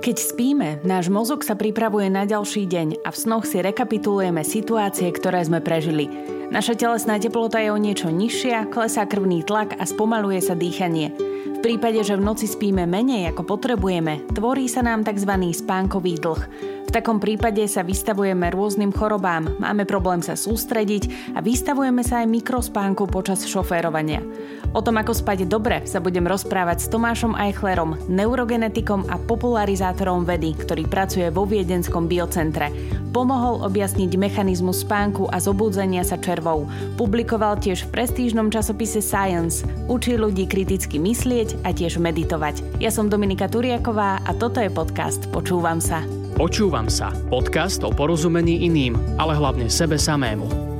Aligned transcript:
Keď 0.00 0.16
spíme, 0.16 0.80
náš 0.80 1.12
mozog 1.12 1.44
sa 1.44 1.52
pripravuje 1.52 2.08
na 2.08 2.24
ďalší 2.24 2.64
deň 2.64 3.04
a 3.04 3.12
v 3.12 3.20
snoch 3.20 3.44
si 3.44 3.60
rekapitulujeme 3.60 4.40
situácie, 4.40 5.12
ktoré 5.12 5.44
sme 5.44 5.60
prežili. 5.60 6.08
Naša 6.48 6.72
telesná 6.72 7.20
teplota 7.20 7.60
je 7.60 7.68
o 7.68 7.76
niečo 7.76 8.08
nižšia, 8.08 8.72
klesá 8.72 9.04
krvný 9.04 9.44
tlak 9.44 9.76
a 9.76 9.84
spomaluje 9.84 10.40
sa 10.40 10.56
dýchanie. 10.56 11.12
V 11.60 11.76
prípade, 11.76 12.00
že 12.00 12.16
v 12.16 12.24
noci 12.24 12.48
spíme 12.48 12.88
menej 12.88 13.36
ako 13.36 13.44
potrebujeme, 13.44 14.24
tvorí 14.32 14.64
sa 14.64 14.80
nám 14.80 15.04
tzv. 15.04 15.28
spánkový 15.52 16.16
dlh. 16.16 16.42
V 16.88 16.94
takom 16.98 17.20
prípade 17.20 17.60
sa 17.68 17.84
vystavujeme 17.84 18.48
rôznym 18.48 18.88
chorobám, 18.90 19.60
máme 19.60 19.84
problém 19.84 20.24
sa 20.24 20.40
sústrediť 20.40 21.36
a 21.36 21.44
vystavujeme 21.44 22.00
sa 22.00 22.24
aj 22.24 22.32
mikrospánku 22.32 23.04
počas 23.12 23.44
šoférovania. 23.44 24.24
O 24.72 24.80
tom, 24.80 24.98
ako 24.98 25.12
spať 25.12 25.44
dobre, 25.44 25.84
sa 25.84 26.00
budem 26.00 26.24
rozprávať 26.24 26.80
s 26.80 26.90
Tomášom 26.90 27.36
Eichlerom, 27.36 27.94
neurogenetikom 28.08 29.06
a 29.12 29.20
popularizátorom 29.20 30.24
vedy, 30.24 30.56
ktorý 30.56 30.88
pracuje 30.88 31.28
vo 31.28 31.44
Viedenskom 31.44 32.08
biocentre. 32.08 32.72
Pomohol 33.10 33.66
objasniť 33.66 34.14
mechanizmus 34.14 34.86
spánku 34.86 35.26
a 35.34 35.42
zobudzenia 35.42 36.06
sa 36.06 36.14
červou. 36.14 36.70
Publikoval 36.94 37.58
tiež 37.58 37.90
v 37.90 37.98
prestížnom 37.98 38.54
časopise 38.54 39.02
Science. 39.02 39.66
Učí 39.90 40.14
ľudí 40.14 40.46
kriticky 40.46 41.02
myslieť 41.02 41.49
a 41.64 41.74
tiež 41.74 42.02
meditovať. 42.02 42.82
Ja 42.82 42.92
som 42.92 43.10
Dominika 43.10 43.50
Turiaková 43.50 44.22
a 44.22 44.30
toto 44.36 44.58
je 44.62 44.70
podcast 44.70 45.30
Počúvam 45.30 45.78
sa. 45.78 46.02
Počúvam 46.38 46.88
sa. 46.88 47.12
Podcast 47.28 47.84
o 47.84 47.92
porozumení 47.92 48.64
iným, 48.64 48.96
ale 49.20 49.36
hlavne 49.36 49.68
sebe 49.68 50.00
samému. 50.00 50.70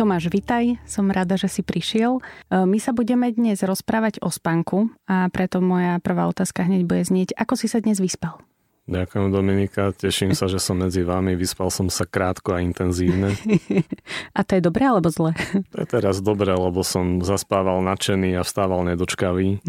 Tomáš, 0.00 0.32
vitaj, 0.32 0.80
som 0.88 1.12
rada, 1.12 1.36
že 1.36 1.48
si 1.52 1.60
prišiel. 1.60 2.20
E, 2.20 2.64
my 2.64 2.80
sa 2.80 2.96
budeme 2.96 3.28
dnes 3.36 3.60
rozprávať 3.60 4.24
o 4.24 4.32
spánku 4.32 4.88
a 5.04 5.28
preto 5.28 5.60
moja 5.60 6.00
prvá 6.00 6.24
otázka 6.24 6.64
hneď 6.64 6.88
bude 6.88 7.04
znieť, 7.04 7.36
ako 7.36 7.52
si 7.60 7.68
sa 7.68 7.84
dnes 7.84 8.00
vyspal? 8.00 8.40
Ďakujem 8.90 9.30
Dominika, 9.30 9.94
teším 9.94 10.34
sa, 10.34 10.50
že 10.50 10.58
som 10.58 10.74
medzi 10.74 11.06
vami, 11.06 11.38
vyspal 11.38 11.70
som 11.70 11.86
sa 11.86 12.02
krátko 12.02 12.58
a 12.58 12.58
intenzívne. 12.58 13.38
A 14.36 14.42
to 14.42 14.58
je 14.58 14.66
dobré 14.66 14.82
alebo 14.90 15.06
zle? 15.14 15.30
To 15.70 15.76
je 15.78 15.86
teraz 15.86 16.18
dobré, 16.18 16.50
lebo 16.50 16.82
som 16.82 17.22
zaspával 17.22 17.78
nadšený 17.86 18.34
a 18.34 18.42
vstával 18.42 18.82
nedočkavý. 18.90 19.62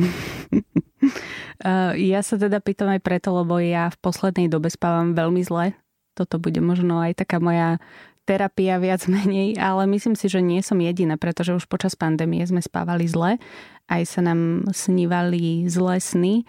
Uh, 1.61 1.93
ja 2.17 2.25
sa 2.25 2.33
teda 2.41 2.65
pýtam 2.65 2.89
aj 2.89 3.05
preto, 3.05 3.29
lebo 3.29 3.61
ja 3.61 3.93
v 3.93 3.97
poslednej 4.01 4.49
dobe 4.49 4.73
spávam 4.73 5.13
veľmi 5.13 5.45
zle. 5.45 5.77
Toto 6.17 6.41
bude 6.41 6.57
možno 6.57 6.97
aj 6.97 7.21
taká 7.21 7.37
moja 7.37 7.77
terapia 8.25 8.81
viac 8.81 9.05
menej, 9.05 9.53
ale 9.61 9.85
myslím 9.85 10.17
si, 10.17 10.33
že 10.33 10.41
nie 10.41 10.65
som 10.65 10.81
jediná, 10.81 11.21
pretože 11.21 11.53
už 11.53 11.69
počas 11.69 11.93
pandémie 11.93 12.41
sme 12.49 12.65
spávali 12.65 13.05
zle, 13.05 13.37
aj 13.85 14.01
sa 14.01 14.25
nám 14.25 14.65
snívali 14.73 15.69
zlé 15.69 16.01
sny 16.01 16.41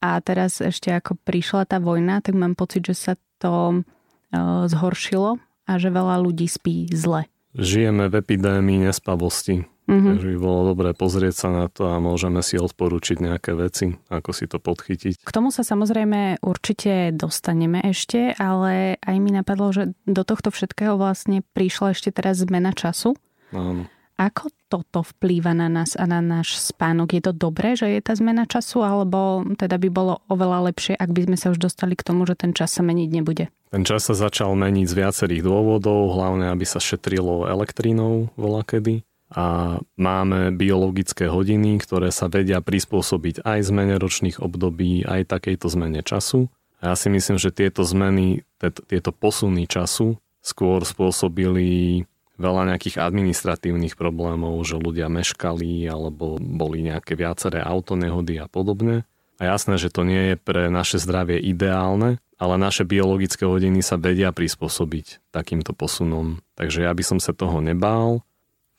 a 0.00 0.20
teraz 0.24 0.64
ešte 0.64 0.90
ako 0.90 1.20
prišla 1.22 1.68
tá 1.68 1.76
vojna, 1.76 2.24
tak 2.24 2.34
mám 2.36 2.56
pocit, 2.56 2.88
že 2.88 2.96
sa 2.96 3.14
to 3.36 3.84
uh, 3.84 4.64
zhoršilo 4.66 5.36
a 5.68 5.72
že 5.76 5.92
veľa 5.92 6.20
ľudí 6.24 6.48
spí 6.48 6.88
zle. 6.90 7.28
Žijeme 7.54 8.08
v 8.08 8.14
epidémii 8.18 8.88
nespavosti. 8.88 9.68
Mm-hmm. 9.90 10.06
Takže 10.06 10.26
by 10.30 10.38
bolo 10.38 10.60
dobré 10.70 10.94
pozrieť 10.94 11.34
sa 11.34 11.48
na 11.50 11.66
to 11.66 11.90
a 11.90 11.98
môžeme 11.98 12.46
si 12.46 12.54
odporučiť 12.54 13.26
nejaké 13.26 13.58
veci, 13.58 13.90
ako 14.06 14.30
si 14.30 14.46
to 14.46 14.62
podchytiť. 14.62 15.26
K 15.26 15.34
tomu 15.34 15.50
sa 15.50 15.66
samozrejme 15.66 16.38
určite 16.46 17.10
dostaneme 17.10 17.82
ešte, 17.82 18.38
ale 18.38 19.02
aj 19.02 19.16
mi 19.18 19.34
napadlo, 19.34 19.74
že 19.74 19.90
do 20.06 20.22
tohto 20.22 20.54
všetkého 20.54 20.94
vlastne 20.94 21.42
prišla 21.58 21.98
ešte 21.98 22.14
teraz 22.14 22.38
zmena 22.38 22.70
času. 22.70 23.18
Áno. 23.50 23.90
Ako 24.20 24.52
toto 24.68 25.00
vplýva 25.00 25.56
na 25.56 25.72
nás 25.72 25.96
a 25.96 26.04
na 26.04 26.20
náš 26.20 26.60
spánok? 26.60 27.16
Je 27.16 27.24
to 27.24 27.32
dobré, 27.32 27.72
že 27.72 27.88
je 27.88 28.04
tá 28.04 28.12
zmena 28.12 28.44
času, 28.44 28.84
alebo 28.84 29.48
teda 29.56 29.80
by 29.80 29.88
bolo 29.88 30.20
oveľa 30.28 30.68
lepšie, 30.68 30.92
ak 30.92 31.08
by 31.08 31.24
sme 31.24 31.36
sa 31.40 31.48
už 31.48 31.56
dostali 31.56 31.96
k 31.96 32.04
tomu, 32.04 32.28
že 32.28 32.36
ten 32.36 32.52
čas 32.52 32.76
sa 32.76 32.84
meniť 32.84 33.08
nebude? 33.08 33.48
Ten 33.72 33.80
čas 33.88 34.04
sa 34.04 34.12
začal 34.12 34.52
meniť 34.60 34.86
z 34.92 34.98
viacerých 35.00 35.40
dôvodov, 35.40 36.12
hlavne 36.12 36.52
aby 36.52 36.68
sa 36.68 36.76
šetrilo 36.84 37.48
elektrínou 37.48 38.28
volakedy 38.36 39.08
a 39.32 39.78
máme 39.96 40.52
biologické 40.52 41.24
hodiny, 41.24 41.80
ktoré 41.80 42.12
sa 42.12 42.28
vedia 42.28 42.60
prispôsobiť 42.60 43.40
aj 43.40 43.72
zmene 43.72 43.96
ročných 43.96 44.36
období, 44.42 45.00
aj 45.08 45.32
takejto 45.32 45.72
zmene 45.72 46.04
času. 46.04 46.52
A 46.84 46.92
ja 46.92 46.94
si 46.98 47.08
myslím, 47.08 47.40
že 47.40 47.56
tieto 47.56 47.88
zmeny, 47.88 48.44
tieto 48.60 49.16
posuny 49.16 49.64
času 49.64 50.20
skôr 50.44 50.84
spôsobili 50.84 52.04
veľa 52.40 52.72
nejakých 52.72 52.96
administratívnych 52.96 53.94
problémov, 54.00 54.56
že 54.64 54.80
ľudia 54.80 55.12
meškali 55.12 55.84
alebo 55.84 56.40
boli 56.40 56.82
nejaké 56.88 57.14
viaceré 57.14 57.60
autonehody 57.60 58.40
a 58.40 58.48
podobne. 58.48 59.04
A 59.36 59.56
jasné, 59.56 59.76
že 59.76 59.92
to 59.92 60.04
nie 60.04 60.32
je 60.32 60.36
pre 60.36 60.72
naše 60.72 61.00
zdravie 61.00 61.40
ideálne, 61.40 62.20
ale 62.40 62.56
naše 62.56 62.88
biologické 62.88 63.44
hodiny 63.44 63.84
sa 63.84 64.00
vedia 64.00 64.32
prispôsobiť 64.32 65.32
takýmto 65.32 65.76
posunom. 65.76 66.40
Takže 66.56 66.88
ja 66.88 66.92
by 66.92 67.04
som 67.04 67.18
sa 67.20 67.36
toho 67.36 67.60
nebál 67.60 68.24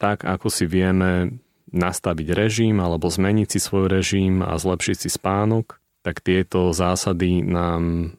tak 0.02 0.26
ako 0.26 0.50
si 0.50 0.66
vieme 0.66 1.38
nastaviť 1.70 2.34
režim 2.34 2.82
alebo 2.82 3.06
zmeniť 3.06 3.48
si 3.54 3.60
svoj 3.62 3.86
režim 3.86 4.42
a 4.42 4.58
zlepšiť 4.58 4.98
si 4.98 5.10
spánok, 5.14 5.78
tak 6.02 6.26
tieto 6.26 6.74
zásady 6.74 7.46
nám 7.46 8.18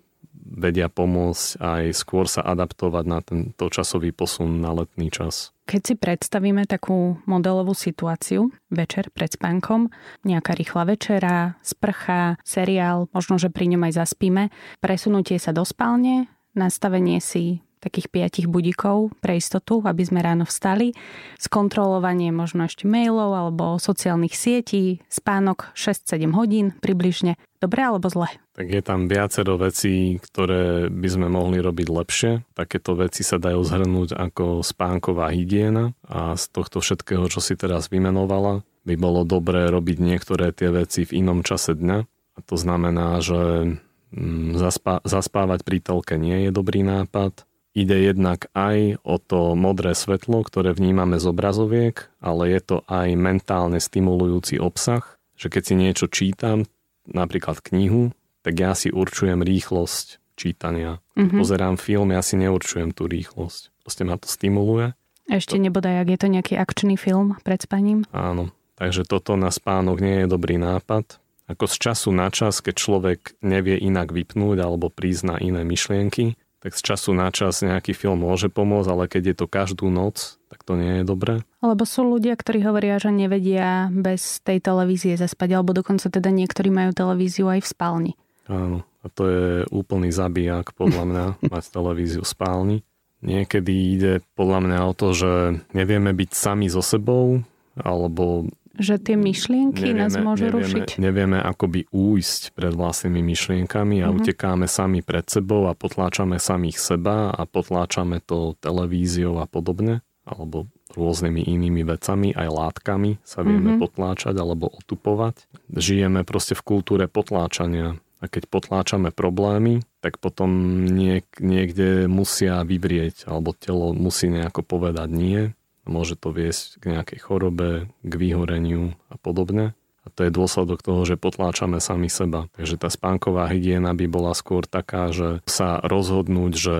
vedia 0.52 0.92
pomôcť 0.92 1.58
aj 1.58 1.82
skôr 1.96 2.28
sa 2.28 2.44
adaptovať 2.44 3.04
na 3.08 3.18
tento 3.24 3.64
časový 3.72 4.12
posun 4.12 4.60
na 4.60 4.76
letný 4.76 5.08
čas. 5.08 5.50
Keď 5.64 5.80
si 5.80 5.94
predstavíme 5.96 6.68
takú 6.68 7.16
modelovú 7.24 7.72
situáciu 7.72 8.52
večer 8.68 9.08
pred 9.14 9.32
spánkom, 9.32 9.88
nejaká 10.26 10.52
rýchla 10.52 10.82
večera, 10.84 11.36
sprcha, 11.64 12.36
seriál, 12.42 13.08
možno, 13.14 13.38
že 13.40 13.48
pri 13.48 13.72
ňom 13.72 13.88
aj 13.88 13.92
zaspíme, 14.04 14.52
presunutie 14.82 15.38
sa 15.40 15.54
do 15.54 15.62
spálne, 15.64 16.28
nastavenie 16.52 17.22
si 17.22 17.62
takých 17.82 18.10
piatich 18.10 18.46
budíkov 18.46 19.10
pre 19.18 19.42
istotu, 19.42 19.82
aby 19.82 20.06
sme 20.06 20.22
ráno 20.22 20.46
vstali, 20.46 20.94
skontrolovanie 21.42 22.30
možno 22.30 22.70
ešte 22.70 22.86
mailov 22.86 23.34
alebo 23.34 23.82
sociálnych 23.82 24.38
sietí, 24.38 25.02
spánok 25.10 25.74
6-7 25.74 26.30
hodín 26.30 26.66
približne. 26.78 27.34
Dobre 27.58 27.82
alebo 27.82 28.06
zle? 28.06 28.41
Tak 28.52 28.68
je 28.68 28.82
tam 28.84 29.08
viacero 29.08 29.56
vecí, 29.56 30.20
ktoré 30.20 30.92
by 30.92 31.08
sme 31.08 31.26
mohli 31.32 31.56
robiť 31.64 31.88
lepšie. 31.88 32.32
Takéto 32.52 32.92
veci 32.92 33.24
sa 33.24 33.40
dajú 33.40 33.64
zhrnúť 33.64 34.12
ako 34.12 34.60
spánková 34.60 35.32
hygiena 35.32 35.96
a 36.04 36.36
z 36.36 36.52
tohto 36.52 36.84
všetkého, 36.84 37.24
čo 37.32 37.40
si 37.40 37.56
teraz 37.56 37.88
vymenovala, 37.88 38.60
by 38.84 38.94
bolo 39.00 39.24
dobré 39.24 39.72
robiť 39.72 39.98
niektoré 40.04 40.52
tie 40.52 40.68
veci 40.68 41.08
v 41.08 41.24
inom 41.24 41.40
čase 41.40 41.72
dňa. 41.72 41.98
A 42.36 42.38
to 42.44 42.60
znamená, 42.60 43.24
že 43.24 43.72
mm, 44.12 44.60
zaspávať 45.08 45.64
pri 45.64 45.78
telke 45.80 46.20
nie 46.20 46.48
je 46.48 46.50
dobrý 46.52 46.84
nápad 46.84 47.48
Ide 47.72 48.12
jednak 48.12 48.52
aj 48.52 49.00
o 49.00 49.16
to 49.16 49.56
modré 49.56 49.96
svetlo, 49.96 50.44
ktoré 50.44 50.76
vnímame 50.76 51.16
z 51.16 51.24
obrazoviek, 51.32 52.04
ale 52.20 52.52
je 52.52 52.60
to 52.60 52.76
aj 52.84 53.16
mentálne 53.16 53.80
stimulujúci 53.80 54.60
obsah, 54.60 55.16
že 55.40 55.48
keď 55.48 55.62
si 55.64 55.74
niečo 55.80 56.06
čítam, 56.12 56.68
napríklad 57.08 57.64
knihu, 57.64 58.12
tak 58.42 58.54
ja 58.58 58.74
si 58.74 58.90
určujem 58.90 59.40
rýchlosť 59.40 60.22
čítania. 60.34 60.98
Mm-hmm. 61.14 61.38
pozerám 61.38 61.76
film, 61.78 62.10
ja 62.10 62.22
si 62.24 62.34
neurčujem 62.40 62.90
tú 62.96 63.06
rýchlosť. 63.06 63.70
Proste 63.84 64.02
ma 64.02 64.16
to 64.18 64.26
stimuluje. 64.26 64.96
Ešte 65.30 65.56
to... 65.56 65.62
nebodaj, 65.62 66.02
ak 66.02 66.08
je 66.10 66.18
to 66.18 66.28
nejaký 66.28 66.54
akčný 66.58 66.94
film 66.98 67.38
pred 67.46 67.62
spaním? 67.62 68.02
Áno, 68.10 68.50
takže 68.74 69.06
toto 69.06 69.38
na 69.38 69.54
spánok 69.54 70.02
nie 70.02 70.24
je 70.24 70.26
dobrý 70.26 70.58
nápad. 70.58 71.22
Ako 71.50 71.68
z 71.68 71.76
času 71.90 72.10
na 72.14 72.32
čas, 72.32 72.64
keď 72.64 72.74
človek 72.74 73.20
nevie 73.44 73.76
inak 73.76 74.10
vypnúť 74.14 74.62
alebo 74.62 74.88
prísť 74.88 75.22
na 75.26 75.36
iné 75.42 75.62
myšlienky, 75.66 76.38
tak 76.62 76.78
z 76.78 76.94
času 76.94 77.10
na 77.10 77.28
čas 77.34 77.58
nejaký 77.60 77.90
film 77.90 78.22
môže 78.22 78.46
pomôcť, 78.46 78.88
ale 78.88 79.04
keď 79.10 79.22
je 79.34 79.36
to 79.42 79.46
každú 79.50 79.90
noc, 79.90 80.38
tak 80.46 80.62
to 80.62 80.78
nie 80.78 81.02
je 81.02 81.04
dobré. 81.04 81.42
Alebo 81.58 81.82
sú 81.82 82.06
ľudia, 82.06 82.38
ktorí 82.38 82.62
hovoria, 82.62 83.02
že 83.02 83.10
nevedia 83.10 83.90
bez 83.90 84.38
tej 84.46 84.62
televízie 84.62 85.18
zaspať, 85.18 85.58
alebo 85.58 85.74
dokonca 85.74 86.06
teda 86.06 86.30
niektorí 86.30 86.70
majú 86.70 86.94
televíziu 86.94 87.50
aj 87.50 87.66
v 87.66 87.68
spálni. 87.68 88.12
Áno, 88.50 88.82
a 89.02 89.06
to 89.10 89.22
je 89.28 89.46
úplný 89.70 90.10
zabijak 90.10 90.74
podľa 90.74 91.04
mňa, 91.06 91.24
mať 91.52 91.64
televíziu 91.70 92.22
spálni. 92.26 92.82
Niekedy 93.22 93.72
ide 93.94 94.12
podľa 94.34 94.58
mňa 94.66 94.78
o 94.82 94.92
to, 94.98 95.14
že 95.14 95.32
nevieme 95.70 96.10
byť 96.10 96.30
sami 96.34 96.66
so 96.66 96.82
sebou, 96.82 97.46
alebo 97.78 98.50
že 98.72 98.96
tie 98.96 99.20
myšlienky 99.20 99.92
nevieme, 99.92 100.00
nás 100.00 100.16
môžu 100.16 100.48
nevieme, 100.48 100.64
rušiť. 100.64 100.88
Nevieme 100.96 101.38
akoby 101.44 101.92
újsť 101.92 102.56
pred 102.56 102.72
vlastnými 102.72 103.20
myšlienkami 103.20 104.00
a 104.00 104.08
mm-hmm. 104.08 104.16
utekáme 104.16 104.64
sami 104.64 105.04
pred 105.04 105.28
sebou 105.28 105.68
a 105.68 105.76
potláčame 105.76 106.40
samých 106.40 106.80
seba 106.80 107.36
a 107.36 107.44
potláčame 107.44 108.24
to 108.24 108.56
televíziou 108.64 109.44
a 109.44 109.46
podobne, 109.46 110.00
alebo 110.24 110.72
rôznymi 110.96 111.44
inými 111.44 111.84
vecami, 111.84 112.32
aj 112.32 112.48
látkami 112.48 113.20
sa 113.24 113.44
vieme 113.44 113.76
mm-hmm. 113.76 113.82
potláčať 113.84 114.34
alebo 114.40 114.72
otupovať. 114.72 115.44
Žijeme 115.72 116.24
proste 116.24 116.56
v 116.56 116.64
kultúre 116.64 117.12
potláčania 117.12 118.00
a 118.22 118.30
keď 118.30 118.46
potláčame 118.46 119.10
problémy, 119.10 119.82
tak 119.98 120.22
potom 120.22 120.48
niek- 120.86 121.42
niekde 121.42 122.06
musia 122.06 122.62
vyvrieť 122.62 123.26
alebo 123.26 123.50
telo 123.50 123.90
musí 123.90 124.30
nejako 124.30 124.62
povedať 124.62 125.10
nie 125.10 125.42
Môže 125.82 126.14
to 126.14 126.30
viesť 126.30 126.78
k 126.78 126.94
nejakej 126.94 127.18
chorobe, 127.26 127.90
k 128.06 128.12
vyhoreniu 128.14 128.94
a 129.10 129.18
podobne. 129.18 129.74
A 130.02 130.10
to 130.10 130.26
je 130.26 130.34
dôsledok 130.34 130.82
toho, 130.82 131.02
že 131.06 131.18
potláčame 131.18 131.78
sami 131.78 132.10
seba. 132.10 132.50
Takže 132.58 132.78
tá 132.78 132.90
spánková 132.90 133.50
hygiena 133.50 133.94
by 133.94 134.06
bola 134.10 134.34
skôr 134.34 134.66
taká, 134.66 135.10
že 135.14 135.42
sa 135.46 135.78
rozhodnúť, 135.82 136.52
že 136.54 136.76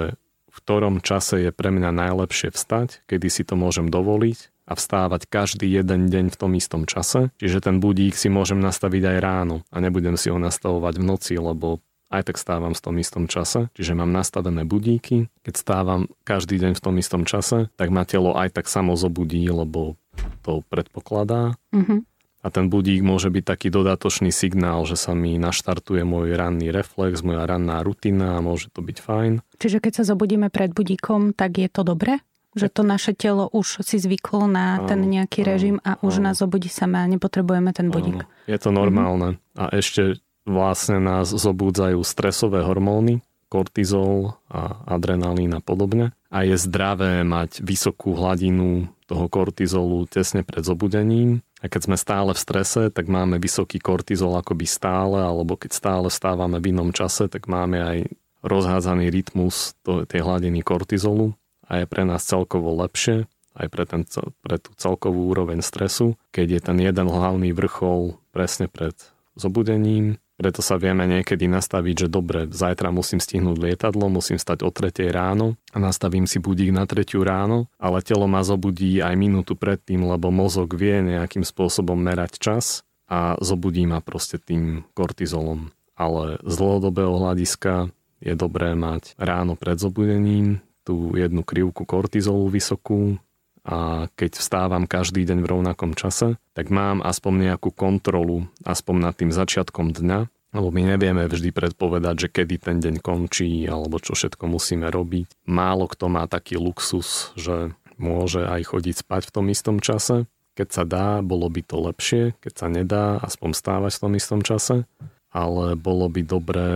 v 0.52 0.56
ktorom 0.58 1.02
čase 1.02 1.42
je 1.42 1.50
pre 1.54 1.70
mňa 1.74 1.90
najlepšie 1.90 2.54
vstať, 2.54 3.02
kedy 3.10 3.26
si 3.30 3.42
to 3.42 3.58
môžem 3.58 3.90
dovoliť 3.90 4.51
a 4.66 4.72
vstávať 4.78 5.26
každý 5.26 5.66
jeden 5.66 6.06
deň 6.08 6.30
v 6.30 6.38
tom 6.38 6.52
istom 6.54 6.86
čase. 6.86 7.34
Čiže 7.42 7.66
ten 7.66 7.82
budík 7.82 8.14
si 8.14 8.30
môžem 8.30 8.62
nastaviť 8.62 9.02
aj 9.14 9.18
ráno 9.18 9.56
a 9.74 9.82
nebudem 9.82 10.14
si 10.14 10.30
ho 10.30 10.38
nastavovať 10.38 10.94
v 11.02 11.04
noci, 11.04 11.34
lebo 11.38 11.82
aj 12.12 12.28
tak 12.28 12.36
stávam 12.36 12.76
v 12.76 12.84
tom 12.84 12.94
istom 13.00 13.24
čase, 13.24 13.72
čiže 13.72 13.96
mám 13.96 14.12
nastavené 14.12 14.68
budíky. 14.68 15.32
Keď 15.48 15.54
stávam 15.56 16.12
každý 16.28 16.60
deň 16.60 16.76
v 16.76 16.84
tom 16.84 16.94
istom 17.00 17.24
čase, 17.24 17.72
tak 17.80 17.88
ma 17.88 18.04
telo 18.04 18.36
aj 18.36 18.52
tak 18.52 18.68
samo 18.68 18.92
zobudí, 19.00 19.40
lebo 19.48 19.96
to 20.44 20.60
predpokladá. 20.68 21.56
Mm-hmm. 21.72 22.04
A 22.42 22.50
ten 22.50 22.66
budík 22.66 23.06
môže 23.06 23.30
byť 23.30 23.44
taký 23.46 23.70
dodatočný 23.70 24.34
signál, 24.34 24.82
že 24.82 24.98
sa 24.98 25.14
mi 25.14 25.38
naštartuje 25.38 26.02
môj 26.02 26.34
ranný 26.34 26.74
reflex, 26.74 27.22
moja 27.22 27.46
ranná 27.46 27.80
rutina 27.86 28.36
a 28.36 28.44
môže 28.44 28.66
to 28.74 28.82
byť 28.82 28.98
fajn. 28.98 29.32
Čiže 29.62 29.78
keď 29.78 30.02
sa 30.02 30.04
zobudíme 30.10 30.50
pred 30.50 30.74
budíkom, 30.74 31.38
tak 31.38 31.62
je 31.62 31.70
to 31.70 31.86
dobré? 31.86 32.18
Že 32.52 32.68
to 32.68 32.82
naše 32.84 33.12
telo 33.16 33.48
už 33.48 33.80
si 33.80 33.96
zvyklo 33.96 34.44
na 34.44 34.84
ten 34.84 35.00
nejaký 35.00 35.40
režim 35.40 35.76
a 35.80 35.96
už 36.04 36.20
nás 36.20 36.40
zobudí 36.40 36.68
sama 36.68 37.04
a 37.04 37.10
nepotrebujeme 37.10 37.72
ten 37.72 37.88
budík. 37.88 38.28
Je 38.44 38.58
to 38.60 38.68
normálne. 38.68 39.40
Mm-hmm. 39.40 39.60
A 39.60 39.64
ešte 39.72 40.20
vlastne 40.44 41.00
nás 41.00 41.32
zobúdzajú 41.32 42.02
stresové 42.04 42.60
hormóny, 42.60 43.24
kortizol 43.48 44.36
a 44.52 44.84
adrenalín 44.84 45.56
a 45.56 45.64
podobne. 45.64 46.12
A 46.28 46.44
je 46.44 46.56
zdravé 46.56 47.24
mať 47.24 47.64
vysokú 47.64 48.16
hladinu 48.16 48.88
toho 49.08 49.28
kortizolu 49.28 50.08
tesne 50.08 50.40
pred 50.40 50.64
zobudením, 50.64 51.44
a 51.62 51.70
keď 51.70 51.80
sme 51.86 51.96
stále 51.96 52.34
v 52.34 52.42
strese, 52.42 52.90
tak 52.90 53.06
máme 53.06 53.38
vysoký 53.38 53.78
kortizol 53.78 54.34
akoby 54.34 54.66
stále, 54.66 55.22
alebo 55.22 55.54
keď 55.54 55.70
stále 55.70 56.06
vstávame 56.10 56.58
v 56.58 56.74
inom 56.74 56.90
čase, 56.90 57.30
tak 57.30 57.46
máme 57.46 57.78
aj 57.78 57.98
rozhádzaný 58.42 59.14
rytmus 59.14 59.78
tej 59.86 60.20
hladiny 60.26 60.66
kortizolu 60.66 61.38
a 61.72 61.80
je 61.80 61.86
pre 61.88 62.04
nás 62.04 62.20
celkovo 62.20 62.76
lepšie, 62.76 63.24
aj 63.56 63.66
pre, 63.72 63.84
ten, 63.88 64.04
pre 64.44 64.60
tú 64.60 64.76
celkovú 64.76 65.32
úroveň 65.32 65.64
stresu, 65.64 66.20
keď 66.28 66.46
je 66.52 66.60
ten 66.60 66.76
jeden 66.76 67.08
hlavný 67.08 67.56
vrchol 67.56 68.20
presne 68.32 68.68
pred 68.68 68.92
zobudením 69.32 70.20
preto 70.42 70.58
sa 70.58 70.74
vieme 70.74 71.06
niekedy 71.06 71.46
nastaviť, 71.46 71.94
že 72.02 72.08
dobre, 72.10 72.50
zajtra 72.50 72.90
musím 72.90 73.22
stihnúť 73.22 73.62
lietadlo, 73.62 74.10
musím 74.10 74.42
stať 74.42 74.66
o 74.66 74.74
3 74.74 74.90
ráno 75.14 75.54
a 75.70 75.78
nastavím 75.78 76.26
si 76.26 76.42
budík 76.42 76.74
na 76.74 76.82
3 76.82 77.06
ráno, 77.22 77.70
ale 77.78 78.02
telo 78.02 78.26
ma 78.26 78.42
zobudí 78.42 78.98
aj 78.98 79.14
minútu 79.14 79.54
predtým, 79.54 80.02
lebo 80.02 80.34
mozog 80.34 80.74
vie 80.74 80.98
nejakým 80.98 81.46
spôsobom 81.46 81.94
merať 81.94 82.42
čas 82.42 82.82
a 83.06 83.38
zobudí 83.38 83.86
ma 83.86 84.02
proste 84.02 84.42
tým 84.42 84.82
kortizolom. 84.98 85.70
Ale 85.94 86.42
z 86.42 86.54
dlhodobého 86.58 87.22
hľadiska 87.22 87.94
je 88.18 88.34
dobré 88.34 88.74
mať 88.74 89.14
ráno 89.22 89.54
pred 89.54 89.78
zobudením 89.78 90.58
tú 90.82 91.14
jednu 91.14 91.42
krivku 91.46 91.86
kortizolu 91.86 92.50
vysokú, 92.50 93.18
a 93.62 94.10
keď 94.18 94.42
vstávam 94.42 94.90
každý 94.90 95.22
deň 95.22 95.38
v 95.46 95.50
rovnakom 95.54 95.94
čase, 95.94 96.34
tak 96.50 96.74
mám 96.74 96.98
aspoň 96.98 97.54
nejakú 97.54 97.70
kontrolu, 97.70 98.50
aspoň 98.66 98.96
nad 98.98 99.14
tým 99.14 99.30
začiatkom 99.30 99.94
dňa, 99.94 100.26
lebo 100.52 100.68
my 100.74 100.82
nevieme 100.94 101.24
vždy 101.30 101.54
predpovedať, 101.54 102.26
že 102.26 102.28
kedy 102.28 102.58
ten 102.58 102.82
deň 102.82 102.98
končí 102.98 103.64
alebo 103.70 104.02
čo 104.02 104.18
všetko 104.18 104.50
musíme 104.50 104.90
robiť. 104.90 105.46
Málo 105.46 105.86
kto 105.86 106.10
má 106.10 106.26
taký 106.26 106.58
luxus, 106.58 107.30
že 107.38 107.72
môže 107.96 108.44
aj 108.44 108.74
chodiť 108.74 109.06
spať 109.06 109.30
v 109.30 109.32
tom 109.32 109.46
istom 109.48 109.78
čase. 109.78 110.26
Keď 110.52 110.68
sa 110.68 110.84
dá, 110.84 111.24
bolo 111.24 111.48
by 111.48 111.62
to 111.64 111.76
lepšie, 111.80 112.36
keď 112.42 112.52
sa 112.52 112.66
nedá, 112.68 113.16
aspoň 113.22 113.50
stávať 113.56 113.92
v 113.96 114.02
tom 114.02 114.12
istom 114.18 114.40
čase. 114.44 114.84
Ale 115.32 115.80
bolo 115.80 116.12
by 116.12 116.20
dobré 116.20 116.70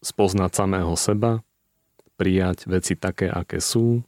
spoznať 0.00 0.50
samého 0.56 0.96
seba, 0.96 1.44
prijať 2.20 2.68
veci 2.68 3.00
také, 3.00 3.32
aké 3.32 3.64
sú, 3.64 4.04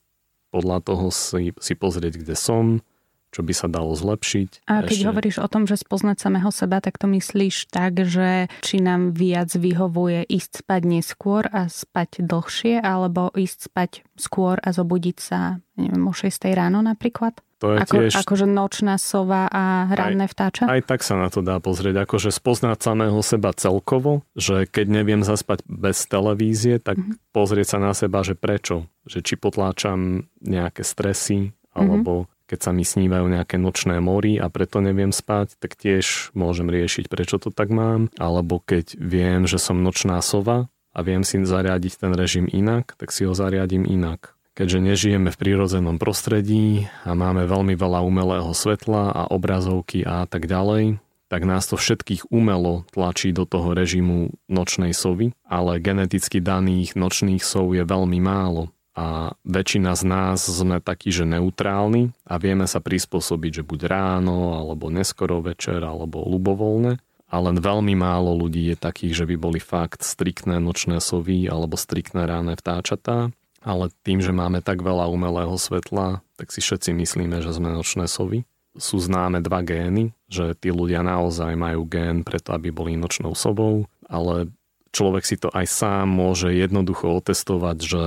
podľa 0.53 0.85
toho 0.85 1.09
si, 1.09 1.57
si 1.57 1.73
pozrieť, 1.73 2.21
kde 2.21 2.37
som, 2.37 2.85
čo 3.33 3.41
by 3.41 3.57
sa 3.57 3.67
dalo 3.73 3.97
zlepšiť. 3.97 4.69
A 4.69 4.85
keď 4.85 4.99
Ešte... 5.01 5.09
hovoríš 5.09 5.37
o 5.41 5.49
tom, 5.49 5.65
že 5.65 5.81
spoznať 5.81 6.21
samého 6.21 6.53
seba, 6.53 6.85
tak 6.85 7.01
to 7.01 7.09
myslíš 7.09 7.73
tak, 7.73 8.05
že 8.05 8.53
či 8.61 8.85
nám 8.85 9.17
viac 9.17 9.49
vyhovuje 9.49 10.29
ísť 10.29 10.61
spať 10.61 10.83
neskôr 10.85 11.49
a 11.49 11.73
spať 11.73 12.29
dlhšie, 12.29 12.85
alebo 12.85 13.33
ísť 13.33 13.73
spať 13.73 13.91
skôr 14.21 14.61
a 14.61 14.69
zobudiť 14.77 15.17
sa, 15.17 15.65
neviem, 15.81 16.05
o 16.05 16.13
6 16.13 16.29
ráno 16.53 16.85
napríklad? 16.85 17.41
To 17.63 17.79
je 17.79 17.87
Ako, 17.87 17.95
tiež... 17.95 18.13
Akože 18.27 18.47
nočná 18.51 18.99
sova 18.99 19.47
a 19.47 19.87
ranné 19.95 20.27
vtáča? 20.27 20.67
Aj 20.67 20.83
tak 20.83 21.07
sa 21.07 21.15
na 21.15 21.31
to 21.31 21.47
dá 21.47 21.63
pozrieť. 21.63 22.11
Akože 22.11 22.35
spoznať 22.35 22.83
samého 22.83 23.23
seba 23.23 23.55
celkovo, 23.55 24.27
že 24.35 24.67
keď 24.67 24.87
neviem 24.91 25.23
zaspať 25.23 25.63
bez 25.71 26.03
televízie, 26.11 26.83
tak 26.83 26.99
mm-hmm. 26.99 27.31
pozrieť 27.31 27.67
sa 27.71 27.79
na 27.79 27.95
seba, 27.95 28.27
že 28.27 28.35
prečo. 28.35 28.91
Že 29.07 29.19
či 29.23 29.35
potláčam 29.39 30.27
nejaké 30.43 30.83
stresy, 30.83 31.55
alebo 31.71 32.27
mm-hmm. 32.27 32.51
keď 32.51 32.59
sa 32.59 32.71
mi 32.75 32.83
snívajú 32.83 33.31
nejaké 33.31 33.63
nočné 33.63 34.03
mory 34.03 34.43
a 34.43 34.51
preto 34.51 34.83
neviem 34.83 35.15
spať, 35.15 35.55
tak 35.63 35.79
tiež 35.79 36.35
môžem 36.35 36.67
riešiť, 36.67 37.07
prečo 37.07 37.39
to 37.39 37.55
tak 37.55 37.71
mám. 37.71 38.11
Alebo 38.19 38.59
keď 38.59 38.99
viem, 38.99 39.47
že 39.47 39.63
som 39.63 39.87
nočná 39.87 40.19
sova 40.19 40.67
a 40.91 40.99
viem 41.07 41.23
si 41.23 41.39
zariadiť 41.39 41.95
ten 41.95 42.11
režim 42.11 42.51
inak, 42.51 42.99
tak 42.99 43.15
si 43.15 43.23
ho 43.23 43.39
zariadím 43.39 43.87
inak 43.87 44.35
keďže 44.53 44.79
nežijeme 44.81 45.29
v 45.33 45.41
prírodzenom 45.41 45.97
prostredí 45.97 46.89
a 47.05 47.17
máme 47.17 47.49
veľmi 47.49 47.77
veľa 47.77 48.05
umelého 48.05 48.53
svetla 48.53 49.13
a 49.13 49.23
obrazovky 49.33 50.05
a 50.05 50.29
tak 50.29 50.49
ďalej, 50.49 51.01
tak 51.33 51.49
nás 51.49 51.65
to 51.65 51.81
všetkých 51.81 52.29
umelo 52.29 52.85
tlačí 52.93 53.33
do 53.33 53.49
toho 53.49 53.73
režimu 53.73 54.37
nočnej 54.53 54.93
sovy, 54.93 55.33
ale 55.49 55.81
geneticky 55.81 56.45
daných 56.45 56.93
nočných 56.93 57.41
sov 57.41 57.73
je 57.73 57.81
veľmi 57.89 58.21
málo 58.21 58.69
a 58.93 59.33
väčšina 59.49 59.97
z 59.97 60.03
nás 60.05 60.45
sme 60.45 60.77
takí, 60.85 61.09
že 61.09 61.25
neutrálni 61.25 62.13
a 62.29 62.37
vieme 62.37 62.69
sa 62.69 62.85
prispôsobiť, 62.85 63.61
že 63.61 63.69
buď 63.69 63.89
ráno, 63.89 64.53
alebo 64.53 64.93
neskoro 64.93 65.41
večer, 65.41 65.81
alebo 65.81 66.21
ľubovoľne. 66.29 67.01
A 67.33 67.37
len 67.41 67.57
veľmi 67.57 67.97
málo 67.97 68.37
ľudí 68.37 68.69
je 68.69 68.77
takých, 68.77 69.25
že 69.25 69.29
by 69.33 69.37
boli 69.41 69.57
fakt 69.57 70.05
striktné 70.05 70.61
nočné 70.61 71.01
sovy 71.01 71.49
alebo 71.49 71.81
striktné 71.81 72.29
ráne 72.29 72.53
vtáčatá 72.53 73.33
ale 73.63 73.95
tým, 74.03 74.19
že 74.19 74.35
máme 74.35 74.61
tak 74.61 74.83
veľa 74.83 75.07
umelého 75.11 75.55
svetla, 75.55 76.23
tak 76.35 76.51
si 76.51 76.59
všetci 76.59 76.91
myslíme, 76.95 77.39
že 77.39 77.55
sme 77.55 77.71
nočné 77.71 78.11
sovy. 78.11 78.43
Sú 78.75 78.99
známe 78.99 79.45
dva 79.45 79.61
gény, 79.63 80.17
že 80.27 80.57
tí 80.57 80.73
ľudia 80.73 81.05
naozaj 81.05 81.55
majú 81.55 81.85
gén 81.87 82.25
preto, 82.27 82.57
aby 82.57 82.73
boli 82.73 82.97
nočnou 82.97 83.37
sobou, 83.37 83.87
ale 84.09 84.51
človek 84.93 85.25
si 85.25 85.37
to 85.41 85.49
aj 85.53 85.67
sám 85.69 86.07
môže 86.09 86.53
jednoducho 86.53 87.21
otestovať, 87.21 87.79
že, 87.81 88.07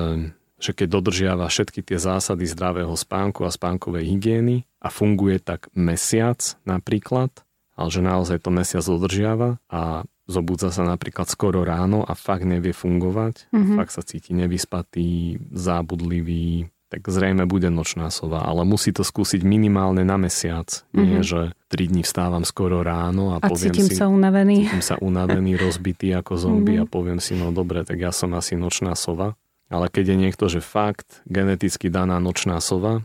že 0.58 0.72
keď 0.74 0.88
dodržiava 1.02 1.46
všetky 1.50 1.86
tie 1.86 2.02
zásady 2.02 2.50
zdravého 2.50 2.94
spánku 2.98 3.46
a 3.46 3.54
spánkovej 3.54 4.10
hygieny 4.10 4.66
a 4.82 4.90
funguje 4.90 5.38
tak 5.42 5.70
mesiac 5.78 6.42
napríklad, 6.66 7.30
ale 7.76 7.90
že 7.92 8.02
naozaj 8.02 8.38
to 8.42 8.50
mesiac 8.50 8.86
dodržiava 8.86 9.62
a 9.70 10.06
zobudza 10.26 10.74
sa 10.74 10.84
napríklad 10.86 11.30
skoro 11.30 11.62
ráno 11.62 12.02
a 12.02 12.18
fakt 12.18 12.46
nevie 12.46 12.74
fungovať, 12.74 13.50
mm-hmm. 13.54 13.78
fakt 13.78 13.94
sa 13.94 14.02
cíti 14.02 14.34
nevyspatý, 14.34 15.38
zábudlivý, 15.54 16.70
tak 16.90 17.02
zrejme 17.10 17.50
bude 17.50 17.70
nočná 17.74 18.14
sova, 18.14 18.46
ale 18.46 18.62
musí 18.62 18.94
to 18.94 19.02
skúsiť 19.02 19.42
minimálne 19.42 20.06
na 20.06 20.22
mesiac. 20.22 20.86
Mm-hmm. 20.94 21.06
Nie, 21.06 21.20
že 21.26 21.42
3 21.74 21.92
dní 21.92 22.02
vstávam 22.06 22.46
skoro 22.46 22.86
ráno 22.86 23.34
a, 23.34 23.42
a 23.42 23.50
poviem 23.50 23.74
cítim 23.74 23.90
si... 23.90 23.98
sa 23.98 24.06
unavený. 24.10 24.70
Cítim 24.70 24.86
sa 24.86 24.96
unavený, 25.02 25.58
rozbitý 25.66 26.14
ako 26.14 26.38
zombie 26.38 26.78
mm-hmm. 26.78 26.90
a 26.90 26.94
poviem 26.94 27.20
si, 27.22 27.34
no 27.38 27.50
dobre, 27.50 27.82
tak 27.86 28.02
ja 28.02 28.14
som 28.14 28.34
asi 28.38 28.58
nočná 28.58 28.94
sova. 28.94 29.34
Ale 29.66 29.90
keď 29.90 30.14
je 30.14 30.18
niekto, 30.18 30.46
že 30.46 30.62
fakt 30.62 31.26
geneticky 31.26 31.90
daná 31.90 32.22
nočná 32.22 32.62
sova, 32.62 33.02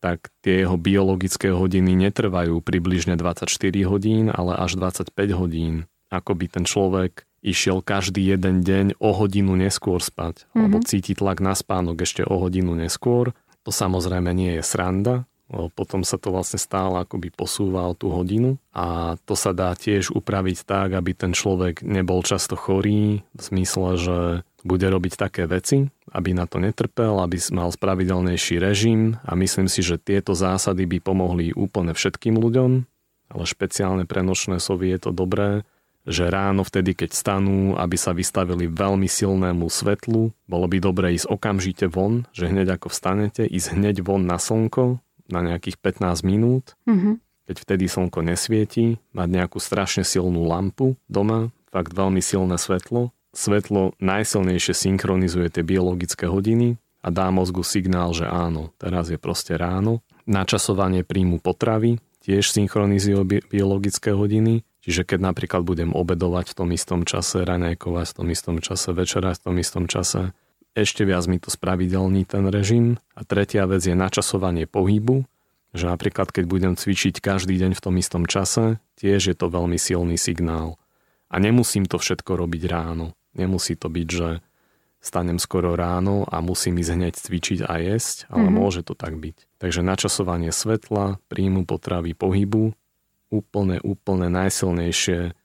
tak 0.00 0.32
tie 0.40 0.64
jeho 0.64 0.80
biologické 0.80 1.52
hodiny 1.52 1.92
netrvajú 2.08 2.64
približne 2.64 3.18
24 3.20 3.50
hodín, 3.84 4.32
ale 4.32 4.56
až 4.56 4.80
25 4.80 5.12
hodín 5.36 5.84
ako 6.08 6.32
by 6.36 6.46
ten 6.48 6.64
človek 6.64 7.24
išiel 7.44 7.80
každý 7.80 8.24
jeden 8.24 8.66
deň 8.66 8.98
o 8.98 9.14
hodinu 9.14 9.54
neskôr 9.54 10.02
spať, 10.02 10.44
mm-hmm. 10.44 10.58
alebo 10.58 10.76
cíti 10.82 11.14
tlak 11.14 11.38
na 11.38 11.54
spánok 11.54 12.02
ešte 12.02 12.26
o 12.26 12.34
hodinu 12.36 12.74
neskôr. 12.74 13.30
To 13.62 13.70
samozrejme 13.70 14.32
nie 14.34 14.58
je 14.58 14.62
sranda, 14.64 15.28
potom 15.48 16.04
sa 16.04 16.20
to 16.20 16.28
vlastne 16.28 16.60
stále 16.60 17.00
akoby 17.00 17.32
posúva 17.32 17.88
o 17.88 17.96
tú 17.96 18.12
hodinu 18.12 18.60
a 18.76 19.16
to 19.24 19.32
sa 19.32 19.56
dá 19.56 19.72
tiež 19.72 20.12
upraviť 20.12 20.68
tak, 20.68 20.92
aby 20.92 21.16
ten 21.16 21.32
človek 21.32 21.80
nebol 21.80 22.20
často 22.20 22.52
chorý, 22.52 23.24
v 23.32 23.40
zmysle, 23.40 23.96
že 23.96 24.18
bude 24.60 24.84
robiť 24.84 25.16
také 25.16 25.48
veci, 25.48 25.88
aby 26.12 26.36
na 26.36 26.44
to 26.44 26.60
netrpel, 26.60 27.16
aby 27.24 27.40
mal 27.56 27.72
spravidelnejší 27.72 28.60
režim 28.60 29.16
a 29.24 29.32
myslím 29.40 29.72
si, 29.72 29.80
že 29.80 29.96
tieto 29.96 30.36
zásady 30.36 30.84
by 30.84 30.98
pomohli 31.00 31.56
úplne 31.56 31.96
všetkým 31.96 32.36
ľuďom, 32.36 32.84
ale 33.32 33.44
špeciálne 33.48 34.04
pre 34.04 34.20
nočné 34.20 34.60
sovy 34.60 34.92
je 34.92 35.08
to 35.08 35.10
dobré, 35.16 35.64
že 36.08 36.32
ráno 36.32 36.64
vtedy, 36.64 36.96
keď 36.96 37.12
stanú, 37.12 37.76
aby 37.76 38.00
sa 38.00 38.16
vystavili 38.16 38.64
veľmi 38.64 39.04
silnému 39.04 39.68
svetlu, 39.68 40.32
bolo 40.48 40.66
by 40.66 40.80
dobre 40.80 41.12
ísť 41.14 41.28
okamžite 41.28 41.86
von, 41.92 42.24
že 42.32 42.48
hneď 42.48 42.80
ako 42.80 42.88
vstanete, 42.88 43.44
ísť 43.44 43.76
hneď 43.76 43.96
von 44.00 44.24
na 44.24 44.40
slnko 44.40 45.04
na 45.28 45.40
nejakých 45.44 45.76
15 45.78 46.24
minút, 46.24 46.72
mm-hmm. 46.88 47.20
keď 47.52 47.56
vtedy 47.60 47.84
slnko 47.86 48.24
nesvieti, 48.24 48.96
mať 49.12 49.28
nejakú 49.28 49.60
strašne 49.60 50.02
silnú 50.02 50.48
lampu 50.48 50.96
doma, 51.12 51.52
fakt 51.68 51.92
veľmi 51.92 52.24
silné 52.24 52.56
svetlo. 52.56 53.12
Svetlo 53.36 53.92
najsilnejšie 54.00 54.72
synchronizuje 54.72 55.52
tie 55.52 55.60
biologické 55.60 56.24
hodiny 56.24 56.80
a 57.04 57.12
dá 57.12 57.28
mozgu 57.28 57.60
signál, 57.60 58.16
že 58.16 58.24
áno, 58.24 58.72
teraz 58.80 59.12
je 59.12 59.20
proste 59.20 59.54
ráno. 59.54 60.00
Načasovanie 60.24 61.04
príjmu 61.04 61.38
potravy 61.44 62.00
tiež 62.24 62.52
synchronizuje 62.52 63.44
biologické 63.48 64.12
hodiny, 64.12 64.60
čiže 64.88 65.04
keď 65.04 65.20
napríklad 65.20 65.68
budem 65.68 65.92
obedovať 65.92 66.56
v 66.56 66.56
tom 66.56 66.68
istom 66.72 67.04
čase, 67.04 67.44
raňajkovať 67.44 68.06
v 68.08 68.16
tom 68.16 68.28
istom 68.32 68.56
čase, 68.64 68.96
večerať 68.96 69.36
v 69.36 69.44
tom 69.44 69.56
istom 69.60 69.84
čase, 69.84 70.32
ešte 70.72 71.04
viac 71.04 71.28
mi 71.28 71.36
to 71.36 71.52
spravidelní 71.52 72.24
ten 72.24 72.48
režim. 72.48 72.96
A 73.12 73.20
tretia 73.28 73.68
vec 73.68 73.84
je 73.84 73.92
načasovanie 73.92 74.64
pohybu, 74.64 75.28
že 75.76 75.84
napríklad 75.84 76.32
keď 76.32 76.44
budem 76.48 76.72
cvičiť 76.80 77.20
každý 77.20 77.60
deň 77.60 77.76
v 77.76 77.82
tom 77.84 78.00
istom 78.00 78.24
čase, 78.24 78.80
tiež 78.96 79.28
je 79.28 79.36
to 79.36 79.52
veľmi 79.52 79.76
silný 79.76 80.16
signál. 80.16 80.80
A 81.28 81.36
nemusím 81.36 81.84
to 81.84 82.00
všetko 82.00 82.40
robiť 82.40 82.62
ráno. 82.72 83.12
Nemusí 83.36 83.76
to 83.76 83.92
byť, 83.92 84.08
že 84.08 84.40
stanem 85.04 85.36
skoro 85.36 85.76
ráno 85.76 86.24
a 86.24 86.40
musím 86.40 86.80
ísť 86.80 86.92
hneď 86.96 87.14
cvičiť 87.20 87.58
a 87.68 87.76
jesť, 87.78 88.26
ale 88.32 88.48
mm-hmm. 88.48 88.56
môže 88.56 88.80
to 88.88 88.96
tak 88.96 89.20
byť. 89.20 89.60
Takže 89.60 89.84
načasovanie 89.84 90.50
svetla, 90.50 91.20
príjmu 91.28 91.68
potravy, 91.68 92.16
pohybu, 92.16 92.72
úplne, 93.28 93.80
úplne 93.84 94.28
najsilnejšie 94.32 95.36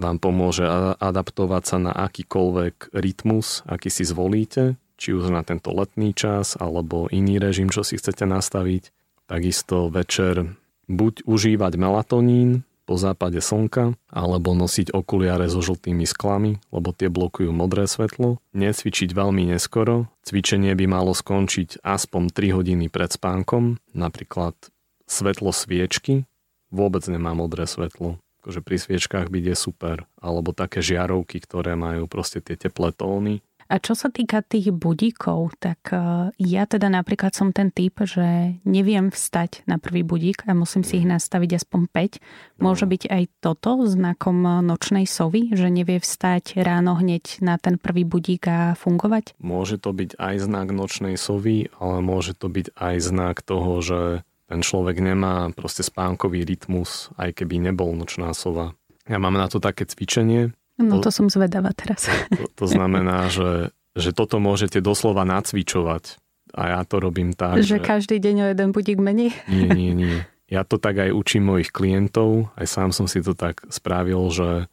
vám 0.00 0.16
pomôže 0.16 0.64
adaptovať 0.96 1.62
sa 1.68 1.76
na 1.76 1.92
akýkoľvek 1.92 2.96
rytmus, 2.96 3.60
aký 3.68 3.92
si 3.92 4.08
zvolíte, 4.08 4.80
či 4.96 5.12
už 5.12 5.28
na 5.28 5.44
tento 5.44 5.72
letný 5.76 6.16
čas, 6.16 6.56
alebo 6.56 7.08
iný 7.12 7.36
režim, 7.36 7.68
čo 7.68 7.84
si 7.84 8.00
chcete 8.00 8.24
nastaviť. 8.24 8.92
Takisto 9.28 9.92
večer 9.92 10.56
buď 10.88 11.28
užívať 11.28 11.72
melatonín 11.76 12.64
po 12.88 12.98
západe 12.98 13.38
slnka, 13.38 13.94
alebo 14.10 14.50
nosiť 14.56 14.90
okuliare 14.90 15.46
so 15.46 15.62
žltými 15.62 16.02
sklami, 16.02 16.58
lebo 16.74 16.90
tie 16.90 17.06
blokujú 17.06 17.54
modré 17.54 17.86
svetlo. 17.86 18.42
Necvičiť 18.50 19.14
veľmi 19.14 19.54
neskoro. 19.54 20.10
Cvičenie 20.26 20.74
by 20.74 20.86
malo 20.90 21.14
skončiť 21.14 21.86
aspoň 21.86 22.34
3 22.34 22.56
hodiny 22.56 22.90
pred 22.90 23.14
spánkom, 23.14 23.78
napríklad 23.94 24.58
svetlo 25.06 25.54
sviečky 25.54 26.26
vôbec 26.70 27.04
nemá 27.06 27.34
modré 27.36 27.66
svetlo 27.66 28.18
akože 28.40 28.64
pri 28.64 28.76
sviečkách 28.80 29.28
byť 29.28 29.44
je 29.52 29.56
super. 29.56 30.08
Alebo 30.16 30.56
také 30.56 30.80
žiarovky, 30.80 31.44
ktoré 31.44 31.76
majú 31.76 32.08
proste 32.08 32.40
tie 32.40 32.56
teplé 32.56 32.96
tóny. 32.96 33.44
A 33.70 33.78
čo 33.78 33.94
sa 33.94 34.10
týka 34.10 34.42
tých 34.42 34.74
budíkov, 34.74 35.54
tak 35.62 35.94
e, 35.94 36.34
ja 36.42 36.66
teda 36.66 36.90
napríklad 36.90 37.30
som 37.38 37.54
ten 37.54 37.70
typ, 37.70 38.02
že 38.02 38.58
neviem 38.66 39.14
vstať 39.14 39.62
na 39.70 39.78
prvý 39.78 40.02
budík 40.02 40.42
a 40.50 40.58
musím 40.58 40.82
si 40.82 40.98
ich 40.98 41.06
mhm. 41.06 41.14
nastaviť 41.14 41.62
aspoň 41.62 41.80
5. 41.86 42.58
Môže 42.58 42.84
no. 42.88 42.90
byť 42.90 43.02
aj 43.06 43.22
toto 43.38 43.86
znakom 43.86 44.42
nočnej 44.66 45.06
sovy, 45.06 45.54
že 45.54 45.70
nevie 45.70 46.02
vstať 46.02 46.58
ráno 46.58 46.98
hneď 46.98 47.38
na 47.46 47.62
ten 47.62 47.78
prvý 47.78 48.02
budík 48.02 48.42
a 48.50 48.74
fungovať? 48.74 49.38
Môže 49.38 49.78
to 49.78 49.94
byť 49.94 50.18
aj 50.18 50.34
znak 50.50 50.74
nočnej 50.74 51.14
sovy, 51.14 51.70
ale 51.78 52.02
môže 52.02 52.34
to 52.34 52.50
byť 52.50 52.74
aj 52.74 52.94
znak 52.98 53.38
toho, 53.46 53.78
že 53.78 54.26
ten 54.50 54.66
človek 54.66 54.98
nemá 54.98 55.54
proste 55.54 55.86
spánkový 55.86 56.42
rytmus, 56.42 57.14
aj 57.14 57.38
keby 57.38 57.70
nebol 57.70 57.94
nočná 57.94 58.34
sova. 58.34 58.74
Ja 59.06 59.22
mám 59.22 59.38
na 59.38 59.46
to 59.46 59.62
také 59.62 59.86
cvičenie. 59.86 60.50
No 60.74 60.98
to, 60.98 61.06
to 61.06 61.10
som 61.14 61.30
zvedavá 61.30 61.70
teraz. 61.70 62.10
To, 62.34 62.50
to 62.50 62.66
znamená, 62.66 63.30
že, 63.30 63.70
že 63.94 64.10
toto 64.10 64.42
môžete 64.42 64.82
doslova 64.82 65.22
nacvičovať. 65.22 66.18
A 66.50 66.74
ja 66.74 66.80
to 66.82 66.98
robím 66.98 67.30
tak, 67.30 67.62
že... 67.62 67.78
Že 67.78 67.86
každý 67.86 68.16
deň 68.18 68.36
o 68.42 68.46
jeden 68.50 68.68
budík 68.74 68.98
menej? 68.98 69.30
Nie, 69.46 69.70
nie, 69.70 69.94
nie. 69.94 70.26
Ja 70.50 70.66
to 70.66 70.82
tak 70.82 70.98
aj 70.98 71.14
učím 71.14 71.46
mojich 71.46 71.70
klientov, 71.70 72.50
aj 72.58 72.66
sám 72.66 72.90
som 72.90 73.06
si 73.06 73.22
to 73.22 73.38
tak 73.38 73.62
spravil, 73.70 74.34
že, 74.34 74.66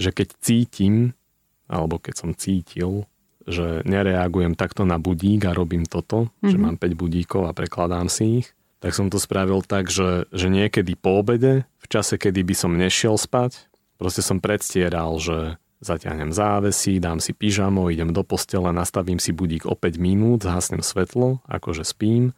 že 0.00 0.08
keď 0.08 0.28
cítim, 0.40 1.12
alebo 1.68 2.00
keď 2.00 2.14
som 2.16 2.30
cítil, 2.32 3.04
že 3.44 3.84
nereagujem 3.84 4.56
takto 4.56 4.88
na 4.88 4.96
budík 4.96 5.44
a 5.44 5.52
robím 5.52 5.84
toto, 5.84 6.32
mm-hmm. 6.32 6.48
že 6.48 6.56
mhm. 6.56 6.64
mám 6.64 6.76
5 6.80 6.96
budíkov 6.96 7.44
a 7.44 7.52
prekladám 7.52 8.08
si 8.08 8.40
ich, 8.40 8.48
tak 8.78 8.94
som 8.94 9.10
to 9.10 9.18
spravil 9.18 9.62
tak, 9.66 9.90
že, 9.90 10.30
že 10.30 10.46
niekedy 10.46 10.94
po 10.94 11.22
obede, 11.22 11.66
v 11.82 11.86
čase, 11.90 12.14
kedy 12.14 12.46
by 12.46 12.54
som 12.54 12.78
nešiel 12.78 13.18
spať, 13.18 13.66
proste 13.98 14.22
som 14.22 14.38
predstieral, 14.38 15.18
že 15.18 15.58
zaťahnem 15.78 16.34
závesy, 16.34 16.98
dám 16.98 17.22
si 17.22 17.30
pyžamo, 17.30 17.90
idem 17.90 18.10
do 18.10 18.26
postele, 18.26 18.70
nastavím 18.74 19.22
si 19.22 19.30
budík 19.30 19.66
o 19.66 19.78
5 19.78 19.98
minút, 19.98 20.42
zhasnem 20.42 20.82
svetlo, 20.82 21.42
akože 21.46 21.86
spím 21.86 22.34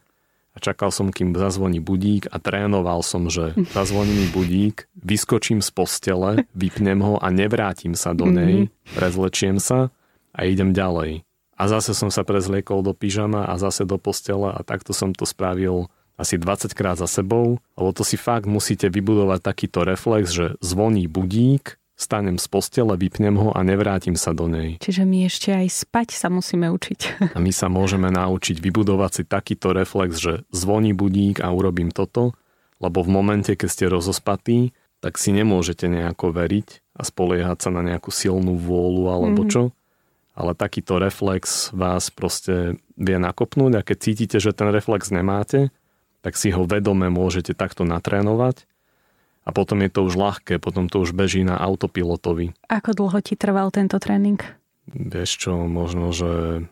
a 0.51 0.57
čakal 0.59 0.91
som, 0.91 1.09
kým 1.15 1.31
zazvoní 1.31 1.79
budík 1.79 2.27
a 2.27 2.37
trénoval 2.37 3.01
som, 3.01 3.31
že 3.31 3.55
zazvoní 3.77 4.13
mi 4.13 4.27
budík, 4.29 4.85
vyskočím 4.93 5.63
z 5.63 5.69
postele, 5.73 6.31
vypnem 6.53 7.01
ho 7.01 7.17
a 7.17 7.27
nevrátim 7.33 7.97
sa 7.97 8.13
do 8.13 8.29
nej, 8.29 8.67
mhm. 8.67 8.93
prezlečiem 8.93 9.57
sa 9.57 9.89
a 10.31 10.39
idem 10.45 10.71
ďalej. 10.71 11.25
A 11.61 11.69
zase 11.69 11.93
som 11.93 12.09
sa 12.09 12.25
prezliekol 12.25 12.81
do 12.81 12.89
pyžama 12.97 13.45
a 13.45 13.53
zase 13.61 13.85
do 13.85 14.01
postele 14.01 14.49
a 14.49 14.65
takto 14.65 14.97
som 14.97 15.13
to 15.13 15.29
spravil 15.29 15.93
asi 16.21 16.37
20 16.37 16.77
krát 16.77 17.01
za 17.01 17.09
sebou, 17.09 17.57
lebo 17.73 17.89
to 17.91 18.05
si 18.05 18.15
fakt 18.15 18.45
musíte 18.45 18.93
vybudovať 18.93 19.41
takýto 19.41 19.81
reflex, 19.81 20.29
že 20.29 20.45
zvoní 20.61 21.09
budík, 21.09 21.81
stanem 21.97 22.37
z 22.41 22.45
postele, 22.49 22.97
vypnem 22.97 23.37
ho 23.37 23.49
a 23.53 23.61
nevrátim 23.61 24.17
sa 24.17 24.33
do 24.33 24.49
nej. 24.49 24.81
Čiže 24.81 25.05
my 25.05 25.29
ešte 25.29 25.53
aj 25.53 25.67
spať 25.85 26.17
sa 26.17 26.33
musíme 26.33 26.69
učiť. 26.73 27.29
A 27.33 27.37
my 27.37 27.53
sa 27.53 27.69
môžeme 27.69 28.09
naučiť 28.09 28.57
vybudovať 28.57 29.11
si 29.11 29.23
takýto 29.25 29.73
reflex, 29.73 30.17
že 30.17 30.33
zvoní 30.49 30.97
budík 30.97 31.41
a 31.45 31.53
urobím 31.53 31.93
toto, 31.93 32.33
lebo 32.81 33.05
v 33.05 33.13
momente, 33.13 33.53
keď 33.53 33.69
ste 33.69 33.85
rozospatí, 33.93 34.73
tak 35.01 35.17
si 35.17 35.33
nemôžete 35.33 35.85
nejako 35.89 36.33
veriť 36.33 36.97
a 36.97 37.01
spoliehať 37.05 37.57
sa 37.57 37.69
na 37.73 37.81
nejakú 37.81 38.09
silnú 38.09 38.57
vôľu 38.57 39.09
alebo 39.09 39.45
mm-hmm. 39.45 39.53
čo. 39.53 39.63
Ale 40.31 40.57
takýto 40.57 40.97
reflex 40.97 41.69
vás 41.75 42.09
proste 42.09 42.81
vie 42.97 43.17
nakopnúť 43.19 43.71
a 43.77 43.85
keď 43.85 43.97
cítite, 43.99 44.37
že 44.41 44.55
ten 44.55 44.69
reflex 44.73 45.11
nemáte, 45.13 45.69
tak 46.21 46.37
si 46.37 46.53
ho 46.53 46.63
vedome 46.65 47.09
môžete 47.09 47.57
takto 47.57 47.85
natrénovať 47.85 48.65
a 49.45 49.49
potom 49.49 49.81
je 49.81 49.89
to 49.89 50.05
už 50.05 50.13
ľahké, 50.15 50.61
potom 50.61 50.85
to 50.85 51.01
už 51.01 51.17
beží 51.17 51.41
na 51.41 51.57
autopilotovi. 51.57 52.53
Ako 52.69 52.93
dlho 52.93 53.19
ti 53.25 53.33
trval 53.33 53.73
tento 53.73 53.97
tréning? 53.97 54.37
Vieš 54.89 55.29
čo, 55.37 55.53
možno, 55.65 56.13
že 56.13 56.65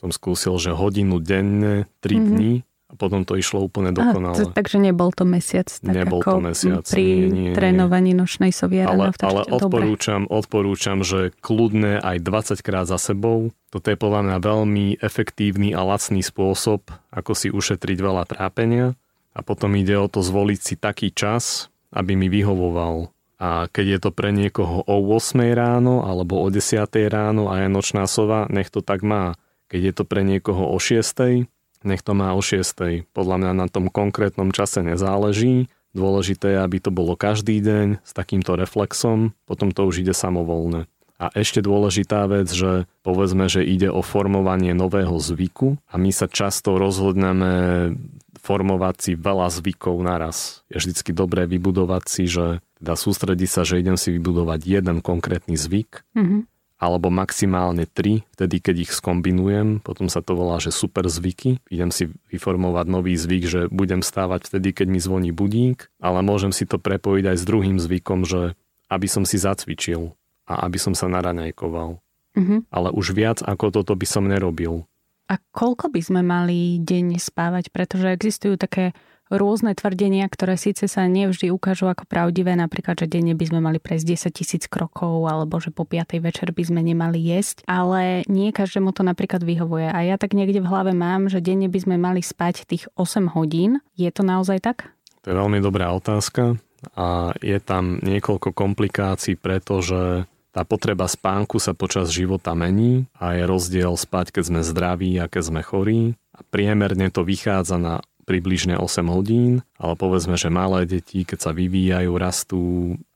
som 0.00 0.10
skúsil, 0.10 0.56
že 0.58 0.74
hodinu 0.74 1.20
denne, 1.20 1.86
3 2.00 2.10
mm-hmm. 2.10 2.26
dní 2.32 2.54
a 2.92 2.94
potom 3.00 3.24
to 3.24 3.40
išlo 3.40 3.64
úplne 3.64 3.88
dokonale. 3.96 4.36
Aha, 4.36 4.52
takže 4.52 4.76
nebol 4.76 5.16
to 5.16 5.24
mesiac, 5.24 5.64
tak 5.64 5.96
nebol 5.96 6.20
ako 6.20 6.28
to 6.28 6.40
mesiac, 6.44 6.84
pri 6.84 7.00
nie, 7.00 7.16
nie, 7.16 7.42
nie. 7.48 7.52
trénovaní 7.56 8.12
nočnej 8.12 8.52
sovie 8.52 8.84
Ale, 8.84 9.16
ale 9.16 9.40
odporúčam, 9.48 10.28
odporúčam, 10.28 11.00
že 11.00 11.32
kľudne 11.40 12.04
aj 12.04 12.20
20 12.20 12.60
krát 12.60 12.84
za 12.84 13.00
sebou. 13.00 13.56
Toto 13.72 13.88
je 13.88 13.96
podľa 13.96 14.28
mňa 14.28 14.36
veľmi 14.44 14.86
efektívny 15.00 15.72
a 15.72 15.80
lacný 15.80 16.20
spôsob, 16.20 16.84
ako 17.08 17.32
si 17.32 17.48
ušetriť 17.48 17.96
veľa 17.96 18.28
trápenia. 18.28 18.92
A 19.32 19.40
potom 19.40 19.72
ide 19.80 19.96
o 19.96 20.12
to 20.12 20.20
zvoliť 20.20 20.60
si 20.60 20.74
taký 20.76 21.08
čas, 21.08 21.72
aby 21.88 22.12
mi 22.12 22.28
vyhovoval. 22.28 23.08
A 23.40 23.66
keď 23.72 23.86
je 23.96 23.98
to 24.04 24.10
pre 24.12 24.30
niekoho 24.30 24.84
o 24.84 24.96
8 25.16 25.40
ráno 25.56 26.04
alebo 26.04 26.44
o 26.44 26.46
10 26.52 26.84
ráno 27.08 27.48
a 27.48 27.64
je 27.64 27.72
nočná 27.72 28.04
sova, 28.04 28.44
nech 28.52 28.68
to 28.68 28.84
tak 28.84 29.00
má. 29.00 29.40
Keď 29.72 29.80
je 29.80 29.92
to 29.96 30.04
pre 30.04 30.20
niekoho 30.20 30.68
o 30.68 30.76
6, 30.76 31.48
nech 31.84 32.02
to 32.02 32.12
má 32.16 32.34
o 32.34 32.42
6. 32.42 33.06
Podľa 33.12 33.36
mňa 33.38 33.52
na 33.54 33.66
tom 33.70 33.90
konkrétnom 33.92 34.50
čase 34.50 34.82
nezáleží. 34.82 35.70
Dôležité 35.92 36.56
je, 36.56 36.58
aby 36.64 36.78
to 36.80 36.88
bolo 36.88 37.14
každý 37.14 37.60
deň 37.60 38.00
s 38.00 38.12
takýmto 38.16 38.56
reflexom, 38.56 39.36
potom 39.44 39.76
to 39.76 39.84
už 39.84 40.00
ide 40.00 40.16
samovolne. 40.16 40.88
A 41.22 41.30
ešte 41.38 41.62
dôležitá 41.62 42.26
vec, 42.26 42.50
že 42.50 42.90
povedzme, 43.06 43.46
že 43.46 43.62
ide 43.62 43.92
o 43.92 44.02
formovanie 44.02 44.74
nového 44.74 45.14
zvyku 45.22 45.78
a 45.86 45.94
my 45.94 46.10
sa 46.10 46.26
často 46.26 46.80
rozhodneme 46.80 47.94
formovať 48.42 48.96
si 48.98 49.12
veľa 49.14 49.46
zvykov 49.54 50.02
naraz. 50.02 50.66
Je 50.66 50.82
vždycky 50.82 51.14
dobré 51.14 51.46
vybudovať 51.46 52.04
si, 52.10 52.26
že 52.26 52.58
teda 52.82 52.98
sústrediť 52.98 53.46
sa, 53.46 53.62
že 53.62 53.78
idem 53.78 53.94
si 53.94 54.10
vybudovať 54.10 54.66
jeden 54.66 54.98
konkrétny 54.98 55.54
zvyk 55.54 56.02
mm-hmm 56.18 56.51
alebo 56.82 57.14
maximálne 57.14 57.86
3, 57.86 58.26
vtedy 58.34 58.56
keď 58.58 58.76
ich 58.82 58.90
skombinujem, 58.90 59.78
potom 59.78 60.10
sa 60.10 60.18
to 60.18 60.34
volá, 60.34 60.58
že 60.58 60.74
super 60.74 61.06
zvyky. 61.06 61.62
Idem 61.70 61.94
si 61.94 62.10
vyformovať 62.34 62.86
nový 62.90 63.14
zvyk, 63.14 63.44
že 63.46 63.60
budem 63.70 64.02
stávať 64.02 64.50
vtedy, 64.50 64.74
keď 64.74 64.90
mi 64.90 64.98
zvoní 64.98 65.30
budík, 65.30 65.86
ale 66.02 66.26
môžem 66.26 66.50
si 66.50 66.66
to 66.66 66.82
prepojiť 66.82 67.24
aj 67.30 67.36
s 67.38 67.46
druhým 67.46 67.78
zvykom, 67.78 68.26
že 68.26 68.58
aby 68.90 69.06
som 69.06 69.22
si 69.22 69.38
zacvičil 69.38 70.10
a 70.50 70.66
aby 70.66 70.82
som 70.82 70.98
sa 70.98 71.06
naraňajkoval. 71.06 72.02
Mm-hmm. 72.34 72.58
Ale 72.74 72.88
už 72.90 73.14
viac 73.14 73.38
ako 73.46 73.70
toto 73.70 73.94
by 73.94 74.06
som 74.08 74.26
nerobil. 74.26 74.82
A 75.30 75.38
koľko 75.54 75.86
by 75.86 76.00
sme 76.02 76.20
mali 76.26 76.82
deň 76.82 77.22
spávať? 77.22 77.70
Pretože 77.70 78.10
existujú 78.10 78.58
také 78.58 78.90
rôzne 79.36 79.72
tvrdenia, 79.72 80.28
ktoré 80.28 80.60
síce 80.60 80.84
sa 80.86 81.08
nevždy 81.08 81.48
ukážu 81.48 81.88
ako 81.88 82.04
pravdivé, 82.04 82.52
napríklad, 82.52 83.00
že 83.00 83.08
denne 83.08 83.32
by 83.32 83.44
sme 83.48 83.60
mali 83.64 83.78
prejsť 83.80 84.28
10 84.30 84.38
tisíc 84.38 84.62
krokov, 84.68 85.24
alebo 85.24 85.56
že 85.56 85.72
po 85.72 85.88
5. 85.88 86.20
večer 86.20 86.52
by 86.52 86.62
sme 86.62 86.80
nemali 86.84 87.18
jesť, 87.18 87.64
ale 87.64 88.22
nie 88.28 88.52
každému 88.52 88.92
to 88.92 89.02
napríklad 89.02 89.40
vyhovuje. 89.40 89.88
A 89.88 89.98
ja 90.04 90.16
tak 90.20 90.36
niekde 90.36 90.60
v 90.60 90.70
hlave 90.70 90.92
mám, 90.92 91.32
že 91.32 91.40
denne 91.40 91.66
by 91.66 91.78
sme 91.80 91.96
mali 91.96 92.20
spať 92.20 92.68
tých 92.68 92.84
8 92.94 93.32
hodín. 93.32 93.80
Je 93.96 94.12
to 94.12 94.20
naozaj 94.20 94.60
tak? 94.60 94.92
To 95.22 95.30
je 95.30 95.38
veľmi 95.38 95.62
dobrá 95.62 95.94
otázka 95.94 96.58
a 96.98 97.30
je 97.38 97.58
tam 97.62 98.02
niekoľko 98.02 98.50
komplikácií, 98.50 99.38
pretože 99.38 100.26
tá 100.52 100.68
potreba 100.68 101.08
spánku 101.08 101.56
sa 101.56 101.72
počas 101.72 102.12
života 102.12 102.52
mení 102.52 103.08
a 103.16 103.32
je 103.32 103.48
rozdiel 103.48 103.96
spať, 103.96 104.36
keď 104.36 104.42
sme 104.52 104.60
zdraví 104.60 105.16
a 105.16 105.24
keď 105.24 105.42
sme 105.48 105.60
chorí. 105.64 106.00
A 106.32 106.44
priemerne 106.44 107.08
to 107.08 107.24
vychádza 107.24 107.80
na 107.80 108.04
približne 108.24 108.78
8 108.78 109.08
hodín, 109.10 109.66
ale 109.76 109.94
povedzme, 109.98 110.38
že 110.38 110.52
malé 110.52 110.86
deti, 110.86 111.26
keď 111.26 111.38
sa 111.38 111.52
vyvíjajú, 111.52 112.12
rastú, 112.16 112.62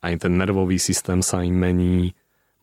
aj 0.03 0.27
ten 0.27 0.33
nervový 0.35 0.77
systém 0.83 1.23
sa 1.23 1.43
im 1.47 1.55
mení, 1.55 2.15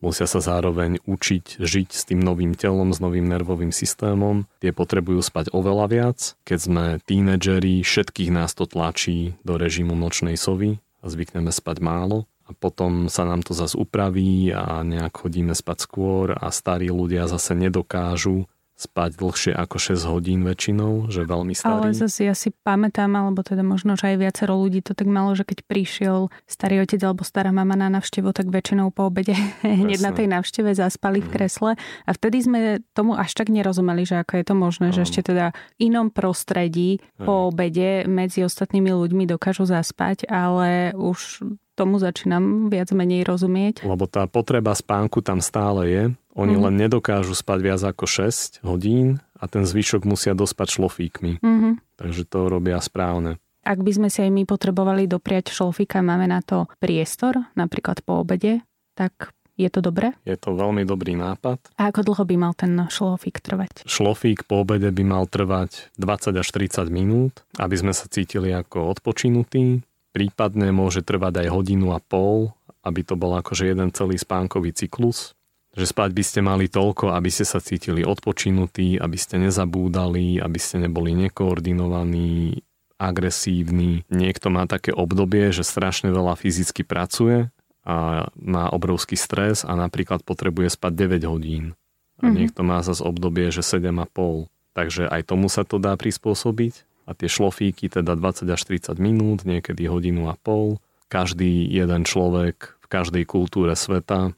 musia 0.04 0.28
sa 0.28 0.44
zároveň 0.44 1.00
učiť 1.08 1.64
žiť 1.64 1.88
s 1.88 2.02
tým 2.04 2.20
novým 2.20 2.52
telom, 2.52 2.92
s 2.92 3.00
novým 3.00 3.24
nervovým 3.24 3.72
systémom. 3.72 4.44
Tie 4.60 4.76
potrebujú 4.76 5.24
spať 5.24 5.48
oveľa 5.56 5.86
viac. 5.88 6.18
Keď 6.44 6.58
sme 6.60 6.84
tínedžeri, 7.08 7.80
všetkých 7.80 8.28
nás 8.28 8.52
to 8.52 8.68
tlačí 8.68 9.40
do 9.40 9.56
režimu 9.56 9.96
nočnej 9.96 10.36
sovy 10.36 10.76
a 11.00 11.08
zvykneme 11.08 11.48
spať 11.48 11.80
málo 11.80 12.28
a 12.44 12.52
potom 12.52 13.08
sa 13.08 13.24
nám 13.24 13.40
to 13.40 13.56
zase 13.56 13.72
upraví 13.72 14.52
a 14.52 14.84
nejak 14.84 15.16
chodíme 15.16 15.56
spať 15.56 15.88
skôr 15.88 16.36
a 16.36 16.52
starí 16.52 16.92
ľudia 16.92 17.24
zase 17.24 17.56
nedokážu 17.56 18.44
spať 18.74 19.22
dlhšie 19.22 19.52
ako 19.54 19.76
6 19.78 20.10
hodín 20.10 20.42
väčšinou, 20.42 21.06
že 21.06 21.22
veľmi 21.22 21.54
starý. 21.54 21.94
Ale 21.94 21.94
zase 21.94 22.26
ja 22.26 22.34
si 22.34 22.50
pamätám, 22.50 23.14
alebo 23.14 23.46
teda 23.46 23.62
možno, 23.62 23.94
že 23.94 24.10
aj 24.10 24.16
viacero 24.18 24.58
ľudí 24.58 24.82
to 24.82 24.98
tak 24.98 25.06
malo, 25.06 25.30
že 25.38 25.46
keď 25.46 25.62
prišiel 25.62 26.18
starý 26.50 26.82
otec 26.82 26.98
alebo 27.06 27.22
stará 27.22 27.54
mama 27.54 27.78
na 27.78 27.86
návštevu, 27.86 28.34
tak 28.34 28.50
väčšinou 28.50 28.90
po 28.90 29.06
obede 29.06 29.38
hneď 29.62 30.02
na 30.02 30.10
tej 30.10 30.26
návšteve 30.26 30.74
zaspali 30.74 31.22
v 31.22 31.30
mhm. 31.30 31.34
kresle 31.38 31.70
a 31.78 32.10
vtedy 32.10 32.36
sme 32.42 32.58
tomu 32.98 33.14
až 33.14 33.30
tak 33.38 33.46
nerozumeli, 33.46 34.02
že 34.02 34.26
ako 34.26 34.42
je 34.42 34.44
to 34.44 34.54
možné, 34.58 34.86
že 34.90 35.06
ešte 35.06 35.30
teda 35.30 35.54
inom 35.78 36.10
prostredí 36.10 36.98
po 37.14 37.54
obede 37.54 38.04
medzi 38.10 38.42
ostatnými 38.42 38.90
ľuďmi 38.90 39.30
dokážu 39.30 39.70
zaspať, 39.70 40.26
ale 40.26 40.90
už 40.98 41.46
tomu 41.74 41.98
začínam 41.98 42.70
viac 42.70 42.94
menej 42.94 43.26
rozumieť. 43.26 43.82
Lebo 43.82 44.06
tá 44.06 44.24
potreba 44.30 44.72
spánku 44.72 45.20
tam 45.20 45.42
stále 45.42 45.82
je. 45.90 46.04
Oni 46.34 46.54
mm. 46.58 46.62
len 46.66 46.74
nedokážu 46.78 47.34
spať 47.34 47.58
viac 47.62 47.82
ako 47.82 48.06
6 48.06 48.62
hodín 48.66 49.22
a 49.38 49.46
ten 49.46 49.66
zvyšok 49.66 50.06
musia 50.06 50.34
dospať 50.34 50.80
šlofíkmi. 50.80 51.42
Mm-hmm. 51.42 51.72
Takže 51.98 52.22
to 52.26 52.50
robia 52.50 52.78
správne. 52.82 53.38
Ak 53.64 53.80
by 53.80 53.92
sme 53.96 54.08
si 54.12 54.20
aj 54.20 54.30
my 54.30 54.44
potrebovali 54.44 55.08
dopriať 55.08 55.54
šlofíka, 55.54 56.04
máme 56.04 56.28
na 56.28 56.44
to 56.44 56.68
priestor, 56.82 57.48
napríklad 57.56 58.04
po 58.04 58.20
obede, 58.20 58.60
tak 58.92 59.32
je 59.54 59.70
to 59.70 59.80
dobré? 59.80 60.12
Je 60.26 60.34
to 60.34 60.52
veľmi 60.58 60.82
dobrý 60.82 61.14
nápad. 61.14 61.62
A 61.78 61.88
ako 61.88 62.12
dlho 62.12 62.24
by 62.26 62.36
mal 62.36 62.52
ten 62.58 62.74
šlofík 62.74 63.38
trvať? 63.38 63.86
Šlofík 63.86 64.44
po 64.50 64.66
obede 64.66 64.90
by 64.90 65.04
mal 65.06 65.24
trvať 65.30 65.94
20 65.96 66.42
až 66.42 66.48
30 66.50 66.90
minút, 66.90 67.46
aby 67.56 67.78
sme 67.78 67.94
sa 67.94 68.10
cítili 68.10 68.50
ako 68.50 68.90
odpočinutí 68.98 69.86
prípadne 70.14 70.70
môže 70.70 71.02
trvať 71.02 71.44
aj 71.44 71.48
hodinu 71.50 71.90
a 71.90 71.98
pol, 71.98 72.54
aby 72.86 73.02
to 73.02 73.18
bol 73.18 73.34
akože 73.34 73.66
jeden 73.66 73.90
celý 73.90 74.14
spánkový 74.14 74.70
cyklus. 74.70 75.34
Že 75.74 75.90
spať 75.90 76.10
by 76.14 76.22
ste 76.22 76.40
mali 76.46 76.70
toľko, 76.70 77.10
aby 77.10 77.34
ste 77.34 77.42
sa 77.42 77.58
cítili 77.58 78.06
odpočinutí, 78.06 79.02
aby 79.02 79.18
ste 79.18 79.42
nezabúdali, 79.42 80.38
aby 80.38 80.58
ste 80.62 80.86
neboli 80.86 81.18
nekoordinovaní, 81.18 82.62
agresívni. 82.94 84.06
Niekto 84.06 84.54
má 84.54 84.70
také 84.70 84.94
obdobie, 84.94 85.50
že 85.50 85.66
strašne 85.66 86.14
veľa 86.14 86.38
fyzicky 86.38 86.86
pracuje 86.86 87.50
a 87.82 88.30
má 88.38 88.70
obrovský 88.70 89.18
stres 89.18 89.66
a 89.66 89.74
napríklad 89.74 90.22
potrebuje 90.22 90.78
spať 90.78 91.10
9 91.10 91.26
hodín. 91.26 91.74
A 92.22 92.30
mm-hmm. 92.30 92.34
niekto 92.38 92.62
má 92.62 92.78
zase 92.86 93.02
obdobie, 93.02 93.50
že 93.50 93.66
7,5. 93.66 94.46
Takže 94.78 95.10
aj 95.10 95.22
tomu 95.26 95.50
sa 95.50 95.66
to 95.66 95.82
dá 95.82 95.98
prispôsobiť 95.98 96.93
a 97.04 97.12
tie 97.12 97.28
šlofíky 97.28 97.92
teda 97.92 98.16
20 98.16 98.48
až 98.48 98.62
30 98.64 98.96
minút, 98.96 99.44
niekedy 99.44 99.84
hodinu 99.88 100.32
a 100.32 100.34
pol. 100.36 100.80
Každý 101.12 101.68
jeden 101.68 102.02
človek 102.08 102.80
v 102.80 102.86
každej 102.88 103.24
kultúre 103.28 103.76
sveta 103.76 104.32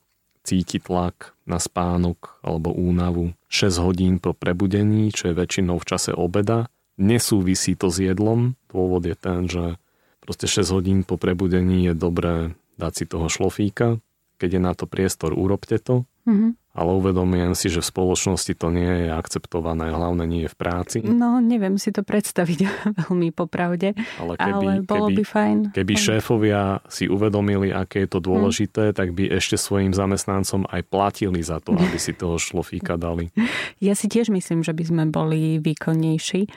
cíti 0.47 0.79
tlak 0.79 1.35
na 1.43 1.59
spánok 1.59 2.39
alebo 2.43 2.71
únavu 2.71 3.35
6 3.51 3.83
hodín 3.83 4.23
po 4.23 4.35
prebudení, 4.35 5.11
čo 5.11 5.31
je 5.31 5.39
väčšinou 5.39 5.83
v 5.83 5.89
čase 5.89 6.15
obeda. 6.15 6.71
Nesúvisí 6.99 7.75
to 7.75 7.91
s 7.91 7.99
jedlom. 7.99 8.55
Dôvod 8.71 9.03
je 9.07 9.17
ten, 9.19 9.51
že 9.51 9.79
proste 10.23 10.47
6 10.47 10.71
hodín 10.75 10.99
po 11.03 11.19
prebudení 11.19 11.91
je 11.91 11.95
dobré 11.95 12.55
dať 12.79 12.93
si 12.95 13.05
toho 13.11 13.27
šlofíka. 13.27 13.99
Keď 14.37 14.51
je 14.57 14.61
na 14.61 14.73
to 14.77 14.85
priestor, 14.87 15.35
urobte 15.35 15.81
to. 15.81 16.07
Mm-hmm 16.27 16.67
ale 16.77 16.93
uvedomujem 16.93 17.57
si, 17.57 17.73
že 17.73 17.81
v 17.81 17.89
spoločnosti 17.89 18.53
to 18.53 18.69
nie 18.69 19.09
je 19.09 19.09
akceptované, 19.09 19.89
hlavne 19.89 20.29
nie 20.29 20.45
je 20.45 20.53
v 20.53 20.57
práci. 20.61 20.99
No, 21.01 21.41
neviem 21.41 21.81
si 21.81 21.89
to 21.89 22.05
predstaviť 22.05 22.59
veľmi 23.09 23.33
popravde, 23.33 23.97
ale, 24.21 24.37
keby, 24.37 24.67
ale 24.69 24.85
bolo 24.85 25.09
keby, 25.09 25.17
by 25.17 25.25
fajn. 25.25 25.57
Keby 25.73 25.95
šéfovia 25.97 26.85
si 26.93 27.09
uvedomili, 27.09 27.73
aké 27.73 28.05
je 28.05 28.11
to 28.13 28.21
dôležité, 28.21 28.93
hmm. 28.93 28.95
tak 28.95 29.17
by 29.17 29.33
ešte 29.33 29.57
svojim 29.57 29.97
zamestnancom 29.97 30.69
aj 30.69 30.85
platili 30.85 31.41
za 31.41 31.65
to, 31.65 31.73
aby 31.73 31.97
si 31.97 32.13
toho 32.13 32.37
šlofíka 32.37 33.01
dali. 33.09 33.33
Ja 33.81 33.97
si 33.97 34.13
tiež 34.13 34.29
myslím, 34.29 34.61
že 34.61 34.77
by 34.77 34.85
sme 34.85 35.05
boli 35.09 35.57
výkonnejší. 35.65 36.53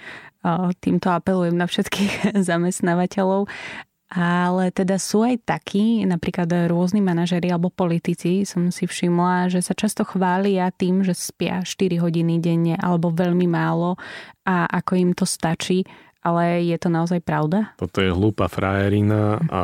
Týmto 0.79 1.07
apelujem 1.11 1.55
na 1.55 1.67
všetkých 1.67 2.31
zamestnávateľov 2.49 3.47
ale 4.09 4.73
teda 4.73 4.97
sú 4.97 5.21
aj 5.21 5.45
takí, 5.45 6.01
napríklad 6.01 6.49
rôzni 6.65 6.97
manažeri 6.97 7.53
alebo 7.53 7.69
politici, 7.69 8.41
som 8.41 8.73
si 8.73 8.89
všimla, 8.89 9.53
že 9.53 9.61
sa 9.61 9.77
často 9.77 10.01
chvália 10.01 10.73
tým, 10.73 11.05
že 11.05 11.13
spia 11.13 11.61
4 11.61 12.01
hodiny 12.01 12.41
denne 12.41 12.73
alebo 12.73 13.13
veľmi 13.13 13.45
málo 13.45 14.01
a 14.49 14.65
ako 14.65 14.91
im 14.97 15.11
to 15.13 15.29
stačí. 15.29 15.85
Ale 16.19 16.67
je 16.67 16.75
to 16.75 16.91
naozaj 16.91 17.23
pravda? 17.23 17.71
Toto 17.79 18.03
je 18.03 18.11
hlúpa 18.11 18.51
frajerina 18.51 19.39
a 19.47 19.63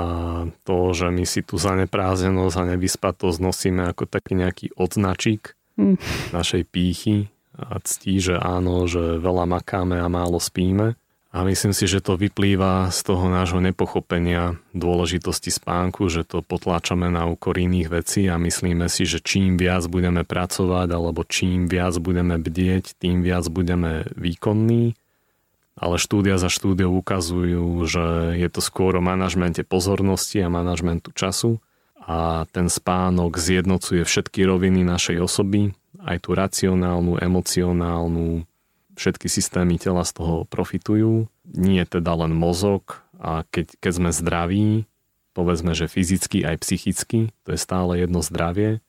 to, 0.63 0.95
že 0.95 1.11
my 1.11 1.27
si 1.27 1.43
tu 1.43 1.59
zaneprázenosť 1.59 2.55
a 2.55 2.63
nevyspatosť 2.71 3.43
nosíme 3.43 3.83
ako 3.91 4.07
taký 4.07 4.39
nejaký 4.39 4.71
odznačík 4.79 5.51
hm. 5.75 5.99
našej 6.31 6.63
pýchy 6.71 7.27
a 7.59 7.75
ctí, 7.83 8.23
že 8.23 8.39
áno, 8.39 8.87
že 8.87 9.19
veľa 9.19 9.43
makáme 9.51 9.99
a 9.99 10.07
málo 10.07 10.39
spíme 10.39 10.95
a 11.35 11.43
myslím 11.43 11.75
si, 11.75 11.83
že 11.83 11.99
to 11.99 12.15
vyplýva 12.15 12.87
z 12.95 12.99
toho 13.11 13.27
nášho 13.27 13.59
nepochopenia 13.59 14.55
dôležitosti 14.71 15.51
spánku, 15.51 16.07
že 16.07 16.23
to 16.23 16.39
potláčame 16.39 17.11
na 17.11 17.27
úkor 17.27 17.59
iných 17.59 17.91
vecí 17.91 18.31
a 18.31 18.39
myslíme 18.39 18.87
si, 18.87 19.03
že 19.03 19.19
čím 19.19 19.59
viac 19.59 19.83
budeme 19.91 20.23
pracovať 20.23 20.87
alebo 20.95 21.27
čím 21.27 21.67
viac 21.67 21.99
budeme 21.99 22.39
bdieť, 22.39 22.95
tým 22.95 23.19
viac 23.19 23.51
budeme 23.51 24.07
výkonní. 24.15 24.95
Ale 25.75 25.99
štúdia 25.99 26.39
za 26.39 26.47
štúdiou 26.47 27.03
ukazujú, 27.03 27.83
že 27.83 28.39
je 28.39 28.47
to 28.47 28.63
skôr 28.63 28.95
o 28.95 29.03
manažmente 29.03 29.59
pozornosti 29.67 30.39
a 30.39 30.47
manažmentu 30.47 31.11
času 31.11 31.59
a 31.99 32.47
ten 32.47 32.71
spánok 32.71 33.35
zjednocuje 33.35 34.07
všetky 34.07 34.47
roviny 34.47 34.87
našej 34.87 35.19
osoby, 35.19 35.75
aj 35.99 36.23
tú 36.23 36.31
racionálnu, 36.31 37.19
emocionálnu, 37.19 38.47
všetky 38.95 39.27
systémy 39.27 39.79
tela 39.79 40.03
z 40.03 40.11
toho 40.15 40.35
profitujú. 40.47 41.27
Nie 41.45 41.83
teda 41.87 42.15
len 42.25 42.33
mozog 42.35 43.03
a 43.19 43.47
keď, 43.47 43.79
keď 43.79 43.91
sme 43.91 44.11
zdraví, 44.11 44.67
povedzme, 45.35 45.75
že 45.75 45.91
fyzicky 45.91 46.43
aj 46.43 46.63
psychicky, 46.63 47.35
to 47.43 47.55
je 47.55 47.59
stále 47.59 47.99
jedno 47.99 48.23
zdravie, 48.23 48.79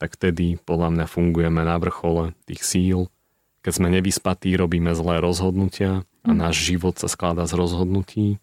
tak 0.00 0.16
vtedy 0.16 0.56
podľa 0.64 0.92
mňa 0.96 1.06
fungujeme 1.08 1.60
na 1.64 1.76
vrchole 1.76 2.32
tých 2.48 2.64
síl. 2.64 3.12
Keď 3.60 3.72
sme 3.76 3.88
nevyspatí, 3.92 4.56
robíme 4.56 4.96
zlé 4.96 5.20
rozhodnutia 5.20 6.08
a 6.24 6.30
náš 6.32 6.60
život 6.64 6.96
sa 6.96 7.08
skladá 7.08 7.44
z 7.44 7.56
rozhodnutí 7.56 8.40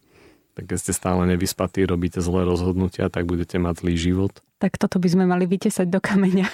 tak 0.57 0.73
keď 0.73 0.77
ste 0.81 0.93
stále 0.97 1.29
nevyspatí, 1.29 1.85
robíte 1.85 2.17
zlé 2.17 2.41
rozhodnutia, 2.41 3.13
tak 3.13 3.29
budete 3.29 3.61
mať 3.61 3.85
zlý 3.85 3.93
život. 3.93 4.33
Tak 4.57 4.81
toto 4.81 4.97
by 4.97 5.05
sme 5.05 5.25
mali 5.29 5.45
vytesať 5.45 5.85
do 5.85 6.01
kameňa. 6.01 6.49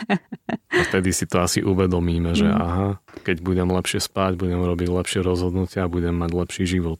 A 0.51 0.81
vtedy 0.91 1.15
si 1.15 1.23
to 1.23 1.39
asi 1.39 1.63
uvedomíme, 1.63 2.35
že 2.35 2.43
mm. 2.43 2.55
aha, 2.55 2.89
keď 3.23 3.39
budem 3.39 3.71
lepšie 3.71 4.03
spať, 4.03 4.35
budem 4.35 4.59
robiť 4.59 4.91
lepšie 4.91 5.19
rozhodnutia 5.23 5.87
a 5.87 5.91
budem 5.91 6.11
mať 6.11 6.31
lepší 6.35 6.63
život. 6.67 6.99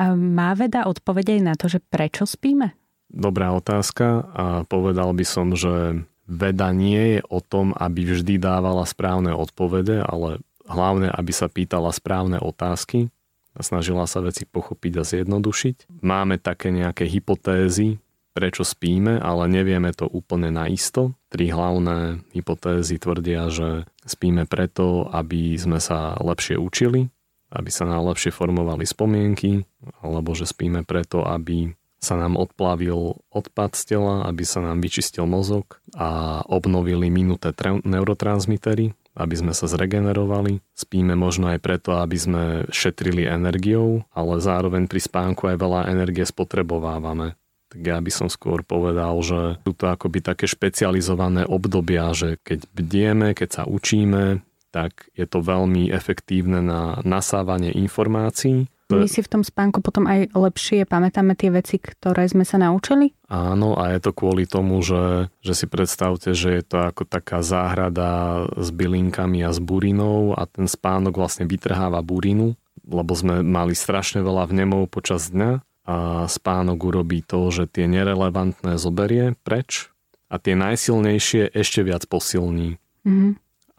A 0.00 0.16
má 0.18 0.56
veda 0.58 0.90
odpovedať 0.90 1.38
na 1.44 1.54
to, 1.54 1.70
že 1.70 1.78
prečo 1.78 2.26
spíme? 2.26 2.74
Dobrá 3.10 3.54
otázka 3.54 4.26
a 4.34 4.44
povedal 4.66 5.14
by 5.14 5.24
som, 5.26 5.54
že 5.54 6.02
veda 6.30 6.70
nie 6.74 7.18
je 7.18 7.20
o 7.26 7.38
tom, 7.42 7.74
aby 7.74 8.06
vždy 8.06 8.38
dávala 8.38 8.86
správne 8.86 9.34
odpovede, 9.34 10.02
ale 10.02 10.42
hlavne, 10.66 11.10
aby 11.10 11.32
sa 11.34 11.50
pýtala 11.50 11.90
správne 11.90 12.38
otázky 12.38 13.10
a 13.54 13.60
snažila 13.66 14.06
sa 14.06 14.22
veci 14.22 14.46
pochopiť 14.46 14.92
a 14.98 15.06
zjednodušiť. 15.06 16.02
Máme 16.02 16.38
také 16.38 16.70
nejaké 16.70 17.06
hypotézy, 17.10 17.98
prečo 18.40 18.64
spíme, 18.64 19.20
ale 19.20 19.52
nevieme 19.52 19.92
to 19.92 20.08
úplne 20.08 20.48
naisto. 20.48 21.12
Tri 21.28 21.52
hlavné 21.52 22.24
hypotézy 22.32 22.96
tvrdia, 22.96 23.52
že 23.52 23.84
spíme 24.08 24.48
preto, 24.48 25.04
aby 25.12 25.60
sme 25.60 25.76
sa 25.76 26.16
lepšie 26.16 26.56
učili, 26.56 27.12
aby 27.52 27.68
sa 27.68 27.84
nám 27.84 28.08
lepšie 28.08 28.32
formovali 28.32 28.88
spomienky, 28.88 29.68
alebo 30.00 30.32
že 30.32 30.48
spíme 30.48 30.88
preto, 30.88 31.20
aby 31.20 31.76
sa 32.00 32.16
nám 32.16 32.40
odplavil 32.40 33.20
odpad 33.28 33.76
z 33.76 33.82
tela, 33.92 34.24
aby 34.24 34.40
sa 34.48 34.64
nám 34.64 34.80
vyčistil 34.80 35.28
mozog 35.28 35.84
a 35.92 36.40
obnovili 36.48 37.12
minuté 37.12 37.52
neurotransmitery, 37.84 38.96
aby 39.20 39.34
sme 39.36 39.52
sa 39.52 39.68
zregenerovali. 39.68 40.64
Spíme 40.72 41.12
možno 41.12 41.52
aj 41.52 41.60
preto, 41.60 42.00
aby 42.00 42.16
sme 42.16 42.42
šetrili 42.72 43.28
energiou, 43.28 44.08
ale 44.16 44.40
zároveň 44.40 44.88
pri 44.88 45.00
spánku 45.04 45.44
aj 45.52 45.60
veľa 45.60 45.80
energie 45.92 46.24
spotrebovávame. 46.24 47.36
Tak 47.70 47.80
ja 47.86 48.02
by 48.02 48.10
som 48.10 48.26
skôr 48.26 48.66
povedal, 48.66 49.14
že 49.22 49.62
sú 49.62 49.72
to 49.78 49.86
akoby 49.86 50.18
také 50.18 50.50
špecializované 50.50 51.46
obdobia, 51.46 52.10
že 52.10 52.42
keď 52.42 52.66
bdieme, 52.74 53.28
keď 53.32 53.48
sa 53.48 53.62
učíme, 53.62 54.42
tak 54.74 55.06
je 55.14 55.26
to 55.26 55.38
veľmi 55.38 55.90
efektívne 55.90 56.62
na 56.62 56.98
nasávanie 57.06 57.70
informácií. 57.74 58.66
My 58.90 59.06
si 59.06 59.22
v 59.22 59.30
tom 59.30 59.46
spánku 59.46 59.86
potom 59.86 60.10
aj 60.10 60.34
lepšie? 60.34 60.82
Pamätáme 60.82 61.38
tie 61.38 61.54
veci, 61.54 61.78
ktoré 61.78 62.26
sme 62.26 62.42
sa 62.42 62.58
naučili? 62.58 63.14
Áno, 63.30 63.78
a 63.78 63.94
je 63.94 64.02
to 64.02 64.10
kvôli 64.10 64.50
tomu, 64.50 64.82
že, 64.82 65.30
že 65.46 65.54
si 65.54 65.70
predstavte, 65.70 66.34
že 66.34 66.58
je 66.58 66.62
to 66.66 66.90
ako 66.90 67.06
taká 67.06 67.38
záhrada 67.46 68.42
s 68.58 68.74
bylinkami 68.74 69.46
a 69.46 69.54
s 69.54 69.62
burinou 69.62 70.34
a 70.34 70.42
ten 70.50 70.66
spánok 70.66 71.22
vlastne 71.22 71.46
vytrháva 71.46 72.02
burinu, 72.02 72.58
lebo 72.82 73.14
sme 73.14 73.46
mali 73.46 73.78
strašne 73.78 74.26
veľa 74.26 74.50
vnemov 74.50 74.90
počas 74.90 75.30
dňa 75.30 75.62
a 75.90 75.96
spánok 76.30 76.78
urobí 76.78 77.26
to, 77.26 77.50
že 77.50 77.66
tie 77.66 77.90
nerelevantné 77.90 78.78
zoberie 78.78 79.34
preč 79.42 79.90
a 80.30 80.38
tie 80.38 80.54
najsilnejšie 80.54 81.50
ešte 81.50 81.82
viac 81.82 82.06
posilní. 82.06 82.78
Mm-hmm. 83.02 83.32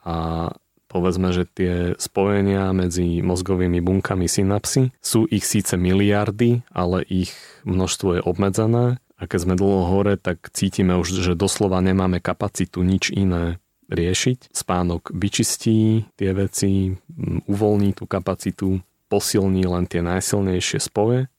A 0.04 0.16
povedzme, 0.92 1.32
že 1.32 1.48
tie 1.48 1.96
spojenia 1.96 2.76
medzi 2.76 3.24
mozgovými 3.24 3.80
bunkami 3.80 4.28
synapsy 4.28 4.92
sú 5.00 5.24
ich 5.32 5.48
síce 5.48 5.80
miliardy, 5.80 6.68
ale 6.76 7.08
ich 7.08 7.32
množstvo 7.64 8.20
je 8.20 8.22
obmedzené 8.28 9.00
a 9.16 9.24
keď 9.24 9.40
sme 9.40 9.56
dlho 9.56 9.88
hore, 9.88 10.20
tak 10.20 10.52
cítime 10.52 11.00
už, 11.00 11.24
že 11.24 11.40
doslova 11.40 11.80
nemáme 11.80 12.20
kapacitu 12.20 12.84
nič 12.84 13.16
iné 13.16 13.64
riešiť. 13.88 14.52
Spánok 14.52 15.16
vyčistí 15.16 16.12
tie 16.20 16.32
veci, 16.36 16.92
uvoľní 17.48 17.96
tú 17.96 18.04
kapacitu, 18.04 18.84
posilní 19.08 19.64
len 19.64 19.88
tie 19.88 20.04
najsilnejšie 20.04 20.80
spoje 20.84 21.32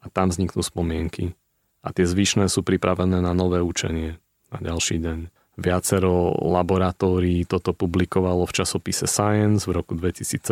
a 0.00 0.06
tam 0.08 0.32
vzniknú 0.32 0.60
spomienky. 0.64 1.36
A 1.80 1.92
tie 1.96 2.04
zvyšné 2.04 2.48
sú 2.52 2.60
pripravené 2.60 3.24
na 3.24 3.32
nové 3.32 3.64
učenie 3.64 4.20
na 4.52 4.58
ďalší 4.60 5.00
deň. 5.00 5.18
Viacero 5.60 6.36
laboratórií 6.40 7.44
toto 7.44 7.76
publikovalo 7.76 8.48
v 8.48 8.56
časopise 8.56 9.04
Science 9.04 9.68
v 9.68 9.76
roku 9.76 9.92
2017 9.92 10.44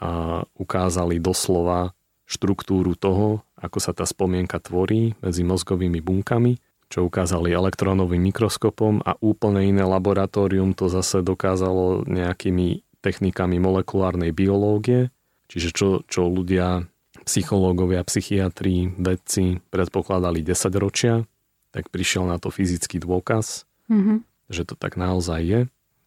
a 0.00 0.40
ukázali 0.56 1.20
doslova 1.20 1.92
štruktúru 2.30 2.94
toho, 2.94 3.42
ako 3.58 3.78
sa 3.82 3.90
tá 3.90 4.06
spomienka 4.06 4.62
tvorí 4.62 5.18
medzi 5.18 5.42
mozgovými 5.42 5.98
bunkami, 5.98 6.56
čo 6.90 7.06
ukázali 7.06 7.50
elektronovým 7.50 8.30
mikroskopom 8.30 9.02
a 9.02 9.18
úplne 9.18 9.66
iné 9.66 9.82
laboratórium 9.82 10.74
to 10.74 10.86
zase 10.86 11.26
dokázalo 11.26 12.06
nejakými 12.06 12.86
technikami 13.02 13.58
molekulárnej 13.58 14.30
biológie, 14.30 15.10
čiže 15.50 15.74
čo, 15.74 15.88
čo 16.06 16.30
ľudia, 16.30 16.86
psychológovia, 17.24 18.04
psychiatri, 18.06 18.92
vedci 18.96 19.60
predpokladali 19.72 20.44
10 20.44 20.70
ročia, 20.76 21.24
tak 21.70 21.88
prišiel 21.92 22.26
na 22.26 22.40
to 22.40 22.50
fyzický 22.50 22.98
dôkaz 22.98 23.70
mm-hmm. 23.90 24.18
že 24.46 24.62
to 24.62 24.78
tak 24.78 24.94
naozaj 24.94 25.40
je. 25.42 25.60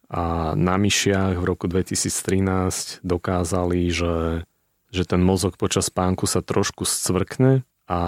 A 0.08 0.52
na 0.56 0.76
myšiach 0.80 1.36
v 1.36 1.44
roku 1.44 1.68
2013 1.68 3.04
dokázali, 3.04 3.88
že, 3.92 4.44
že 4.88 5.02
ten 5.04 5.20
mozog 5.20 5.60
počas 5.60 5.92
spánku 5.92 6.24
sa 6.24 6.40
trošku 6.40 6.88
scvrkne 6.88 7.64
a 7.88 8.00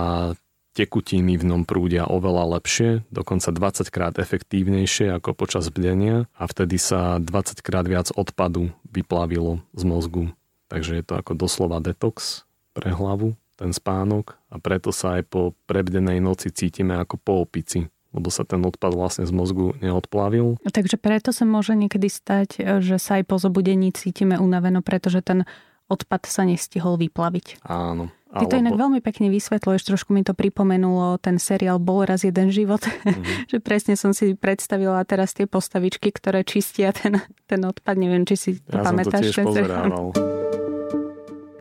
tekutiny 0.77 1.41
v 1.41 1.45
ňom 1.49 1.63
prúdia 1.65 2.05
oveľa 2.05 2.61
lepšie, 2.61 3.09
dokonca 3.09 3.49
20 3.49 3.89
krát 3.89 4.15
efektívnejšie 4.21 5.09
ako 5.09 5.33
počas 5.33 5.73
bdenia 5.73 6.29
a 6.37 6.45
vtedy 6.45 6.77
sa 6.77 7.17
20 7.17 7.65
krát 7.65 7.89
viac 7.89 8.13
odpadu 8.13 8.77
vyplavilo 8.85 9.65
z 9.73 9.83
mozgu. 9.89 10.25
Takže 10.69 11.01
je 11.01 11.05
to 11.05 11.17
ako 11.17 11.33
doslova 11.33 11.81
detox 11.81 12.45
pre 12.77 12.93
hlavu, 12.93 13.33
ten 13.57 13.73
spánok 13.73 14.37
a 14.53 14.61
preto 14.61 14.93
sa 14.93 15.17
aj 15.17 15.23
po 15.33 15.57
prebdenej 15.65 16.21
noci 16.21 16.53
cítime 16.53 17.01
ako 17.01 17.17
po 17.17 17.33
opici 17.41 17.89
lebo 18.17 18.33
sa 18.33 18.49
ten 18.49 18.65
odpad 18.65 18.97
vlastne 18.97 19.29
z 19.29 19.33
mozgu 19.37 19.77
neodplavil. 19.85 20.57
Takže 20.65 20.97
preto 20.97 21.37
sa 21.37 21.45
môže 21.45 21.77
niekedy 21.77 22.09
stať, 22.09 22.81
že 22.81 22.97
sa 22.97 23.21
aj 23.21 23.29
po 23.29 23.37
zobudení 23.37 23.93
cítime 23.93 24.41
unaveno, 24.41 24.81
pretože 24.81 25.21
ten 25.21 25.45
odpad 25.93 26.25
sa 26.25 26.49
nestihol 26.49 26.97
vyplaviť. 26.97 27.61
Áno. 27.69 28.09
Ty 28.37 28.45
to 28.53 28.61
inak 28.61 28.77
veľmi 28.77 29.01
pekne 29.01 29.33
vysvetľuješ, 29.33 29.87
trošku 29.87 30.13
mi 30.13 30.21
to 30.21 30.37
pripomenulo 30.37 31.17
ten 31.17 31.41
seriál 31.41 31.81
Bol 31.81 32.05
raz 32.05 32.21
jeden 32.21 32.53
život, 32.53 32.85
mm-hmm. 32.85 33.49
že 33.53 33.59
presne 33.65 33.95
som 33.97 34.13
si 34.13 34.37
predstavila 34.37 35.01
teraz 35.09 35.33
tie 35.33 35.49
postavičky, 35.49 36.13
ktoré 36.13 36.45
čistia 36.45 36.93
ten, 36.93 37.23
ten 37.49 37.61
odpad, 37.65 37.97
neviem, 37.97 38.29
či 38.29 38.37
si 38.37 38.51
to 38.61 38.77
ja 38.77 38.85
pamätáš. 38.85 39.09
Ja 39.09 39.13
som 39.13 39.13
to 39.13 39.25
tiež 39.25 39.37
pozerával. 39.41 40.07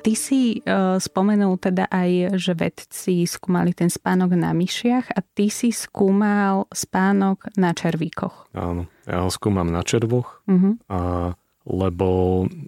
Ty 0.05 0.13
si 0.13 0.61
uh, 0.61 1.01
spomenul 1.01 1.57
teda 1.57 1.89
aj, 1.89 2.37
že 2.37 2.53
vedci 2.53 3.25
skúmali 3.25 3.73
ten 3.73 3.89
spánok 3.89 4.37
na 4.37 4.53
myšiach 4.53 5.09
a 5.09 5.25
ty 5.25 5.49
si 5.49 5.73
skúmal 5.73 6.69
spánok 6.69 7.49
na 7.57 7.73
červíkoch. 7.73 8.53
Áno, 8.53 8.85
ja 9.09 9.25
ho 9.25 9.33
skúmam 9.33 9.65
na 9.65 9.81
červoch, 9.81 10.45
uh-huh. 10.45 10.77
a, 10.93 11.33
lebo 11.65 12.07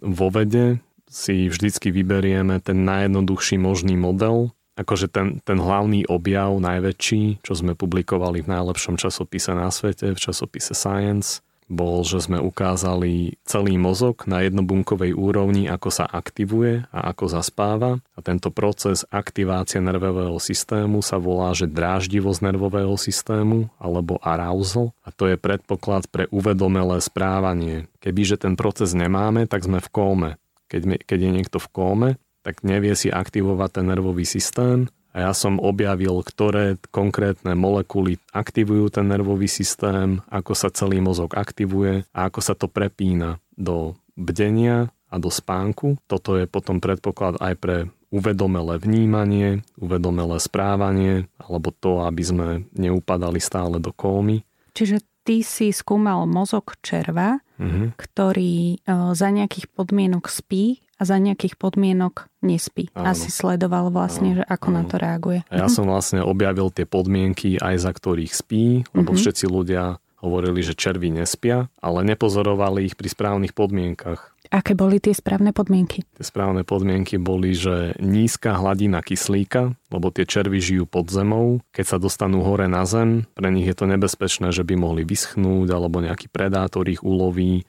vo 0.02 0.28
vede 0.34 0.82
si 1.06 1.45
vždycky 1.45 1.93
vyberieme 1.93 2.58
ten 2.58 2.82
najjednoduchší 2.89 3.62
možný 3.62 3.93
model, 3.93 4.50
akože 4.73 5.06
ten, 5.06 5.38
ten 5.45 5.62
hlavný 5.62 6.10
objav, 6.10 6.58
najväčší, 6.58 7.45
čo 7.45 7.54
sme 7.54 7.78
publikovali 7.78 8.41
v 8.41 8.50
najlepšom 8.50 8.97
časopise 8.97 9.54
na 9.54 9.69
svete, 9.69 10.10
v 10.10 10.19
časopise 10.19 10.73
Science, 10.73 11.45
bol, 11.68 12.02
že 12.08 12.24
sme 12.24 12.40
ukázali 12.40 13.36
celý 13.44 13.76
mozog 13.76 14.24
na 14.24 14.44
jednobunkovej 14.44 15.12
úrovni, 15.12 15.68
ako 15.68 15.90
sa 15.92 16.06
aktivuje 16.08 16.88
a 16.96 17.12
ako 17.12 17.26
zaspáva. 17.28 18.00
A 18.16 18.20
tento 18.24 18.50
proces 18.50 19.04
aktivácie 19.12 19.84
nervového 19.84 20.40
systému 20.40 21.04
sa 21.04 21.20
volá, 21.20 21.52
že 21.52 21.68
dráždivosť 21.68 22.40
nervového 22.40 22.96
systému 22.96 23.68
alebo 23.78 24.18
arousal. 24.24 24.96
A 25.04 25.12
to 25.12 25.28
je 25.28 25.36
predpoklad 25.36 26.08
pre 26.08 26.32
uvedomelé 26.32 27.04
správanie. 27.04 27.92
Kebyže 28.00 28.40
ten 28.40 28.56
proces 28.56 28.96
nemáme, 28.96 29.46
tak 29.46 29.68
sme 29.68 29.84
v 29.84 29.92
kóme. 29.92 30.30
Keď, 30.72 31.04
keď 31.04 31.20
je 31.20 31.32
niekto 31.32 31.58
v 31.60 31.72
kóme, 31.72 32.10
tak 32.48 32.64
nevie 32.64 32.96
si 32.96 33.12
aktivovať 33.12 33.70
ten 33.84 33.86
nervový 33.92 34.24
systém 34.24 34.88
a 35.15 35.30
ja 35.30 35.32
som 35.34 35.58
objavil, 35.58 36.22
ktoré 36.22 36.78
konkrétne 36.93 37.58
molekuly 37.58 38.22
aktivujú 38.32 38.93
ten 38.93 39.10
nervový 39.10 39.50
systém, 39.50 40.22
ako 40.30 40.54
sa 40.54 40.70
celý 40.70 41.02
mozog 41.02 41.34
aktivuje 41.34 42.06
a 42.13 42.30
ako 42.30 42.39
sa 42.43 42.54
to 42.54 42.70
prepína 42.70 43.41
do 43.58 43.98
bdenia 44.13 44.93
a 45.08 45.15
do 45.17 45.32
spánku. 45.32 45.98
Toto 46.06 46.36
je 46.38 46.46
potom 46.46 46.78
predpoklad 46.78 47.39
aj 47.39 47.54
pre 47.58 47.78
uvedomelé 48.08 48.80
vnímanie, 48.80 49.65
uvedomelé 49.80 50.39
správanie 50.39 51.28
alebo 51.41 51.74
to, 51.76 52.04
aby 52.04 52.24
sme 52.24 52.48
neupadali 52.76 53.39
stále 53.41 53.84
do 53.84 53.91
kómy. 53.91 54.43
Čiže 54.72 55.04
ty 55.28 55.43
si 55.43 55.76
skúmal 55.76 56.24
mozog 56.24 56.80
červa, 56.80 57.43
mm-hmm. 57.60 58.00
ktorý 58.00 58.78
e, 58.80 58.96
za 59.12 59.28
nejakých 59.28 59.67
podmienok 59.76 60.32
spí 60.32 60.87
a 60.98 61.02
za 61.06 61.22
nejakých 61.22 61.56
podmienok 61.62 62.26
nespí. 62.42 62.90
Áno. 62.98 63.14
Asi 63.14 63.30
sledoval 63.30 63.94
vlastne, 63.94 64.34
áno, 64.34 64.38
že 64.42 64.44
ako 64.50 64.68
áno. 64.74 64.76
na 64.76 64.84
to 64.90 64.96
reaguje. 64.98 65.40
A 65.54 65.66
ja 65.66 65.68
som 65.70 65.86
vlastne 65.86 66.26
objavil 66.26 66.74
tie 66.74 66.90
podmienky 66.90 67.62
aj 67.62 67.86
za 67.86 67.92
ktorých 67.94 68.34
spí, 68.34 68.82
lebo 68.92 69.14
mm-hmm. 69.14 69.22
všetci 69.22 69.46
ľudia 69.46 70.02
hovorili, 70.18 70.66
že 70.66 70.74
červy 70.74 71.14
nespia, 71.14 71.70
ale 71.78 72.02
nepozorovali 72.02 72.90
ich 72.90 72.98
pri 72.98 73.14
správnych 73.14 73.54
podmienkach. 73.54 74.34
Aké 74.48 74.80
boli 74.80 75.04
tie 75.04 75.12
správne 75.12 75.52
podmienky? 75.52 76.08
Tie 76.08 76.26
správne 76.26 76.64
podmienky 76.64 77.20
boli, 77.20 77.52
že 77.52 78.00
nízka 78.00 78.56
hladina 78.56 79.04
kyslíka, 79.04 79.76
lebo 79.92 80.08
tie 80.08 80.24
červy 80.24 80.64
žijú 80.64 80.88
pod 80.88 81.12
zemou. 81.12 81.60
Keď 81.76 81.86
sa 81.86 81.98
dostanú 82.00 82.48
hore 82.48 82.72
na 82.72 82.88
zem, 82.88 83.28
pre 83.36 83.52
nich 83.52 83.68
je 83.68 83.76
to 83.76 83.92
nebezpečné, 83.92 84.56
že 84.56 84.64
by 84.64 84.80
mohli 84.80 85.04
vyschnúť 85.04 85.68
alebo 85.68 86.00
nejaký 86.00 86.32
predátor 86.32 86.88
ich 86.88 87.04
uloví 87.04 87.68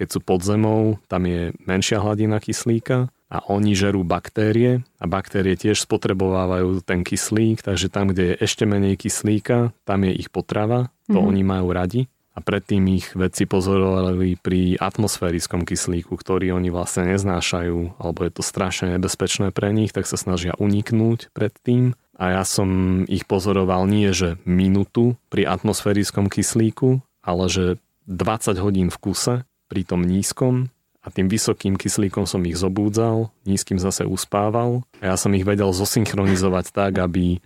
keď 0.00 0.08
sú 0.16 0.24
pod 0.24 0.40
zemou, 0.40 0.96
tam 1.12 1.28
je 1.28 1.52
menšia 1.68 2.00
hladina 2.00 2.40
kyslíka 2.40 3.12
a 3.28 3.44
oni 3.52 3.76
žerú 3.76 4.00
baktérie 4.00 4.80
a 4.96 5.04
baktérie 5.04 5.60
tiež 5.60 5.84
spotrebovávajú 5.84 6.80
ten 6.80 7.04
kyslík, 7.04 7.60
takže 7.60 7.92
tam, 7.92 8.08
kde 8.08 8.32
je 8.32 8.40
ešte 8.40 8.64
menej 8.64 8.96
kyslíka, 8.96 9.76
tam 9.84 10.08
je 10.08 10.16
ich 10.16 10.32
potrava, 10.32 10.88
to 11.04 11.20
mm-hmm. 11.20 11.28
oni 11.28 11.42
majú 11.44 11.68
radi. 11.76 12.02
A 12.32 12.40
predtým 12.40 12.86
ich 12.96 13.12
vedci 13.12 13.44
pozorovali 13.44 14.40
pri 14.40 14.80
atmosférickom 14.80 15.68
kyslíku, 15.68 16.16
ktorý 16.16 16.56
oni 16.56 16.72
vlastne 16.72 17.12
neznášajú, 17.12 18.00
alebo 18.00 18.24
je 18.24 18.32
to 18.32 18.40
strašne 18.40 18.96
nebezpečné 18.96 19.52
pre 19.52 19.68
nich, 19.76 19.92
tak 19.92 20.08
sa 20.08 20.16
snažia 20.16 20.56
uniknúť 20.56 21.28
pred 21.36 21.52
tým. 21.60 21.92
A 22.16 22.40
ja 22.40 22.42
som 22.48 23.02
ich 23.10 23.28
pozoroval 23.28 23.84
nie, 23.84 24.08
že 24.16 24.40
minútu 24.48 25.20
pri 25.28 25.44
atmosférickom 25.44 26.32
kyslíku, 26.32 27.02
ale 27.20 27.44
že 27.52 27.64
20 28.08 28.56
hodín 28.62 28.88
v 28.88 28.98
kuse 28.98 29.34
pri 29.70 29.86
tom 29.86 30.02
nízkom 30.02 30.66
a 31.00 31.08
tým 31.08 31.32
vysokým 31.32 31.80
kyslíkom 31.80 32.28
som 32.28 32.44
ich 32.44 32.60
zobúdzal, 32.60 33.32
nízkym 33.48 33.80
zase 33.80 34.04
uspával 34.04 34.84
a 35.00 35.14
ja 35.14 35.16
som 35.16 35.32
ich 35.32 35.48
vedel 35.48 35.72
zosynchronizovať 35.72 36.66
tak, 36.76 36.92
aby, 37.00 37.40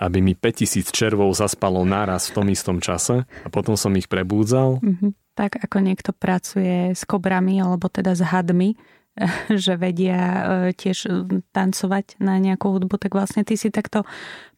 aby 0.00 0.18
mi 0.24 0.32
5000 0.32 0.88
červov 0.88 1.36
zaspalo 1.36 1.84
naraz 1.84 2.32
v 2.32 2.34
tom 2.40 2.46
istom 2.48 2.78
čase 2.80 3.28
a 3.28 3.48
potom 3.52 3.76
som 3.76 3.92
ich 3.98 4.08
prebúdzal. 4.08 4.80
Mm-hmm. 4.80 5.10
Tak 5.34 5.58
ako 5.66 5.82
niekto 5.82 6.14
pracuje 6.14 6.94
s 6.94 7.02
kobrami 7.04 7.58
alebo 7.58 7.90
teda 7.90 8.14
s 8.14 8.22
hadmi, 8.22 8.78
že 9.62 9.78
vedia 9.78 10.20
e, 10.20 10.42
tiež 10.74 10.98
e, 11.06 11.10
tancovať 11.54 12.18
na 12.18 12.38
nejakú 12.42 12.74
hudbu, 12.74 12.98
tak 12.98 13.14
vlastne 13.14 13.46
ty 13.46 13.54
si 13.54 13.70
takto 13.70 14.02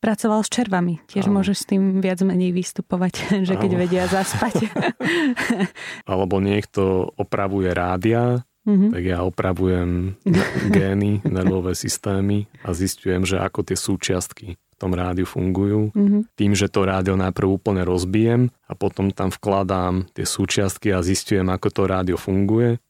pracoval 0.00 0.40
s 0.44 0.52
červami. 0.52 1.04
Tiež 1.08 1.28
Áno. 1.28 1.40
môžeš 1.40 1.56
s 1.64 1.68
tým 1.68 2.00
viac 2.00 2.20
menej 2.24 2.56
vystupovať, 2.56 3.14
že 3.48 3.54
keď 3.56 3.70
Áno. 3.76 3.80
vedia 3.80 4.04
zaspať. 4.08 4.72
Alebo 6.10 6.40
niekto 6.40 7.12
opravuje 7.20 7.68
rádia, 7.76 8.40
mm-hmm. 8.64 8.90
tak 8.96 9.02
ja 9.04 9.18
opravujem 9.28 10.16
gény, 10.72 11.20
nervové 11.28 11.76
systémy 11.76 12.48
a 12.64 12.72
zistujem, 12.72 13.28
že 13.28 13.36
ako 13.36 13.60
tie 13.60 13.76
súčiastky 13.76 14.56
v 14.56 14.76
tom 14.76 14.92
rádiu 14.92 15.24
fungujú. 15.24 15.92
Mm-hmm. 15.92 16.36
Tým, 16.36 16.52
že 16.52 16.68
to 16.68 16.84
rádio 16.84 17.16
najprv 17.16 17.48
úplne 17.48 17.84
rozbijem 17.84 18.52
a 18.68 18.72
potom 18.76 19.08
tam 19.08 19.32
vkladám 19.32 20.08
tie 20.12 20.28
súčiastky 20.28 20.92
a 20.92 21.00
zistujem, 21.00 21.48
ako 21.48 21.68
to 21.72 21.82
rádio 21.88 22.16
funguje 22.20 22.80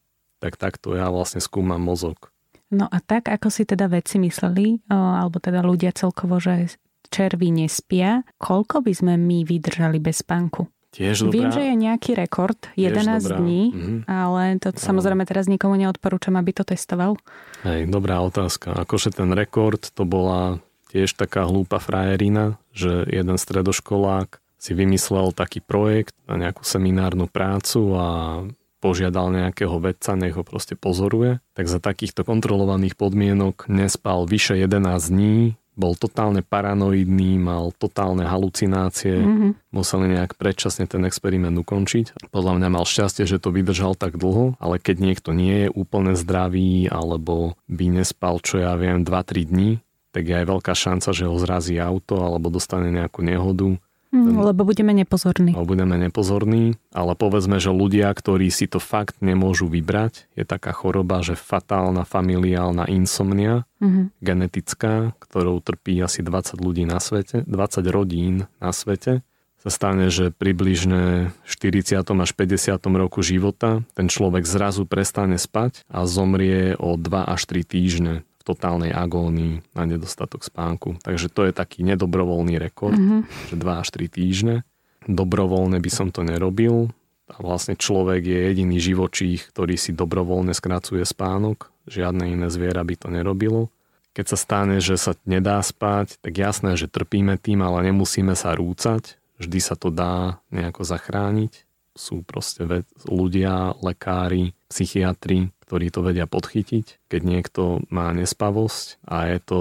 tak 0.43 0.61
takto 0.61 0.97
ja 0.97 1.09
vlastne 1.09 1.41
skúmam 1.41 1.81
mozog. 1.81 2.31
No 2.67 2.91
a 2.91 2.99
tak, 2.99 3.31
ako 3.31 3.47
si 3.47 3.63
teda 3.63 3.87
vedci 3.87 4.19
mysleli, 4.19 4.83
alebo 4.91 5.39
teda 5.39 5.63
ľudia 5.63 5.95
celkovo, 5.95 6.43
že 6.43 6.75
červy 7.07 7.55
nespia, 7.55 8.27
koľko 8.43 8.83
by 8.83 8.93
sme 8.93 9.15
my 9.15 9.47
vydržali 9.47 10.03
bez 10.03 10.27
spánku? 10.27 10.67
Tiež 10.91 11.29
dobrá. 11.29 11.35
Viem, 11.37 11.49
že 11.53 11.63
je 11.63 11.75
nejaký 11.77 12.11
rekord, 12.17 12.59
11 12.75 13.23
dobrá. 13.23 13.37
dní, 13.39 13.63
mm-hmm. 13.69 13.99
ale 14.09 14.57
to 14.59 14.73
samozrejme 14.73 15.29
teraz 15.29 15.45
nikomu 15.45 15.77
neodporúčam, 15.77 16.35
aby 16.41 16.57
to 16.57 16.65
testoval. 16.65 17.21
Hej, 17.69 17.87
dobrá 17.93 18.25
otázka. 18.25 18.73
Akože 18.73 19.13
ten 19.13 19.31
rekord 19.37 19.93
to 19.93 20.09
bola 20.09 20.59
tiež 20.89 21.13
taká 21.15 21.45
hlúpa 21.45 21.79
frajerina, 21.79 22.57
že 22.73 23.05
jeden 23.13 23.37
stredoškolák 23.37 24.41
si 24.57 24.73
vymyslel 24.73 25.37
taký 25.37 25.61
projekt 25.61 26.17
na 26.25 26.41
nejakú 26.41 26.65
seminárnu 26.65 27.29
prácu 27.29 27.93
a 27.93 28.07
požiadal 28.87 29.35
nejakého 29.35 29.83
vedca, 29.83 30.15
nech 30.15 30.39
ho 30.39 30.47
proste 30.47 30.79
pozoruje, 30.79 31.43
tak 31.59 31.67
za 31.67 31.83
takýchto 31.83 32.23
kontrolovaných 32.23 32.95
podmienok 32.95 33.67
nespal 33.67 34.31
vyše 34.31 34.55
11 34.55 35.11
dní, 35.11 35.59
bol 35.77 35.93
totálne 35.93 36.41
paranoidný, 36.41 37.37
mal 37.37 37.69
totálne 37.77 38.25
halucinácie, 38.25 39.21
mm-hmm. 39.21 39.51
museli 39.77 40.07
nejak 40.17 40.39
predčasne 40.41 40.89
ten 40.89 41.05
experiment 41.05 41.53
ukončiť. 41.61 42.33
Podľa 42.33 42.53
mňa 42.57 42.69
mal 42.73 42.89
šťastie, 42.89 43.29
že 43.29 43.37
to 43.37 43.53
vydržal 43.53 43.93
tak 43.93 44.17
dlho, 44.17 44.57
ale 44.57 44.81
keď 44.81 44.97
niekto 45.05 45.37
nie 45.37 45.67
je 45.67 45.75
úplne 45.75 46.17
zdravý 46.17 46.89
alebo 46.89 47.61
by 47.69 48.01
nespal, 48.01 48.41
čo 48.41 48.65
ja 48.65 48.73
viem, 48.81 49.05
2-3 49.05 49.53
dní, 49.53 49.71
tak 50.17 50.33
je 50.33 50.35
aj 50.41 50.47
veľká 50.49 50.73
šanca, 50.73 51.13
že 51.13 51.29
ho 51.29 51.37
zrazí 51.37 51.77
auto 51.77 52.25
alebo 52.25 52.49
dostane 52.49 52.89
nejakú 52.89 53.21
nehodu 53.21 53.77
Mm, 54.15 54.39
lebo 54.39 54.63
budeme 54.63 54.95
nepozorní. 54.95 55.53
Lebo 55.53 55.67
budeme 55.67 55.99
nepozorní, 55.99 56.79
ale 56.95 57.19
povedzme, 57.19 57.59
že 57.59 57.75
ľudia, 57.75 58.09
ktorí 58.15 58.49
si 58.55 58.71
to 58.71 58.79
fakt 58.79 59.19
nemôžu 59.19 59.67
vybrať, 59.67 60.31
je 60.39 60.45
taká 60.47 60.71
choroba, 60.71 61.27
že 61.27 61.35
fatálna 61.35 62.07
familiálna 62.07 62.87
insomnia, 62.87 63.67
mm-hmm. 63.83 64.05
genetická, 64.23 65.13
ktorou 65.19 65.59
trpí 65.59 65.99
asi 65.99 66.23
20 66.23 66.63
ľudí 66.63 66.87
na 66.87 67.03
svete, 67.03 67.43
20 67.45 67.83
rodín 67.91 68.47
na 68.63 68.71
svete, 68.71 69.27
sa 69.67 69.71
stane, 69.75 70.07
že 70.15 70.31
približne 70.31 71.35
v 71.35 71.51
40. 71.51 71.99
až 71.99 72.31
50. 72.39 72.79
roku 72.95 73.27
života 73.27 73.83
ten 73.99 74.07
človek 74.07 74.47
zrazu 74.47 74.87
prestane 74.87 75.43
spať 75.43 75.83
a 75.91 76.07
zomrie 76.07 76.79
o 76.79 76.95
2 76.95 77.27
až 77.27 77.43
3 77.51 77.67
týždne 77.67 78.23
totálnej 78.47 78.95
agónii 78.95 79.75
na 79.75 79.83
nedostatok 79.83 80.47
spánku. 80.47 81.03
Takže 81.03 81.27
to 81.27 81.51
je 81.51 81.53
taký 81.53 81.83
nedobrovoľný 81.83 82.63
rekord, 82.63 82.95
mm-hmm. 82.95 83.51
že 83.51 83.55
2 83.59 83.83
až 83.83 83.89
3 83.91 84.07
týždne. 84.07 84.57
Dobrovoľne 85.11 85.83
by 85.83 85.91
som 85.91 86.15
to 86.15 86.23
nerobil. 86.23 86.95
A 87.27 87.43
vlastne 87.43 87.75
človek 87.75 88.23
je 88.23 88.39
jediný 88.55 88.79
živočích, 88.79 89.51
ktorý 89.51 89.75
si 89.75 89.91
dobrovoľne 89.91 90.55
skracuje 90.55 91.03
spánok. 91.03 91.75
Žiadne 91.91 92.31
iné 92.31 92.47
zviera 92.55 92.87
by 92.87 92.95
to 92.95 93.11
nerobilo. 93.11 93.75
Keď 94.15 94.27
sa 94.31 94.39
stane, 94.39 94.79
že 94.79 94.95
sa 94.97 95.19
nedá 95.27 95.59
spať, 95.59 96.23
tak 96.23 96.39
jasné, 96.39 96.79
že 96.79 96.89
trpíme 96.89 97.37
tým, 97.37 97.67
ale 97.67 97.91
nemusíme 97.91 98.33
sa 98.39 98.55
rúcať. 98.55 99.19
Vždy 99.43 99.59
sa 99.61 99.75
to 99.77 99.91
dá 99.93 100.41
nejako 100.55 100.87
zachrániť. 100.87 101.67
Sú 101.93 102.23
proste 102.25 102.65
ľudia, 103.05 103.77
lekári, 103.83 104.57
psychiatri, 104.71 105.53
ktorí 105.67 105.91
to 105.91 106.01
vedia 106.07 106.31
podchytiť, 106.31 107.11
keď 107.11 107.21
niekto 107.27 107.63
má 107.91 108.15
nespavosť 108.15 109.03
a 109.03 109.35
je 109.35 109.39
to 109.43 109.61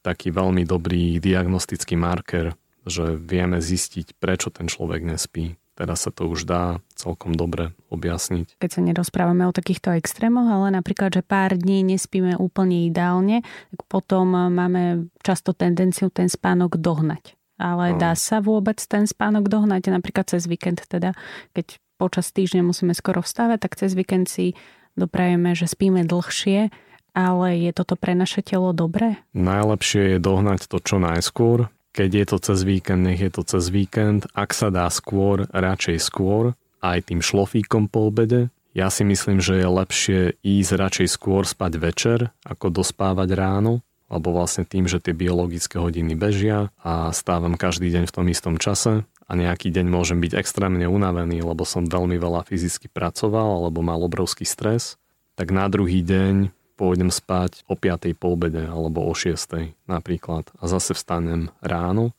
taký 0.00 0.32
veľmi 0.32 0.64
dobrý 0.64 1.20
diagnostický 1.20 2.00
marker, 2.00 2.56
že 2.88 3.20
vieme 3.20 3.60
zistiť, 3.60 4.16
prečo 4.16 4.48
ten 4.48 4.72
človek 4.72 5.04
nespí. 5.04 5.60
Teraz 5.78 6.08
sa 6.08 6.10
to 6.10 6.26
už 6.26 6.42
dá 6.42 6.82
celkom 6.98 7.38
dobre 7.38 7.70
objasniť. 7.86 8.58
Keď 8.58 8.70
sa 8.72 8.82
nerozprávame 8.82 9.46
o 9.46 9.54
takýchto 9.54 9.94
extrémoch, 9.94 10.50
ale 10.50 10.74
napríklad, 10.74 11.14
že 11.14 11.22
pár 11.22 11.54
dní 11.54 11.86
nespíme 11.86 12.34
úplne 12.34 12.90
ideálne, 12.90 13.46
tak 13.70 13.86
potom 13.86 14.26
máme 14.50 15.06
často 15.22 15.54
tendenciu 15.54 16.10
ten 16.10 16.26
spánok 16.26 16.82
dohnať. 16.82 17.38
Ale 17.62 17.94
no. 17.94 17.98
dá 18.00 18.18
sa 18.18 18.42
vôbec 18.42 18.82
ten 18.82 19.06
spánok 19.06 19.46
dohnať, 19.46 19.94
napríklad 19.94 20.26
cez 20.26 20.50
víkend 20.50 20.82
teda, 20.90 21.14
keď 21.54 21.78
počas 21.94 22.34
týždňa 22.34 22.66
musíme 22.66 22.94
skoro 22.94 23.22
vstávať, 23.22 23.58
tak 23.62 23.78
cez 23.78 23.94
víkend 23.94 24.26
si 24.26 24.58
doprajeme, 24.98 25.54
že 25.54 25.70
spíme 25.70 26.02
dlhšie, 26.04 26.74
ale 27.14 27.48
je 27.58 27.70
toto 27.72 27.94
pre 27.94 28.18
naše 28.18 28.42
telo 28.42 28.74
dobré? 28.76 29.22
Najlepšie 29.32 30.16
je 30.16 30.18
dohnať 30.18 30.66
to 30.66 30.82
čo 30.82 30.98
najskôr. 30.98 31.70
Keď 31.96 32.10
je 32.14 32.24
to 32.28 32.36
cez 32.38 32.58
víkend, 32.62 33.02
nech 33.06 33.18
je 33.18 33.30
to 33.32 33.42
cez 33.42 33.64
víkend. 33.72 34.26
Ak 34.36 34.54
sa 34.54 34.68
dá 34.70 34.86
skôr, 34.92 35.50
radšej 35.50 35.98
skôr. 35.98 36.54
Aj 36.78 37.02
tým 37.02 37.18
šlofíkom 37.18 37.90
po 37.90 38.06
obede. 38.12 38.54
Ja 38.70 38.92
si 38.92 39.02
myslím, 39.02 39.42
že 39.42 39.58
je 39.58 39.66
lepšie 39.66 40.20
ísť 40.46 40.70
radšej 40.78 41.08
skôr 41.10 41.42
spať 41.42 41.72
večer, 41.82 42.18
ako 42.46 42.70
dospávať 42.70 43.34
ráno 43.34 43.82
lebo 44.08 44.32
vlastne 44.32 44.64
tým, 44.64 44.88
že 44.88 45.04
tie 45.04 45.12
biologické 45.12 45.76
hodiny 45.76 46.16
bežia 46.16 46.72
a 46.80 47.12
stávam 47.12 47.60
každý 47.60 47.92
deň 47.92 48.08
v 48.08 48.14
tom 48.16 48.26
istom 48.32 48.56
čase 48.56 49.04
a 49.28 49.32
nejaký 49.36 49.68
deň 49.68 49.86
môžem 49.92 50.18
byť 50.24 50.32
extrémne 50.40 50.88
unavený, 50.88 51.44
lebo 51.44 51.68
som 51.68 51.84
veľmi 51.84 52.16
veľa 52.16 52.48
fyzicky 52.48 52.88
pracoval 52.88 53.62
alebo 53.62 53.84
mal 53.84 54.00
obrovský 54.00 54.48
stres, 54.48 54.96
tak 55.36 55.52
na 55.52 55.68
druhý 55.68 56.00
deň 56.00 56.50
pôjdem 56.80 57.12
spať 57.12 57.68
o 57.68 57.76
5. 57.76 58.16
po 58.16 58.32
obede 58.32 58.64
alebo 58.64 59.04
o 59.04 59.12
6. 59.12 59.76
napríklad 59.84 60.48
a 60.56 60.64
zase 60.64 60.96
vstanem 60.96 61.52
ráno, 61.60 62.16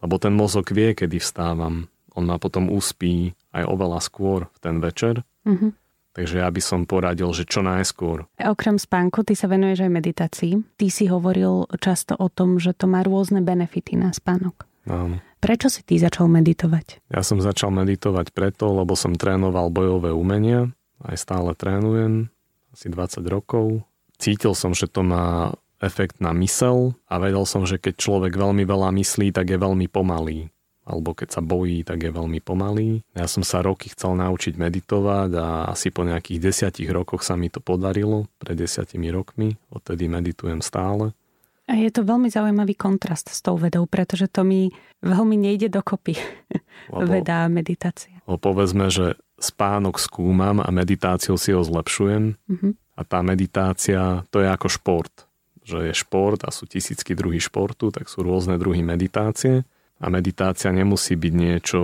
lebo 0.00 0.22
ten 0.22 0.32
mozog 0.36 0.70
vie, 0.70 0.94
kedy 0.94 1.18
vstávam. 1.18 1.90
On 2.16 2.24
ma 2.24 2.40
potom 2.40 2.72
uspí 2.72 3.36
aj 3.52 3.64
oveľa 3.66 4.00
skôr 4.00 4.48
v 4.54 4.58
ten 4.62 4.76
večer. 4.80 5.24
Mm-hmm. 5.44 5.70
Takže 6.16 6.40
ja 6.40 6.48
by 6.48 6.62
som 6.64 6.88
poradil, 6.88 7.28
že 7.36 7.44
čo 7.44 7.60
najskôr. 7.60 8.24
Okrem 8.40 8.80
spánku, 8.80 9.20
ty 9.20 9.36
sa 9.36 9.52
venuješ 9.52 9.84
aj 9.84 9.92
meditácii. 9.92 10.52
Ty 10.80 10.86
si 10.88 11.12
hovoril 11.12 11.68
často 11.76 12.16
o 12.16 12.32
tom, 12.32 12.56
že 12.56 12.72
to 12.72 12.88
má 12.88 13.04
rôzne 13.04 13.44
benefity 13.44 14.00
na 14.00 14.16
spánok. 14.16 14.64
Áno. 14.88 15.20
Prečo 15.36 15.68
si 15.68 15.84
ty 15.84 16.00
začal 16.00 16.26
meditovať? 16.32 17.12
Ja 17.12 17.20
som 17.20 17.38
začal 17.38 17.70
meditovať 17.70 18.32
preto, 18.32 18.72
lebo 18.72 18.96
som 18.96 19.14
trénoval 19.14 19.68
bojové 19.68 20.10
umenia, 20.10 20.72
aj 21.04 21.16
stále 21.20 21.52
trénujem, 21.52 22.32
asi 22.72 22.88
20 22.88 23.20
rokov. 23.28 23.84
Cítil 24.16 24.56
som, 24.56 24.72
že 24.72 24.88
to 24.88 25.04
má 25.04 25.52
efekt 25.80 26.24
na 26.24 26.32
mysel 26.32 26.96
a 27.04 27.20
vedel 27.20 27.44
som, 27.44 27.68
že 27.68 27.76
keď 27.76 28.00
človek 28.00 28.32
veľmi 28.32 28.64
veľa 28.64 28.92
myslí, 28.96 29.32
tak 29.32 29.52
je 29.52 29.58
veľmi 29.60 29.92
pomalý. 29.92 30.48
Alebo 30.86 31.18
keď 31.18 31.28
sa 31.34 31.42
bojí, 31.42 31.82
tak 31.82 32.06
je 32.06 32.14
veľmi 32.14 32.38
pomalý. 32.38 33.02
Ja 33.10 33.26
som 33.26 33.42
sa 33.42 33.58
roky 33.58 33.90
chcel 33.90 34.14
naučiť 34.22 34.54
meditovať 34.54 35.30
a 35.34 35.46
asi 35.66 35.90
po 35.90 36.06
nejakých 36.06 36.38
desiatich 36.38 36.86
rokoch 36.86 37.26
sa 37.26 37.34
mi 37.34 37.50
to 37.50 37.58
podarilo, 37.58 38.30
pred 38.38 38.54
desiatimi 38.54 39.10
rokmi. 39.10 39.58
Odtedy 39.74 40.06
meditujem 40.06 40.62
stále. 40.62 41.10
A 41.66 41.74
je 41.74 41.90
to 41.90 42.06
veľmi 42.06 42.30
zaujímavý 42.30 42.78
kontrast 42.78 43.26
s 43.26 43.42
tou 43.42 43.58
vedou, 43.58 43.90
pretože 43.90 44.30
to 44.30 44.46
mi 44.46 44.70
veľmi 45.02 45.34
nejde 45.34 45.66
dokopy. 45.66 46.14
Lebo, 46.94 47.10
Veda 47.10 47.46
a 47.46 47.50
meditácia. 47.50 48.22
Lebo 48.26 48.38
povedzme, 48.38 48.86
že 48.86 49.18
spánok 49.42 49.98
skúmam 49.98 50.62
a 50.62 50.68
meditáciou 50.70 51.34
si 51.34 51.50
ho 51.50 51.60
zlepšujem. 51.66 52.38
Mm-hmm. 52.38 52.72
A 52.96 53.02
tá 53.02 53.20
meditácia, 53.20 54.24
to 54.30 54.40
je 54.40 54.48
ako 54.48 54.68
šport. 54.70 55.14
Že 55.66 55.90
je 55.90 55.94
šport 55.98 56.40
a 56.46 56.54
sú 56.54 56.70
tisícky 56.70 57.18
druhy 57.18 57.42
športu, 57.42 57.90
tak 57.90 58.06
sú 58.06 58.22
rôzne 58.22 58.56
druhy 58.56 58.86
meditácie. 58.86 59.66
A 59.98 60.06
meditácia 60.06 60.70
nemusí 60.70 61.18
byť 61.18 61.32
niečo 61.34 61.80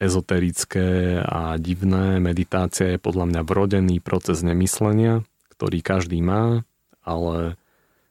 ezoterické 0.00 1.20
a 1.20 1.60
divné. 1.60 2.22
Meditácia 2.22 2.96
je 2.96 3.02
podľa 3.02 3.28
mňa 3.28 3.40
vrodený 3.44 4.00
proces 4.00 4.40
nemyslenia, 4.40 5.26
ktorý 5.52 5.84
každý 5.84 6.24
má, 6.24 6.64
ale 7.04 7.60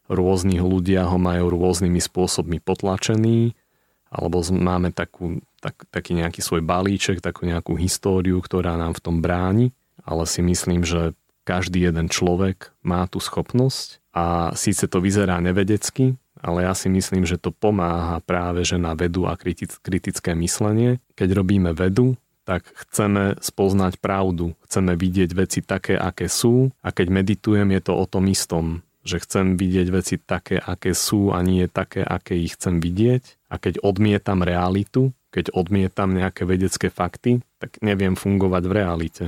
rôzni 0.09 0.57
ľudia 0.57 1.05
ho 1.05 1.21
majú 1.21 1.53
rôznymi 1.53 2.01
spôsobmi 2.01 2.57
potlačený, 2.59 3.53
alebo 4.09 4.41
máme 4.41 4.89
takú, 4.89 5.39
tak, 5.61 5.85
taký 5.93 6.17
nejaký 6.17 6.41
svoj 6.41 6.65
balíček, 6.65 7.21
takú 7.21 7.45
nejakú 7.45 7.77
históriu, 7.77 8.41
ktorá 8.41 8.73
nám 8.75 8.97
v 8.97 9.03
tom 9.05 9.21
bráni, 9.21 9.69
ale 10.01 10.25
si 10.25 10.41
myslím, 10.41 10.81
že 10.81 11.13
každý 11.45 11.85
jeden 11.85 12.09
človek 12.09 12.73
má 12.81 13.05
tú 13.05 13.21
schopnosť 13.21 14.01
a 14.13 14.53
síce 14.57 14.89
to 14.89 14.97
vyzerá 14.97 15.37
nevedecky, 15.37 16.17
ale 16.41 16.65
ja 16.65 16.73
si 16.73 16.89
myslím, 16.89 17.29
že 17.29 17.37
to 17.37 17.53
pomáha 17.53 18.17
práve 18.25 18.65
že 18.65 18.81
na 18.81 18.97
vedu 18.97 19.29
a 19.29 19.37
kritické 19.37 20.33
myslenie. 20.33 21.03
Keď 21.13 21.29
robíme 21.35 21.75
vedu, 21.75 22.17
tak 22.49 22.65
chceme 22.73 23.37
spoznať 23.37 24.01
pravdu, 24.01 24.57
chceme 24.65 24.97
vidieť 24.97 25.29
veci 25.37 25.59
také, 25.61 25.93
aké 25.93 26.25
sú 26.25 26.73
a 26.81 26.89
keď 26.89 27.13
meditujem, 27.13 27.69
je 27.77 27.81
to 27.85 27.93
o 27.93 28.05
tom 28.09 28.25
istom, 28.25 28.81
že 29.09 29.17
chcem 29.25 29.57
vidieť 29.57 29.87
veci 29.89 30.15
také, 30.21 30.61
aké 30.61 30.93
sú 30.93 31.33
a 31.33 31.41
nie 31.41 31.65
také, 31.65 32.05
aké 32.05 32.37
ich 32.37 32.53
chcem 32.53 32.77
vidieť 32.77 33.49
a 33.49 33.57
keď 33.57 33.81
odmietam 33.81 34.45
realitu, 34.45 35.17
keď 35.33 35.49
odmietam 35.57 36.13
nejaké 36.13 36.45
vedecké 36.45 36.93
fakty, 36.93 37.41
tak 37.57 37.81
neviem 37.81 38.13
fungovať 38.13 38.63
v 38.69 38.73
realite. 38.73 39.25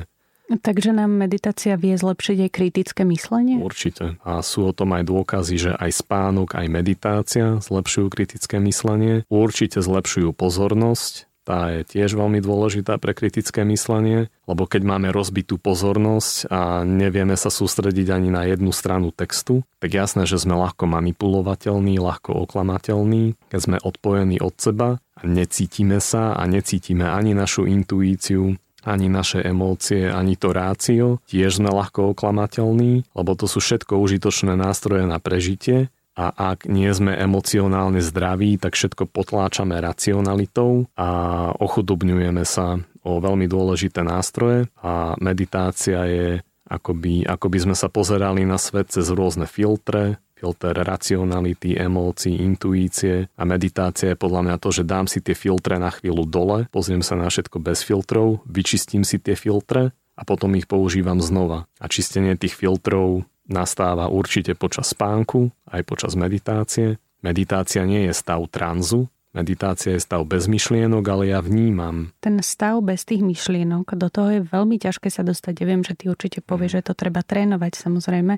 Takže 0.51 0.91
nám 0.91 1.15
meditácia 1.15 1.79
vie 1.79 1.95
zlepšiť 1.95 2.37
aj 2.43 2.51
kritické 2.51 3.01
myslenie? 3.07 3.63
Určite. 3.63 4.19
A 4.27 4.43
sú 4.43 4.67
o 4.67 4.75
tom 4.75 4.91
aj 4.91 5.07
dôkazy, 5.07 5.55
že 5.55 5.71
aj 5.71 6.03
spánok, 6.03 6.59
aj 6.59 6.67
meditácia 6.67 7.55
zlepšujú 7.63 8.11
kritické 8.11 8.59
myslenie. 8.59 9.23
Určite 9.31 9.79
zlepšujú 9.79 10.35
pozornosť, 10.35 11.30
tá 11.51 11.67
je 11.75 11.83
tiež 11.83 12.15
veľmi 12.15 12.39
dôležitá 12.39 12.95
pre 12.95 13.11
kritické 13.11 13.67
myslenie, 13.67 14.31
lebo 14.47 14.63
keď 14.63 14.87
máme 14.87 15.11
rozbitú 15.11 15.59
pozornosť 15.59 16.47
a 16.47 16.87
nevieme 16.87 17.35
sa 17.35 17.51
sústrediť 17.51 18.07
ani 18.07 18.31
na 18.31 18.47
jednu 18.47 18.71
stranu 18.71 19.11
textu, 19.11 19.67
tak 19.83 19.91
jasné, 19.91 20.23
že 20.23 20.39
sme 20.39 20.55
ľahko 20.55 20.87
manipulovateľní, 20.87 21.99
ľahko 21.99 22.39
oklamateľní, 22.47 23.51
keď 23.51 23.59
sme 23.59 23.77
odpojení 23.83 24.39
od 24.39 24.55
seba 24.55 25.03
a 25.19 25.21
necítime 25.27 25.99
sa 25.99 26.39
a 26.39 26.47
necítime 26.47 27.03
ani 27.03 27.35
našu 27.35 27.67
intuíciu, 27.67 28.55
ani 28.87 29.11
naše 29.11 29.43
emócie, 29.43 30.07
ani 30.07 30.39
to 30.39 30.55
rácio. 30.55 31.19
Tiež 31.27 31.59
sme 31.59 31.67
ľahko 31.67 32.15
oklamateľní, 32.15 33.11
lebo 33.11 33.31
to 33.35 33.45
sú 33.51 33.59
všetko 33.59 33.99
užitočné 33.99 34.55
nástroje 34.55 35.03
na 35.03 35.19
prežitie 35.19 35.91
a 36.21 36.53
ak 36.53 36.69
nie 36.69 36.93
sme 36.93 37.17
emocionálne 37.17 37.97
zdraví, 37.97 38.61
tak 38.61 38.77
všetko 38.77 39.09
potláčame 39.09 39.73
racionalitou 39.81 40.85
a 40.93 41.09
ochudobňujeme 41.57 42.45
sa 42.45 42.77
o 43.01 43.17
veľmi 43.17 43.49
dôležité 43.49 44.05
nástroje 44.05 44.69
a 44.77 45.17
meditácia 45.17 46.05
je 46.05 46.27
akoby, 46.69 47.25
akoby 47.25 47.57
sme 47.65 47.75
sa 47.75 47.89
pozerali 47.89 48.45
na 48.45 48.61
svet 48.61 48.93
cez 48.93 49.09
rôzne 49.09 49.49
filtre, 49.49 50.21
filter 50.37 50.73
racionality, 50.73 51.77
emócií, 51.77 52.37
intuície 52.41 53.29
a 53.33 53.43
meditácia 53.45 54.13
je 54.13 54.21
podľa 54.21 54.41
mňa 54.45 54.55
to, 54.61 54.69
že 54.69 54.83
dám 54.85 55.05
si 55.09 55.21
tie 55.21 55.33
filtre 55.33 55.81
na 55.81 55.89
chvíľu 55.89 56.29
dole, 56.29 56.69
pozriem 56.69 57.01
sa 57.01 57.17
na 57.17 57.29
všetko 57.29 57.57
bez 57.57 57.81
filtrov, 57.81 58.45
vyčistím 58.45 59.01
si 59.01 59.17
tie 59.17 59.33
filtre 59.33 59.93
a 60.17 60.21
potom 60.21 60.53
ich 60.53 60.69
používam 60.69 61.17
znova. 61.17 61.65
A 61.81 61.89
čistenie 61.89 62.37
tých 62.37 62.53
filtrov 62.53 63.25
nastáva 63.51 64.07
určite 64.07 64.55
počas 64.55 64.95
spánku, 64.95 65.51
aj 65.67 65.81
počas 65.83 66.15
meditácie. 66.15 66.97
Meditácia 67.21 67.85
nie 67.85 68.09
je 68.09 68.13
stav 68.17 68.41
tranzu, 68.49 69.11
Meditácia 69.31 69.95
je 69.95 70.03
stav 70.03 70.27
bez 70.27 70.51
myšlienok, 70.51 71.07
ale 71.07 71.31
ja 71.31 71.39
vnímam. 71.39 72.11
Ten 72.19 72.43
stav 72.43 72.83
bez 72.83 73.07
tých 73.07 73.23
myšlienok, 73.23 73.95
do 73.95 74.11
toho 74.11 74.27
je 74.27 74.41
veľmi 74.43 74.75
ťažké 74.75 75.07
sa 75.07 75.23
dostať. 75.23 75.63
Ja 75.63 75.65
viem, 75.71 75.87
že 75.87 75.95
ty 75.95 76.11
určite 76.11 76.43
povieš, 76.43 76.83
že 76.83 76.91
to 76.91 76.93
treba 76.99 77.23
trénovať 77.23 77.79
samozrejme, 77.79 78.35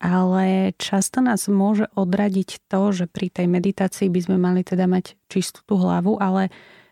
ale 0.00 0.72
často 0.80 1.20
nás 1.20 1.44
môže 1.44 1.92
odradiť 1.92 2.72
to, 2.72 2.88
že 2.88 3.04
pri 3.04 3.28
tej 3.28 3.52
meditácii 3.52 4.08
by 4.08 4.20
sme 4.24 4.36
mali 4.40 4.64
teda 4.64 4.88
mať 4.88 5.12
čistú 5.28 5.60
tú 5.68 5.76
hlavu, 5.76 6.16
ale 6.16 6.48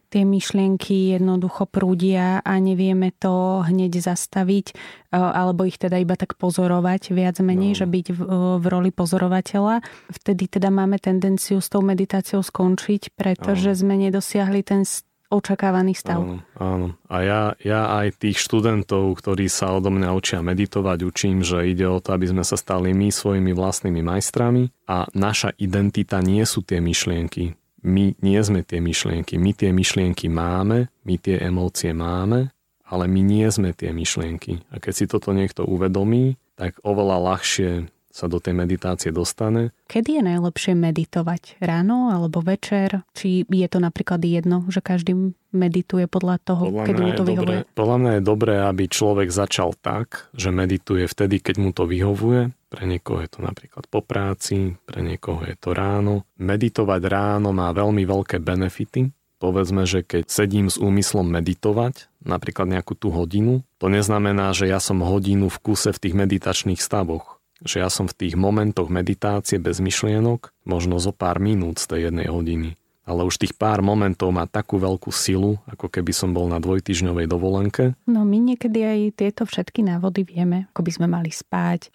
tie 0.09 0.25
myšlienky 0.25 1.15
jednoducho 1.17 1.69
prúdia 1.69 2.41
a 2.41 2.53
nevieme 2.57 3.13
to 3.13 3.61
hneď 3.65 4.01
zastaviť, 4.01 4.67
e, 4.73 4.75
alebo 5.15 5.69
ich 5.69 5.77
teda 5.77 6.01
iba 6.01 6.17
tak 6.17 6.41
pozorovať 6.41 7.13
viac 7.13 7.37
menej, 7.45 7.77
no. 7.77 7.79
že 7.85 7.87
byť 7.87 8.07
v, 8.17 8.21
v 8.59 8.65
roli 8.67 8.91
pozorovateľa. 8.91 9.85
Vtedy 10.09 10.49
teda 10.49 10.73
máme 10.73 10.97
tendenciu 10.97 11.61
s 11.61 11.69
tou 11.69 11.85
meditáciou 11.85 12.41
skončiť, 12.41 13.15
pretože 13.15 13.77
no. 13.77 13.79
sme 13.79 13.95
nedosiahli 14.09 14.61
ten 14.65 14.83
očakávaný 15.29 15.93
stav. 15.93 16.25
Áno, 16.25 16.41
áno. 16.57 16.89
A 17.13 17.17
ja, 17.21 17.41
ja 17.61 17.93
aj 18.01 18.17
tých 18.25 18.41
študentov, 18.41 19.13
ktorí 19.21 19.53
sa 19.53 19.77
odo 19.77 19.93
mňa 19.93 20.09
učia 20.17 20.41
meditovať, 20.41 21.05
učím, 21.05 21.45
že 21.45 21.69
ide 21.69 21.85
o 21.85 22.01
to, 22.01 22.17
aby 22.17 22.33
sme 22.33 22.45
sa 22.49 22.57
stali 22.57 22.97
my 22.97 23.13
svojimi 23.13 23.53
vlastnými 23.53 24.01
majstrami 24.01 24.73
a 24.89 25.05
naša 25.13 25.53
identita 25.61 26.25
nie 26.25 26.49
sú 26.49 26.65
tie 26.65 26.81
myšlienky 26.81 27.53
my 27.83 28.19
nie 28.19 28.41
sme 28.43 28.67
tie 28.67 28.83
myšlienky. 28.83 29.39
My 29.39 29.55
tie 29.55 29.71
myšlienky 29.71 30.27
máme, 30.27 30.91
my 31.07 31.15
tie 31.19 31.39
emócie 31.43 31.95
máme, 31.95 32.51
ale 32.89 33.05
my 33.07 33.21
nie 33.21 33.47
sme 33.53 33.77
tie 33.77 33.93
myšlienky. 33.93 34.65
A 34.73 34.81
keď 34.81 34.93
si 34.93 35.05
toto 35.07 35.31
niekto 35.37 35.63
uvedomí, 35.69 36.41
tak 36.59 36.81
oveľa 36.83 37.35
ľahšie 37.35 37.87
sa 38.09 38.27
do 38.27 38.43
tej 38.43 38.57
meditácie 38.57 39.15
dostane. 39.15 39.71
Kedy 39.87 40.19
je 40.19 40.23
najlepšie 40.27 40.75
meditovať? 40.75 41.63
Ráno 41.63 42.11
alebo 42.11 42.43
večer? 42.43 43.07
Či 43.15 43.47
je 43.47 43.69
to 43.71 43.79
napríklad 43.79 44.19
jedno, 44.27 44.67
že 44.67 44.83
každý 44.83 45.37
medituje 45.55 46.11
podľa 46.11 46.43
toho, 46.43 46.67
podľa 46.67 46.85
kedy 46.89 47.01
mu 47.01 47.13
to 47.15 47.23
vyhovuje? 47.23 47.59
Dobré, 47.63 47.77
podľa 47.79 47.97
mňa 48.03 48.13
je 48.19 48.23
dobré, 48.27 48.55
aby 48.67 48.85
človek 48.91 49.29
začal 49.31 49.71
tak, 49.79 50.27
že 50.35 50.51
medituje 50.51 51.07
vtedy, 51.07 51.39
keď 51.39 51.57
mu 51.63 51.71
to 51.71 51.87
vyhovuje. 51.87 52.51
Pre 52.69 52.85
niekoho 52.85 53.25
je 53.25 53.31
to 53.33 53.41
napríklad 53.41 53.89
po 53.89 54.05
práci, 54.05 54.77
pre 54.85 55.01
niekoho 55.01 55.41
je 55.49 55.57
to 55.57 55.73
ráno. 55.73 56.29
Meditovať 56.37 57.03
ráno 57.09 57.57
má 57.57 57.73
veľmi 57.73 58.05
veľké 58.05 58.39
benefity, 58.41 59.13
Povedzme, 59.39 59.87
že 59.87 60.03
keď 60.03 60.27
sedím 60.27 60.67
s 60.67 60.83
úmyslom 60.83 61.23
meditovať, 61.31 62.11
napríklad 62.27 62.67
nejakú 62.75 62.99
tú 62.99 63.15
hodinu, 63.15 63.63
to 63.79 63.87
neznamená, 63.87 64.51
že 64.51 64.67
ja 64.67 64.83
som 64.83 64.99
hodinu 64.99 65.47
v 65.47 65.63
kuse 65.63 65.95
v 65.95 66.03
tých 66.03 66.19
meditačných 66.19 66.83
stavoch 66.83 67.39
že 67.65 67.83
ja 67.83 67.91
som 67.91 68.07
v 68.07 68.15
tých 68.15 68.35
momentoch 68.39 68.87
meditácie 68.87 69.59
bez 69.59 69.83
myšlienok 69.83 70.55
možno 70.63 71.03
zo 71.03 71.11
pár 71.11 71.43
minút 71.43 71.83
z 71.83 71.87
tej 71.91 72.01
jednej 72.11 72.31
hodiny. 72.31 72.79
Ale 73.09 73.25
už 73.25 73.41
tých 73.41 73.57
pár 73.57 73.81
momentov 73.81 74.29
má 74.37 74.45
takú 74.45 74.77
veľkú 74.77 75.09
silu, 75.09 75.57
ako 75.65 75.89
keby 75.89 76.13
som 76.13 76.37
bol 76.37 76.45
na 76.45 76.61
dvojtyžňovej 76.61 77.25
dovolenke. 77.25 77.97
No 78.05 78.29
my 78.29 78.37
niekedy 78.37 78.85
aj 78.85 79.01
tieto 79.17 79.43
všetky 79.49 79.81
návody 79.81 80.29
vieme, 80.29 80.69
ako 80.77 80.85
by 80.85 80.91
sme 80.93 81.07
mali 81.09 81.33
spať, 81.33 81.89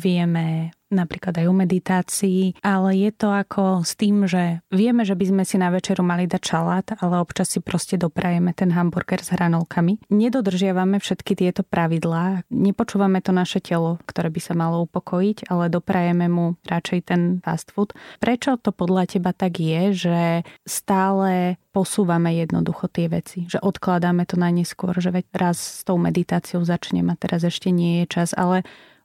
vieme 0.00 0.72
napríklad 0.90 1.34
aj 1.42 1.46
o 1.50 1.54
meditácii, 1.54 2.62
ale 2.62 2.94
je 2.96 3.10
to 3.10 3.28
ako 3.30 3.82
s 3.82 3.98
tým, 3.98 4.24
že 4.30 4.62
vieme, 4.70 5.02
že 5.02 5.18
by 5.18 5.24
sme 5.34 5.44
si 5.44 5.56
na 5.58 5.70
večeru 5.74 6.06
mali 6.06 6.30
dať 6.30 6.42
šalát, 6.42 6.86
ale 7.02 7.18
občas 7.18 7.50
si 7.50 7.58
proste 7.58 7.98
doprajeme 7.98 8.54
ten 8.54 8.70
hamburger 8.70 9.18
s 9.22 9.34
hranolkami. 9.34 9.98
Nedodržiavame 10.10 11.02
všetky 11.02 11.34
tieto 11.34 11.66
pravidlá, 11.66 12.46
nepočúvame 12.50 13.18
to 13.18 13.34
naše 13.34 13.58
telo, 13.58 13.98
ktoré 14.06 14.30
by 14.30 14.40
sa 14.40 14.54
malo 14.54 14.86
upokojiť, 14.86 15.50
ale 15.50 15.72
doprajeme 15.72 16.30
mu 16.30 16.54
radšej 16.66 17.00
ten 17.06 17.20
fast 17.42 17.74
food. 17.74 17.90
Prečo 18.22 18.58
to 18.58 18.70
podľa 18.70 19.10
teba 19.10 19.34
tak 19.34 19.58
je, 19.58 20.06
že 20.06 20.18
stále 20.62 21.58
posúvame 21.76 22.32
jednoducho 22.40 22.88
tie 22.88 23.10
veci, 23.12 23.44
že 23.52 23.60
odkladáme 23.60 24.24
to 24.24 24.40
na 24.40 24.48
neskôr, 24.48 24.96
že 24.96 25.12
veď 25.12 25.28
raz 25.36 25.60
s 25.60 25.84
tou 25.84 26.00
meditáciou 26.00 26.64
začnem 26.64 27.04
a 27.12 27.20
teraz 27.20 27.44
ešte 27.44 27.68
nie 27.68 28.00
je 28.00 28.06
čas, 28.08 28.32
ale 28.32 28.64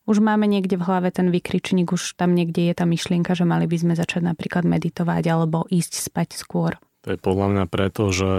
už 0.10 0.18
máme 0.20 0.50
niekde 0.50 0.78
v 0.78 0.86
hlave 0.86 1.10
ten 1.14 1.30
vykričník, 1.30 1.94
už 1.94 2.18
tam 2.18 2.34
niekde 2.34 2.72
je 2.72 2.74
tá 2.74 2.86
myšlienka, 2.90 3.38
že 3.38 3.46
mali 3.46 3.70
by 3.70 3.78
sme 3.78 3.94
začať 3.94 4.26
napríklad 4.26 4.66
meditovať 4.66 5.24
alebo 5.30 5.70
ísť 5.70 6.12
spať 6.12 6.34
skôr. 6.36 6.78
To 7.02 7.14
je 7.14 7.18
podľa 7.18 7.48
mňa 7.58 7.66
preto, 7.66 8.14
že 8.14 8.32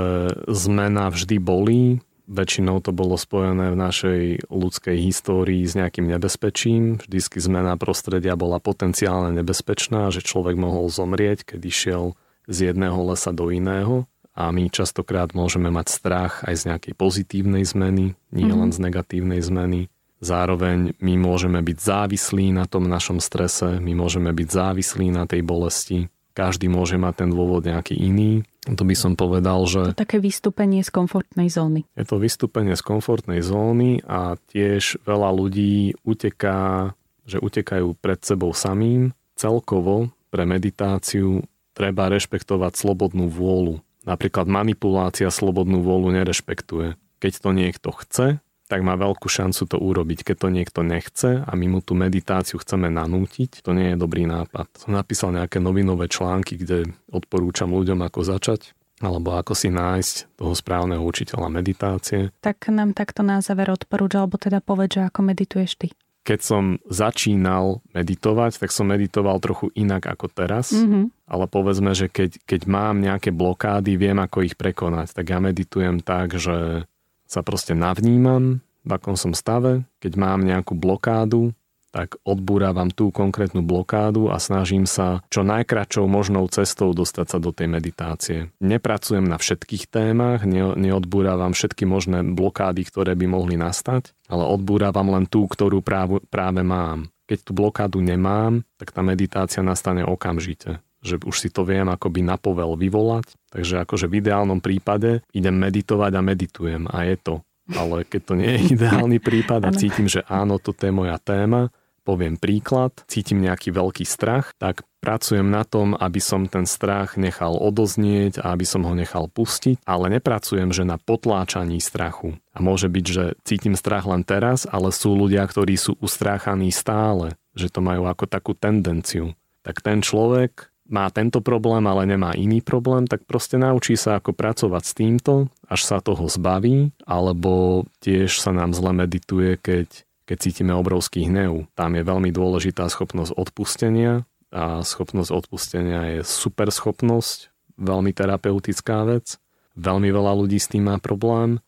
zmena 0.47 1.11
vždy 1.11 1.43
bolí. 1.43 1.99
Väčšinou 2.31 2.79
to 2.79 2.95
bolo 2.95 3.19
spojené 3.19 3.75
v 3.75 3.81
našej 3.83 4.21
ľudskej 4.47 4.97
histórii 5.03 5.67
s 5.67 5.75
nejakým 5.75 6.07
nebezpečím. 6.07 7.03
Vždycky 7.03 7.43
zmena 7.43 7.75
prostredia 7.75 8.39
bola 8.39 8.63
potenciálne 8.63 9.35
nebezpečná, 9.35 10.15
že 10.15 10.23
človek 10.23 10.55
mohol 10.55 10.87
zomrieť, 10.87 11.43
keď 11.43 11.61
išiel 11.67 12.05
z 12.47 12.71
jedného 12.71 12.97
lesa 13.11 13.35
do 13.35 13.51
iného. 13.51 14.07
A 14.33 14.49
my 14.49 14.71
častokrát 14.73 15.35
môžeme 15.37 15.69
mať 15.69 15.93
strach 15.93 16.41
aj 16.47 16.55
z 16.57 16.63
nejakej 16.73 16.95
pozitívnej 16.97 17.67
zmeny, 17.69 18.17
nie 18.33 18.47
mm-hmm. 18.49 18.61
len 18.65 18.71
z 18.73 18.79
negatívnej 18.81 19.43
zmeny. 19.45 19.93
Zároveň 20.23 20.95
my 21.03 21.19
môžeme 21.19 21.59
byť 21.59 21.79
závislí 21.83 22.55
na 22.55 22.71
tom 22.71 22.87
našom 22.87 23.19
strese, 23.19 23.83
my 23.83 23.93
môžeme 23.99 24.31
byť 24.31 24.49
závislí 24.49 25.11
na 25.11 25.27
tej 25.27 25.43
bolesti. 25.43 26.07
Každý 26.33 26.71
môže 26.71 26.97
mať 26.97 27.27
ten 27.27 27.31
dôvod 27.35 27.67
nejaký 27.67 27.99
iný. 27.99 28.47
To 28.65 28.87
by 28.87 28.95
som 28.97 29.19
povedal, 29.19 29.67
že... 29.67 29.93
To 29.93 30.07
také 30.07 30.23
vystúpenie 30.23 30.81
z 30.87 30.95
komfortnej 30.95 31.51
zóny. 31.51 31.85
Je 31.99 32.07
to 32.07 32.17
vystúpenie 32.23 32.79
z 32.79 32.81
komfortnej 32.87 33.43
zóny 33.43 34.01
a 34.07 34.39
tiež 34.55 35.03
veľa 35.05 35.29
ľudí 35.35 35.99
uteká, 36.07 36.95
že 37.27 37.43
utekajú 37.43 37.99
pred 37.99 38.23
sebou 38.23 38.55
samým. 38.55 39.13
Celkovo 39.35 40.15
pre 40.31 40.47
meditáciu 40.47 41.43
treba 41.75 42.09
rešpektovať 42.09 42.79
slobodnú 42.79 43.27
vôľu. 43.27 43.83
Napríklad 44.07 44.47
manipulácia 44.47 45.29
slobodnú 45.29 45.83
vôľu 45.83 46.15
nerešpektuje. 46.15 46.95
Keď 47.19 47.33
to 47.43 47.51
niekto 47.51 47.91
chce, 47.93 48.27
tak 48.73 48.81
má 48.81 48.97
veľkú 48.97 49.29
šancu 49.29 49.69
to 49.69 49.77
urobiť. 49.77 50.25
Keď 50.33 50.37
to 50.41 50.49
niekto 50.49 50.81
nechce 50.81 51.45
a 51.45 51.53
my 51.53 51.77
mu 51.77 51.85
tú 51.85 51.93
meditáciu 51.93 52.57
chceme 52.57 52.89
nanútiť, 52.89 53.61
to 53.61 53.77
nie 53.77 53.93
je 53.93 54.01
dobrý 54.01 54.25
nápad. 54.25 54.65
Som 54.81 54.97
napísal 54.97 55.37
nejaké 55.37 55.61
novinové 55.61 56.09
články, 56.09 56.57
kde 56.57 56.89
odporúčam 57.13 57.69
ľuďom, 57.69 58.01
ako 58.01 58.25
začať 58.25 58.73
alebo 59.03 59.35
ako 59.35 59.59
si 59.59 59.67
nájsť 59.67 60.39
toho 60.39 60.55
správneho 60.55 61.03
učiteľa 61.03 61.51
meditácie. 61.51 62.31
Tak 62.39 62.71
nám 62.71 62.95
takto 62.95 63.27
na 63.27 63.43
záver 63.43 63.75
odporúča, 63.75 64.23
alebo 64.23 64.39
teda 64.39 64.63
povedz, 64.63 64.95
že 64.95 65.11
ako 65.11 65.27
medituješ 65.27 65.75
ty. 65.75 65.89
keď 66.23 66.39
som 66.39 66.79
začínal 66.87 67.83
meditovať, 67.91 68.63
tak 68.63 68.71
som 68.71 68.87
meditoval 68.87 69.43
trochu 69.43 69.75
inak 69.75 70.07
ako 70.07 70.31
teraz. 70.31 70.71
Mm-hmm. 70.71 71.27
Ale 71.27 71.51
povedzme, 71.51 71.99
že 71.99 72.07
keď, 72.07 72.47
keď 72.47 72.61
mám 72.71 73.03
nejaké 73.03 73.35
blokády, 73.35 73.99
viem 73.99 74.23
ako 74.23 74.47
ich 74.47 74.55
prekonať. 74.55 75.19
Tak 75.19 75.27
ja 75.27 75.43
meditujem 75.43 75.99
tak, 75.99 76.39
že 76.39 76.87
sa 77.33 77.41
proste 77.41 77.73
navnímam, 77.73 78.61
v 78.85 78.91
akom 78.93 79.17
som 79.17 79.33
stave. 79.33 79.89
Keď 80.05 80.13
mám 80.21 80.45
nejakú 80.45 80.77
blokádu, 80.77 81.57
tak 81.93 82.17
odbúravam 82.25 82.89
tú 82.89 83.13
konkrétnu 83.13 83.61
blokádu 83.61 84.33
a 84.33 84.41
snažím 84.41 84.89
sa 84.89 85.21
čo 85.29 85.45
najkračou 85.45 86.09
možnou 86.09 86.49
cestou 86.49 86.97
dostať 86.97 87.37
sa 87.37 87.39
do 87.39 87.53
tej 87.53 87.69
meditácie. 87.69 88.39
Nepracujem 88.65 89.29
na 89.29 89.37
všetkých 89.37 89.93
témach, 89.93 90.49
ne, 90.49 90.73
neodbúravam 90.73 91.53
všetky 91.53 91.85
možné 91.85 92.25
blokády, 92.25 92.89
ktoré 92.89 93.13
by 93.13 93.27
mohli 93.29 93.61
nastať, 93.61 94.17
ale 94.33 94.49
odbúravam 94.49 95.13
len 95.13 95.29
tú, 95.29 95.45
ktorú 95.45 95.85
práve, 95.85 96.25
práve 96.33 96.65
mám. 96.65 97.13
Keď 97.29 97.39
tú 97.45 97.53
blokádu 97.53 98.01
nemám, 98.01 98.65
tak 98.81 98.97
tá 98.97 99.05
meditácia 99.05 99.61
nastane 99.61 100.01
okamžite 100.01 100.81
že 101.03 101.19
už 101.19 101.37
si 101.37 101.51
to 101.51 101.67
viem 101.67 101.91
akoby 101.91 102.23
na 102.23 102.39
povel 102.39 102.79
vyvolať. 102.79 103.35
Takže 103.51 103.83
akože 103.85 104.07
v 104.09 104.23
ideálnom 104.23 104.63
prípade 104.63 105.27
idem 105.35 105.55
meditovať 105.59 106.13
a 106.15 106.23
meditujem 106.23 106.87
a 106.89 107.05
je 107.05 107.17
to. 107.19 107.35
Ale 107.75 108.07
keď 108.07 108.23
to 108.23 108.35
nie 108.39 108.51
je 108.57 108.61
ideálny 108.79 109.19
prípad 109.19 109.61
a 109.67 109.71
cítim, 109.75 110.07
že 110.07 110.23
áno, 110.31 110.63
toto 110.63 110.87
je 110.87 110.95
moja 110.95 111.19
téma, 111.19 111.75
Poviem 112.03 112.35
príklad, 112.35 112.91
cítim 113.07 113.39
nejaký 113.39 113.71
veľký 113.71 114.03
strach, 114.03 114.51
tak 114.59 114.83
pracujem 114.99 115.47
na 115.47 115.63
tom, 115.63 115.95
aby 115.95 116.19
som 116.19 116.51
ten 116.51 116.67
strach 116.67 117.15
nechal 117.15 117.55
odoznieť 117.55 118.43
a 118.43 118.59
aby 118.59 118.67
som 118.67 118.83
ho 118.83 118.91
nechal 118.91 119.31
pustiť, 119.31 119.87
ale 119.87 120.11
nepracujem, 120.19 120.75
že 120.75 120.83
na 120.83 120.99
potláčaní 120.99 121.79
strachu. 121.79 122.35
A 122.51 122.59
môže 122.59 122.91
byť, 122.91 123.07
že 123.07 123.25
cítim 123.47 123.79
strach 123.79 124.03
len 124.11 124.27
teraz, 124.27 124.67
ale 124.67 124.91
sú 124.91 125.15
ľudia, 125.15 125.47
ktorí 125.47 125.79
sú 125.79 125.95
ustráchaní 126.03 126.75
stále, 126.75 127.39
že 127.55 127.71
to 127.71 127.79
majú 127.79 128.11
ako 128.11 128.27
takú 128.27 128.59
tendenciu. 128.59 129.39
Tak 129.63 129.79
ten 129.79 130.03
človek 130.03 130.72
má 130.93 131.09
tento 131.09 131.41
problém, 131.41 131.83
ale 131.89 132.05
nemá 132.05 132.37
iný 132.37 132.61
problém, 132.61 133.09
tak 133.09 133.25
proste 133.25 133.57
naučí 133.57 133.97
sa 133.97 134.21
ako 134.21 134.37
pracovať 134.37 134.83
s 134.85 134.93
týmto, 134.93 135.33
až 135.65 135.81
sa 135.89 136.05
toho 136.05 136.29
zbaví, 136.29 136.93
alebo 137.09 137.85
tiež 138.05 138.37
sa 138.37 138.53
nám 138.53 138.77
zle 138.77 138.93
medituje, 138.93 139.57
keď 139.57 140.05
keď 140.23 140.39
cítime 140.39 140.73
obrovský 140.73 141.27
hnev. 141.27 141.67
Tam 141.75 141.93
je 141.99 142.07
veľmi 142.07 142.31
dôležitá 142.31 142.87
schopnosť 142.89 143.35
odpustenia 143.35 144.25
a 144.55 144.81
schopnosť 144.81 145.29
odpustenia 145.29 146.17
je 146.17 146.21
super 146.23 146.71
schopnosť, 146.71 147.51
veľmi 147.77 148.15
terapeutická 148.15 149.05
vec. 149.05 149.37
Veľmi 149.73 150.13
veľa 150.13 150.33
ľudí 150.37 150.61
s 150.61 150.69
tým 150.69 150.89
má 150.89 151.01
problém, 151.01 151.61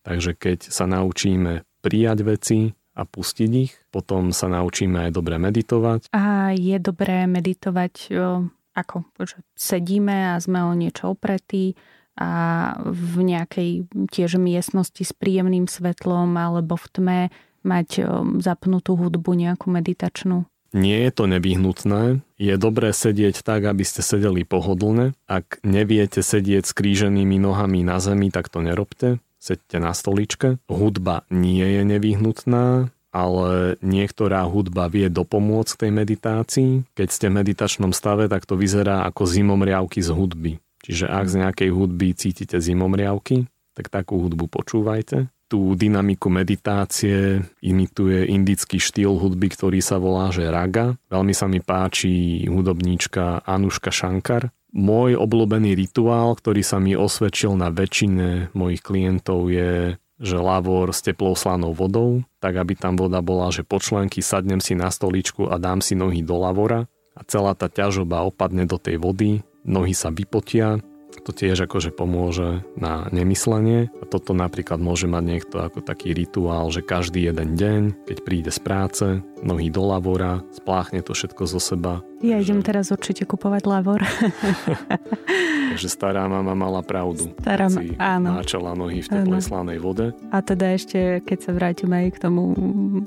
takže 0.00 0.32
keď 0.32 0.68
sa 0.72 0.88
naučíme 0.88 1.64
prijať 1.84 2.18
veci 2.24 2.58
a 2.96 3.04
pustiť 3.04 3.50
ich, 3.52 3.72
potom 3.92 4.32
sa 4.32 4.48
naučíme 4.48 5.08
aj 5.08 5.10
dobre 5.12 5.36
meditovať. 5.36 6.12
A 6.16 6.56
je 6.56 6.76
dobré 6.80 7.28
meditovať 7.28 8.12
ako? 8.80 9.04
Že 9.20 9.44
sedíme 9.54 10.34
a 10.34 10.40
sme 10.40 10.64
o 10.64 10.72
niečo 10.72 11.12
opretí 11.12 11.76
a 12.20 12.30
v 12.84 13.14
nejakej 13.24 13.70
tiež 14.12 14.36
miestnosti 14.36 15.00
s 15.00 15.12
príjemným 15.16 15.70
svetlom 15.70 16.36
alebo 16.36 16.76
v 16.76 16.86
tme 16.92 17.20
mať 17.64 18.04
zapnutú 18.40 18.96
hudbu 18.96 19.36
nejakú 19.36 19.68
meditačnú? 19.72 20.48
Nie 20.70 21.10
je 21.10 21.12
to 21.12 21.24
nevyhnutné. 21.26 22.22
Je 22.38 22.54
dobré 22.54 22.94
sedieť 22.94 23.42
tak, 23.42 23.66
aby 23.66 23.82
ste 23.82 24.06
sedeli 24.06 24.46
pohodlne. 24.46 25.18
Ak 25.26 25.58
neviete 25.66 26.22
sedieť 26.22 26.62
s 26.62 26.72
kríženými 26.76 27.42
nohami 27.42 27.82
na 27.82 27.98
zemi, 27.98 28.30
tak 28.30 28.46
to 28.46 28.62
nerobte. 28.62 29.18
Sedte 29.40 29.82
na 29.82 29.90
stoličke. 29.96 30.62
Hudba 30.70 31.26
nie 31.32 31.64
je 31.64 31.82
nevyhnutná, 31.82 32.92
ale 33.10 33.78
niektorá 33.82 34.46
hudba 34.46 34.86
vie 34.86 35.10
dopomôcť 35.10 35.86
tej 35.86 35.90
meditácii. 35.90 36.70
Keď 36.94 37.08
ste 37.10 37.26
v 37.28 37.36
meditačnom 37.42 37.92
stave, 37.94 38.30
tak 38.30 38.46
to 38.46 38.54
vyzerá 38.54 39.06
ako 39.06 39.26
zimomriavky 39.26 40.02
z 40.02 40.10
hudby. 40.14 40.52
Čiže 40.80 41.06
ak 41.10 41.26
z 41.28 41.34
nejakej 41.44 41.70
hudby 41.74 42.16
cítite 42.16 42.56
zimomriavky, 42.56 43.50
tak 43.74 43.92
takú 43.92 44.22
hudbu 44.22 44.48
počúvajte 44.48 45.28
tú 45.50 45.74
dynamiku 45.74 46.30
meditácie 46.30 47.42
imituje 47.58 48.30
indický 48.30 48.78
štýl 48.78 49.18
hudby, 49.18 49.50
ktorý 49.50 49.82
sa 49.82 49.98
volá 49.98 50.30
že 50.30 50.46
raga. 50.46 50.94
Veľmi 51.10 51.34
sa 51.34 51.50
mi 51.50 51.58
páči 51.58 52.46
hudobníčka 52.46 53.42
Anuška 53.42 53.90
Shankar. 53.90 54.54
Môj 54.70 55.18
obľúbený 55.18 55.74
rituál, 55.74 56.38
ktorý 56.38 56.62
sa 56.62 56.78
mi 56.78 56.94
osvedčil 56.94 57.58
na 57.58 57.74
väčšine 57.74 58.54
mojich 58.54 58.86
klientov 58.86 59.50
je 59.50 59.98
že 60.20 60.36
lavor 60.36 60.92
s 60.92 61.00
teplou 61.00 61.32
slanou 61.32 61.72
vodou, 61.72 62.20
tak 62.38 62.60
aby 62.60 62.76
tam 62.76 62.94
voda 63.00 63.24
bola, 63.24 63.48
že 63.48 63.64
po 63.64 63.80
členky 63.80 64.20
sadnem 64.20 64.60
si 64.60 64.76
na 64.76 64.92
stoličku 64.92 65.48
a 65.48 65.56
dám 65.56 65.80
si 65.80 65.96
nohy 65.96 66.20
do 66.20 66.36
lavora 66.36 66.84
a 67.16 67.20
celá 67.24 67.56
tá 67.56 67.72
ťažoba 67.72 68.28
opadne 68.28 68.68
do 68.68 68.76
tej 68.76 69.00
vody, 69.00 69.40
nohy 69.64 69.96
sa 69.96 70.12
vypotia 70.12 70.78
to 71.20 71.34
tiež 71.34 71.68
akože 71.68 71.92
pomôže 71.92 72.64
na 72.78 73.06
nemyslenie. 73.12 73.92
A 74.00 74.04
toto 74.08 74.32
napríklad 74.32 74.80
môže 74.80 75.10
mať 75.10 75.24
niekto 75.26 75.56
ako 75.60 75.84
taký 75.84 76.16
rituál, 76.16 76.72
že 76.72 76.80
každý 76.80 77.28
jeden 77.28 77.58
deň, 77.58 78.06
keď 78.08 78.18
príde 78.24 78.50
z 78.50 78.60
práce, 78.62 79.06
nohy 79.40 79.72
do 79.72 79.84
lavora, 79.84 80.44
spláchne 80.52 81.00
to 81.00 81.16
všetko 81.16 81.42
zo 81.48 81.60
seba. 81.60 82.04
Ja 82.20 82.36
idem 82.36 82.60
že... 82.60 82.72
teraz 82.72 82.92
určite 82.92 83.24
kupovať 83.24 83.62
lavor. 83.64 84.04
Takže 85.72 85.88
stará 85.88 86.28
mama 86.28 86.52
mala 86.52 86.84
pravdu. 86.84 87.32
Stará 87.40 87.72
áno. 87.96 88.36
Náčala 88.36 88.76
nohy 88.76 89.00
v 89.00 89.08
teplej 89.08 89.40
slanej 89.40 89.78
vode. 89.80 90.12
A 90.28 90.44
teda 90.44 90.76
ešte, 90.76 91.24
keď 91.24 91.38
sa 91.40 91.50
vrátime 91.56 91.94
aj 92.06 92.08
k 92.12 92.18
tomu 92.20 92.42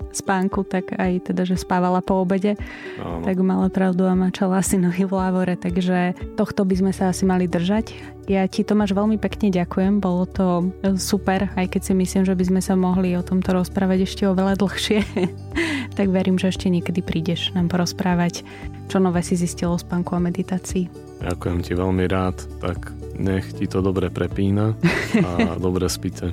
spánku, 0.09 0.65
tak 0.65 0.97
aj 0.97 1.29
teda, 1.29 1.45
že 1.45 1.61
spávala 1.61 2.01
po 2.01 2.25
obede, 2.25 2.57
áno. 2.97 3.21
tak 3.21 3.37
mala 3.43 3.69
pravdu 3.69 4.09
a 4.09 4.17
mačala 4.17 4.63
si 4.65 4.81
nohy 4.81 5.05
v 5.05 5.13
lavore. 5.13 5.53
Takže 5.53 6.17
tohto 6.33 6.65
by 6.65 6.75
sme 6.81 6.91
sa 6.95 7.13
asi 7.13 7.27
mali 7.29 7.45
držať. 7.45 7.93
Ja 8.23 8.47
ti 8.47 8.63
Tomáš 8.63 8.95
veľmi 8.95 9.19
pekne 9.19 9.51
ďakujem, 9.51 9.99
bolo 9.99 10.23
to 10.23 10.71
super, 10.95 11.51
aj 11.59 11.75
keď 11.75 11.81
si 11.91 11.93
myslím, 11.93 12.23
že 12.23 12.37
by 12.39 12.43
sme 12.47 12.61
sa 12.63 12.79
mohli 12.79 13.19
o 13.19 13.25
tomto 13.25 13.51
rozprávať 13.51 14.07
ešte 14.07 14.23
oveľa 14.23 14.55
dlhšie. 14.63 15.03
tak 15.97 16.07
verím, 16.07 16.39
že 16.39 16.55
ešte 16.55 16.71
niekedy 16.71 17.03
prídeš 17.03 17.51
nám 17.51 17.67
porozprávať, 17.67 18.47
čo 18.87 19.03
nové 19.03 19.19
si 19.27 19.35
zistilo 19.35 19.75
o 19.75 19.81
spánku 19.81 20.15
a 20.15 20.23
meditácii. 20.23 20.87
Ďakujem 21.19 21.59
ti 21.67 21.73
veľmi 21.75 22.05
rád, 22.07 22.39
tak 22.63 22.95
nech 23.19 23.43
ti 23.59 23.67
to 23.67 23.83
dobre 23.83 24.07
prepína 24.07 24.71
a 25.19 25.55
dobre 25.59 25.91
spíte. 25.91 26.31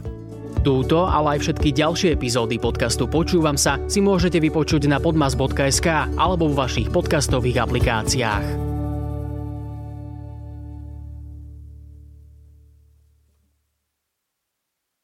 Túto, 0.61 1.09
ale 1.09 1.36
aj 1.36 1.49
všetky 1.49 1.72
ďalšie 1.72 2.20
epizódy 2.20 2.61
podcastu 2.61 3.09
Počúvam 3.09 3.57
sa 3.57 3.80
si 3.88 4.05
môžete 4.05 4.36
vypočuť 4.38 4.93
na 4.93 5.01
podmas.sk 5.01 5.88
alebo 6.20 6.53
v 6.53 6.59
vašich 6.61 6.88
podcastových 6.93 7.64
aplikáciách. 7.64 8.80